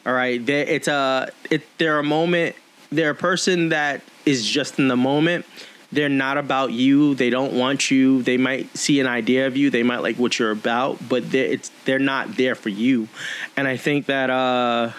All 0.05 0.13
right, 0.13 0.43
there 0.45 0.65
it's 0.65 0.87
a 0.87 1.29
it. 1.49 1.63
They're 1.77 1.99
a 1.99 2.03
moment. 2.03 2.55
They're 2.91 3.11
a 3.11 3.15
person 3.15 3.69
that 3.69 4.01
is 4.25 4.45
just 4.45 4.79
in 4.79 4.87
the 4.87 4.97
moment. 4.97 5.45
They're 5.91 6.09
not 6.09 6.37
about 6.37 6.71
you. 6.71 7.15
They 7.15 7.29
don't 7.29 7.53
want 7.53 7.89
you. 7.89 8.21
They 8.21 8.37
might 8.37 8.75
see 8.77 8.99
an 8.99 9.07
idea 9.07 9.47
of 9.47 9.57
you. 9.57 9.69
They 9.69 9.83
might 9.83 9.99
like 9.99 10.17
what 10.17 10.37
you're 10.37 10.51
about, 10.51 10.97
but 11.09 11.31
they're, 11.31 11.45
it's 11.45 11.71
they're 11.85 11.97
not 11.97 12.35
there 12.35 12.55
for 12.55 12.69
you. 12.69 13.07
And 13.57 13.67
I 13.67 13.75
think 13.75 14.05
that 14.05 14.29
uh, 14.29 14.91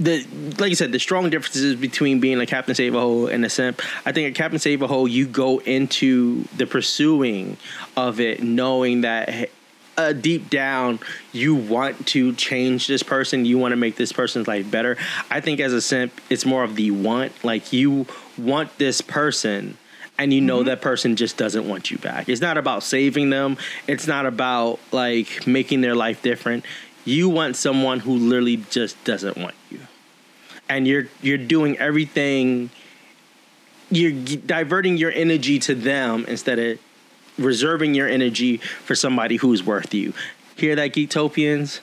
the 0.00 0.26
like 0.58 0.70
you 0.70 0.74
said, 0.74 0.90
the 0.90 0.98
strong 0.98 1.30
differences 1.30 1.76
between 1.76 2.18
being 2.18 2.40
a 2.40 2.46
Captain 2.46 2.74
Save 2.74 2.94
a 2.94 3.00
Hole 3.00 3.28
and 3.28 3.44
a 3.44 3.50
simp. 3.50 3.80
I 4.04 4.10
think 4.10 4.34
a 4.34 4.36
Captain 4.36 4.58
Save 4.58 4.82
a 4.82 4.88
Hole, 4.88 5.06
you 5.06 5.26
go 5.26 5.58
into 5.60 6.44
the 6.56 6.66
pursuing 6.66 7.58
of 7.96 8.18
it 8.18 8.42
knowing 8.42 9.02
that 9.02 9.50
uh, 9.96 10.12
deep 10.12 10.50
down 10.50 10.98
you 11.32 11.54
want 11.54 12.06
to 12.08 12.34
change 12.34 12.86
this 12.86 13.02
person. 13.02 13.44
You 13.44 13.58
want 13.58 13.72
to 13.72 13.76
make 13.76 13.96
this 13.96 14.12
person's 14.12 14.48
life 14.48 14.70
better. 14.70 14.96
I 15.30 15.40
think 15.40 15.60
as 15.60 15.72
a 15.72 15.80
simp, 15.80 16.12
it's 16.30 16.44
more 16.46 16.64
of 16.64 16.76
the 16.76 16.90
want. 16.90 17.32
Like 17.44 17.72
you 17.72 18.06
want 18.38 18.76
this 18.78 19.00
person. 19.00 19.76
And 20.18 20.32
you 20.32 20.40
know 20.40 20.62
that 20.64 20.82
person 20.82 21.16
just 21.16 21.36
doesn't 21.36 21.66
want 21.66 21.90
you 21.90 21.98
back. 21.98 22.28
It's 22.28 22.40
not 22.40 22.58
about 22.58 22.82
saving 22.82 23.30
them. 23.30 23.56
It's 23.88 24.06
not 24.06 24.26
about 24.26 24.78
like 24.92 25.46
making 25.46 25.80
their 25.80 25.94
life 25.96 26.22
different. 26.22 26.64
You 27.04 27.28
want 27.28 27.56
someone 27.56 27.98
who 28.00 28.16
literally 28.16 28.58
just 28.70 29.02
doesn't 29.04 29.36
want 29.36 29.54
you 29.70 29.80
and 30.72 30.88
you're 30.88 31.06
you're 31.20 31.38
doing 31.38 31.76
everything 31.78 32.70
you're 33.90 34.12
diverting 34.46 34.96
your 34.96 35.12
energy 35.12 35.58
to 35.58 35.74
them 35.74 36.24
instead 36.26 36.58
of 36.58 36.78
reserving 37.38 37.94
your 37.94 38.08
energy 38.08 38.58
for 38.58 38.94
somebody 38.94 39.36
who's 39.36 39.62
worth 39.62 39.92
you 39.94 40.12
hear 40.56 40.74
that 40.76 40.92
geektopians 40.92 41.80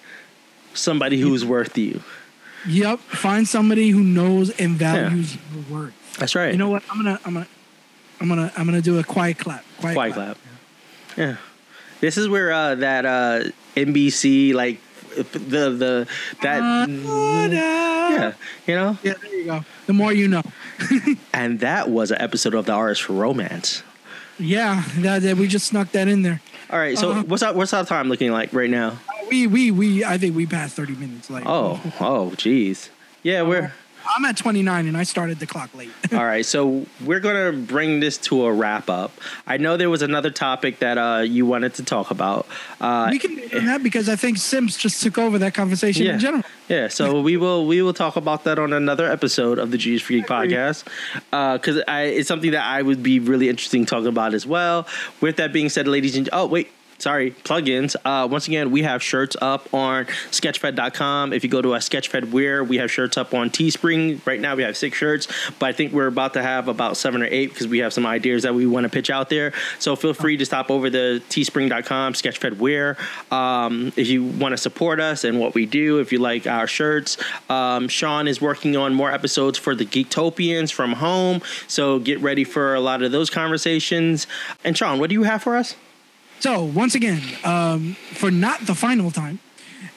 somebody 0.73 1.19
who's 1.19 1.43
worth 1.45 1.77
you 1.77 2.01
Yep. 2.67 2.99
Find 2.99 3.47
somebody 3.47 3.89
who 3.89 4.01
knows 4.03 4.49
and 4.59 4.71
values 4.75 5.37
your 5.53 5.63
worth. 5.79 6.17
that's 6.19 6.35
right 6.35 6.51
You 6.51 6.57
know 6.57 6.69
what? 6.69 6.83
I'm 6.91 6.97
gonna 6.97 7.17
I'm 7.25 7.33
gonna 7.33 7.47
I'm 8.19 8.27
gonna 8.27 8.51
I'm 8.57 8.65
gonna 8.65 8.81
do 8.81 8.99
a 8.99 9.03
quiet 9.03 9.37
clap. 9.37 9.63
Quiet, 9.79 9.93
quiet 9.93 10.13
clap 10.13 10.37
yeah 11.17 11.37
this 12.01 12.17
is 12.17 12.27
where 12.27 12.51
uh 12.51 12.75
that 12.75 13.05
uh 13.05 13.43
nbc 13.75 14.53
like 14.53 14.79
the 15.15 15.69
the 15.71 16.07
that 16.41 16.89
yeah 16.89 18.33
you 18.67 18.75
know 18.75 18.97
Yeah, 19.03 19.13
there 19.21 19.35
you 19.35 19.45
go. 19.45 19.65
The 19.87 19.93
more 19.93 20.11
you 20.13 20.27
know. 20.27 20.43
and 21.33 21.61
that 21.61 21.89
was 21.89 22.11
an 22.11 22.21
episode 22.21 22.53
of 22.53 22.65
the 22.65 22.73
artist 22.73 23.03
for 23.03 23.13
romance 23.13 23.83
Yeah, 24.39 24.83
that, 24.99 25.21
that 25.23 25.37
we 25.37 25.47
just 25.47 25.67
snuck 25.67 25.91
that 25.91 26.07
in 26.07 26.21
there. 26.23 26.41
all 26.69 26.79
right 26.79 26.97
so 26.97 27.11
Uh-huh. 27.11 27.23
what's 27.27 27.43
our 27.43 27.53
what's 27.53 27.73
our 27.73 27.85
time 27.85 28.09
looking 28.09 28.31
like 28.31 28.53
right 28.53 28.69
now 28.69 28.97
We 29.29 29.45
we 29.47 29.69
we 29.71 30.03
I 30.05 30.17
think 30.17 30.35
we 30.35 30.45
passed 30.47 30.75
30 30.75 30.95
minutes. 30.95 31.29
Like 31.29 31.43
Oh, 31.45 31.79
oh, 31.99 32.31
jeez. 32.35 32.89
Yeah, 33.21 33.41
we're 33.43 33.73
I'm 34.15 34.25
at 34.25 34.37
29 34.37 34.87
and 34.87 34.97
I 34.97 35.03
started 35.03 35.39
the 35.39 35.45
clock 35.45 35.73
late. 35.75 35.91
all 36.13 36.25
right. 36.25 36.45
So 36.45 36.85
we're 37.05 37.19
gonna 37.19 37.51
bring 37.51 37.99
this 37.99 38.17
to 38.19 38.45
a 38.45 38.51
wrap 38.51 38.89
up. 38.89 39.11
I 39.45 39.57
know 39.57 39.77
there 39.77 39.89
was 39.89 40.01
another 40.01 40.29
topic 40.29 40.79
that 40.79 40.97
uh, 40.97 41.21
you 41.21 41.45
wanted 41.45 41.75
to 41.75 41.83
talk 41.83 42.11
about. 42.11 42.47
Uh, 42.81 43.09
we 43.11 43.19
can 43.19 43.35
do 43.35 43.61
that 43.61 43.83
because 43.83 44.09
I 44.09 44.15
think 44.15 44.37
Sims 44.37 44.77
just 44.77 45.01
took 45.03 45.17
over 45.17 45.37
that 45.39 45.53
conversation 45.53 46.05
yeah, 46.05 46.13
in 46.13 46.19
general. 46.19 46.43
yeah. 46.67 46.87
So 46.87 47.21
we 47.29 47.37
will 47.37 47.67
we 47.67 47.81
will 47.81 47.93
talk 47.93 48.15
about 48.15 48.43
that 48.45 48.57
on 48.57 48.73
another 48.73 49.09
episode 49.09 49.59
of 49.59 49.71
the 49.71 49.77
GS 49.77 50.01
for 50.01 50.13
Geek 50.13 50.27
podcast 50.27 50.85
because 51.53 51.81
I 51.87 52.03
it's 52.03 52.27
something 52.27 52.51
that 52.51 52.65
I 52.65 52.81
would 52.81 53.03
be 53.03 53.19
really 53.19 53.49
interesting 53.49 53.85
talking 53.85 54.07
about 54.07 54.33
as 54.33 54.45
well. 54.45 54.87
With 55.21 55.37
that 55.37 55.53
being 55.53 55.69
said, 55.69 55.87
ladies 55.87 56.15
and 56.15 56.29
oh 56.33 56.47
wait. 56.47 56.71
Sorry, 56.99 57.31
plugins. 57.31 57.95
Uh, 58.03 58.27
once 58.27 58.47
again, 58.47 58.71
we 58.71 58.83
have 58.83 59.01
shirts 59.01 59.37
up 59.41 59.73
on 59.73 60.05
sketchfed.com. 60.31 61.31
If 61.31 61.45
you 61.45 61.49
go 61.49 61.61
to 61.61 61.71
our 61.71 61.79
sketchfed 61.79 62.31
wear, 62.31 62.61
we 62.61 62.77
have 62.77 62.91
shirts 62.91 63.17
up 63.17 63.33
on 63.33 63.49
Teespring. 63.49 64.19
Right 64.27 64.39
now, 64.39 64.55
we 64.55 64.63
have 64.63 64.75
six 64.75 64.97
shirts, 64.97 65.29
but 65.59 65.67
I 65.67 65.71
think 65.71 65.93
we're 65.93 66.07
about 66.07 66.33
to 66.33 66.41
have 66.41 66.67
about 66.67 66.97
seven 66.97 67.23
or 67.23 67.27
eight 67.27 67.51
because 67.51 67.69
we 67.69 67.79
have 67.79 67.93
some 67.93 68.05
ideas 68.05 68.43
that 68.43 68.53
we 68.53 68.65
want 68.65 68.83
to 68.83 68.89
pitch 68.89 69.09
out 69.09 69.29
there. 69.29 69.53
So 69.79 69.95
feel 69.95 70.13
free 70.13 70.35
to 70.37 70.45
stop 70.45 70.69
over 70.69 70.89
to 70.89 71.21
teespring.com, 71.29 72.13
sketchfed 72.13 72.57
wear. 72.57 72.97
Um, 73.31 73.93
if 73.95 74.09
you 74.09 74.25
want 74.25 74.51
to 74.51 74.57
support 74.57 74.99
us 74.99 75.23
and 75.23 75.39
what 75.39 75.53
we 75.53 75.65
do, 75.65 75.99
if 75.99 76.11
you 76.11 76.19
like 76.19 76.47
our 76.47 76.67
shirts, 76.67 77.17
um, 77.49 77.87
Sean 77.87 78.27
is 78.27 78.41
working 78.41 78.75
on 78.75 78.93
more 78.93 79.09
episodes 79.09 79.57
for 79.57 79.73
the 79.73 79.85
Geektopians 79.85 80.73
from 80.73 80.91
home. 80.93 81.41
So 81.67 81.97
get 81.99 82.19
ready 82.19 82.43
for 82.43 82.75
a 82.75 82.81
lot 82.81 83.03
of 83.03 83.13
those 83.13 83.29
conversations. 83.29 84.27
And 84.65 84.77
Sean, 84.77 84.99
what 84.99 85.09
do 85.09 85.13
you 85.13 85.23
have 85.23 85.41
for 85.41 85.55
us? 85.55 85.75
So 86.39 86.63
once 86.63 86.95
again, 86.95 87.21
um, 87.43 87.95
for 88.13 88.31
not 88.31 88.65
the 88.65 88.73
final 88.73 89.11
time, 89.11 89.39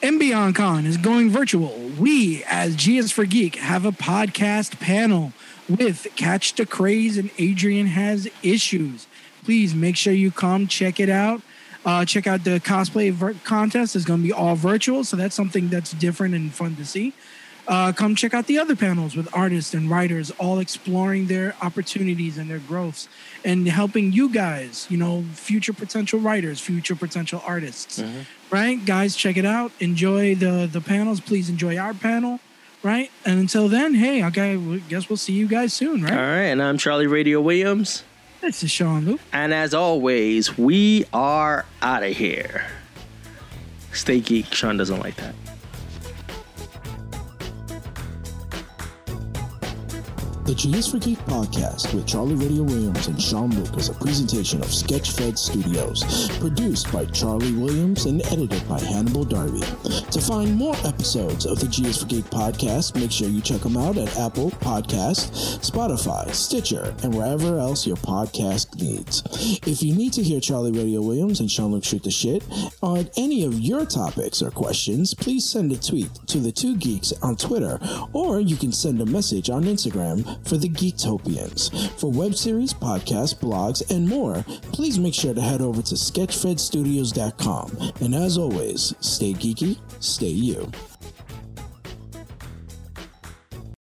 MBon 0.03 0.55
Con 0.55 0.87
is 0.87 0.97
going 0.97 1.31
virtual. 1.31 1.73
We, 1.99 2.43
as 2.45 2.75
GS 2.75 3.13
for 3.13 3.25
Geek, 3.25 3.57
have 3.57 3.85
a 3.85 3.93
podcast 3.93 4.81
panel 4.81 5.33
with 5.69 6.09
Catch 6.17 6.55
the 6.55 6.67
Craze 6.67 7.17
and 7.17 7.31
Adrian 7.39 7.87
Has 7.87 8.29
Issues. 8.43 9.07
Please 9.45 9.73
make 9.73 9.97
sure 9.97 10.13
you 10.13 10.33
come 10.33 10.67
check 10.67 10.99
it 10.99 11.09
out. 11.09 11.43
Uh, 11.85 12.05
check 12.05 12.27
out 12.27 12.43
the 12.43 12.59
cosplay 12.61 13.13
ver- 13.13 13.35
contest. 13.45 13.95
It's 13.95 14.05
going 14.05 14.21
to 14.21 14.27
be 14.27 14.33
all 14.33 14.57
virtual, 14.57 15.05
so 15.05 15.17
that's 15.17 15.37
something 15.37 15.69
that's 15.69 15.93
different 15.93 16.35
and 16.35 16.53
fun 16.53 16.75
to 16.77 16.85
see. 16.85 17.13
Uh, 17.69 17.93
come 17.93 18.17
check 18.17 18.35
out 18.35 18.47
the 18.47 18.59
other 18.59 18.75
panels 18.75 19.15
with 19.15 19.29
artists 19.33 19.73
and 19.73 19.89
writers 19.89 20.33
all 20.33 20.59
exploring 20.59 21.27
their 21.29 21.55
opportunities 21.63 22.37
and 22.37 22.51
their 22.51 22.59
growths 22.59 23.09
and 23.45 23.69
helping 23.69 24.13
you 24.13 24.29
guys, 24.29 24.87
you 24.91 24.97
know, 24.97 25.25
future 25.35 25.73
potential 25.73 26.19
writers, 26.19 26.61
future 26.61 26.97
potential 26.97 27.41
artists. 27.47 28.03
Right? 28.51 28.85
Guys, 28.85 29.15
check 29.15 29.37
it 29.37 29.47
out. 29.47 29.71
Enjoy 29.81 30.35
the 30.35 30.69
the 30.71 30.81
panels. 30.81 31.21
Please 31.21 31.49
enjoy 31.49 31.79
our 31.79 31.95
panel. 31.95 32.41
Right? 32.83 33.13
And 33.25 33.39
until 33.39 33.69
then, 33.69 33.95
hey, 33.95 34.25
okay, 34.25 34.57
I 34.57 34.79
guess 34.89 35.09
we'll 35.09 35.17
see 35.17 35.35
you 35.35 35.47
guys 35.47 35.73
soon, 35.73 36.03
right? 36.03 36.13
All 36.13 36.19
right, 36.19 36.51
and 36.51 36.61
I'm 36.61 36.79
Charlie 36.79 37.07
Radio 37.07 37.41
Williams. 37.41 38.03
This 38.41 38.65
is 38.65 38.73
Sean 38.73 39.05
Luke. 39.05 39.21
And 39.33 39.55
as 39.55 39.73
always, 39.73 40.59
we 40.59 41.05
are 41.13 41.65
out 41.81 42.03
of 42.03 42.17
here. 42.17 42.67
Stay 43.93 44.19
geek. 44.19 44.53
Sean 44.53 44.79
doesn't 44.79 44.99
like 44.99 45.15
that. 45.15 45.37
The 50.53 50.69
GS 50.69 50.91
for 50.91 50.99
Geek 50.99 51.19
podcast 51.21 51.95
with 51.95 52.07
Charlie 52.07 52.35
Radio 52.35 52.63
Williams 52.63 53.07
and 53.07 53.19
Sean 53.19 53.49
Luke 53.53 53.75
is 53.79 53.89
a 53.89 53.95
presentation 53.95 54.61
of 54.61 54.67
Sketchfed 54.67 55.39
Studios, 55.39 56.29
produced 56.41 56.93
by 56.93 57.07
Charlie 57.07 57.55
Williams 57.55 58.05
and 58.05 58.21
edited 58.27 58.69
by 58.69 58.79
Hannibal 58.79 59.25
Darby. 59.25 59.63
To 60.11 60.21
find 60.21 60.55
more 60.55 60.77
episodes 60.85 61.47
of 61.47 61.59
the 61.59 61.69
GS 61.69 62.03
for 62.03 62.07
Geek 62.07 62.27
podcast, 62.27 63.01
make 63.01 63.11
sure 63.11 63.29
you 63.29 63.41
check 63.41 63.63
them 63.63 63.79
out 63.79 63.97
at 63.97 64.15
Apple 64.19 64.51
Podcast, 64.51 65.33
Spotify, 65.65 66.31
Stitcher, 66.35 66.95
and 67.03 67.15
wherever 67.15 67.59
else 67.59 67.87
your 67.87 67.97
podcast 67.97 68.79
needs. 68.79 69.23
If 69.67 69.83
you 69.83 69.95
need 69.95 70.13
to 70.13 70.23
hear 70.23 70.39
Charlie 70.39 70.73
Radio 70.73 71.01
Williams 71.01 71.41
and 71.41 71.51
Sean 71.51 71.73
Luke 71.73 71.85
shoot 71.85 72.03
the 72.03 72.11
shit 72.11 72.45
on 72.83 73.09
any 73.17 73.47
of 73.47 73.59
your 73.59 73.87
topics 73.87 74.43
or 74.43 74.51
questions, 74.51 75.15
please 75.15 75.49
send 75.49 75.73
a 75.73 75.79
tweet 75.79 76.13
to 76.27 76.41
the 76.41 76.53
two 76.53 76.77
geeks 76.77 77.15
on 77.23 77.37
Twitter, 77.37 77.81
or 78.13 78.39
you 78.39 78.57
can 78.57 78.71
send 78.71 79.01
a 79.01 79.07
message 79.07 79.49
on 79.49 79.63
Instagram 79.63 80.42
for 80.45 80.57
the 80.57 80.69
Geektopians. 80.69 81.91
For 81.99 82.11
web 82.11 82.35
series, 82.35 82.73
podcasts, 82.73 83.35
blogs, 83.35 83.89
and 83.95 84.09
more, 84.09 84.45
please 84.73 84.99
make 84.99 85.15
sure 85.15 85.35
to 85.35 85.41
head 85.41 85.61
over 85.61 85.83
to 85.83 85.95
sketchfedstudios.com. 85.95 87.93
And 88.01 88.15
as 88.15 88.39
always, 88.39 88.95
stay 89.01 89.33
geeky, 89.35 89.79
stay 90.01 90.29
you. 90.29 90.71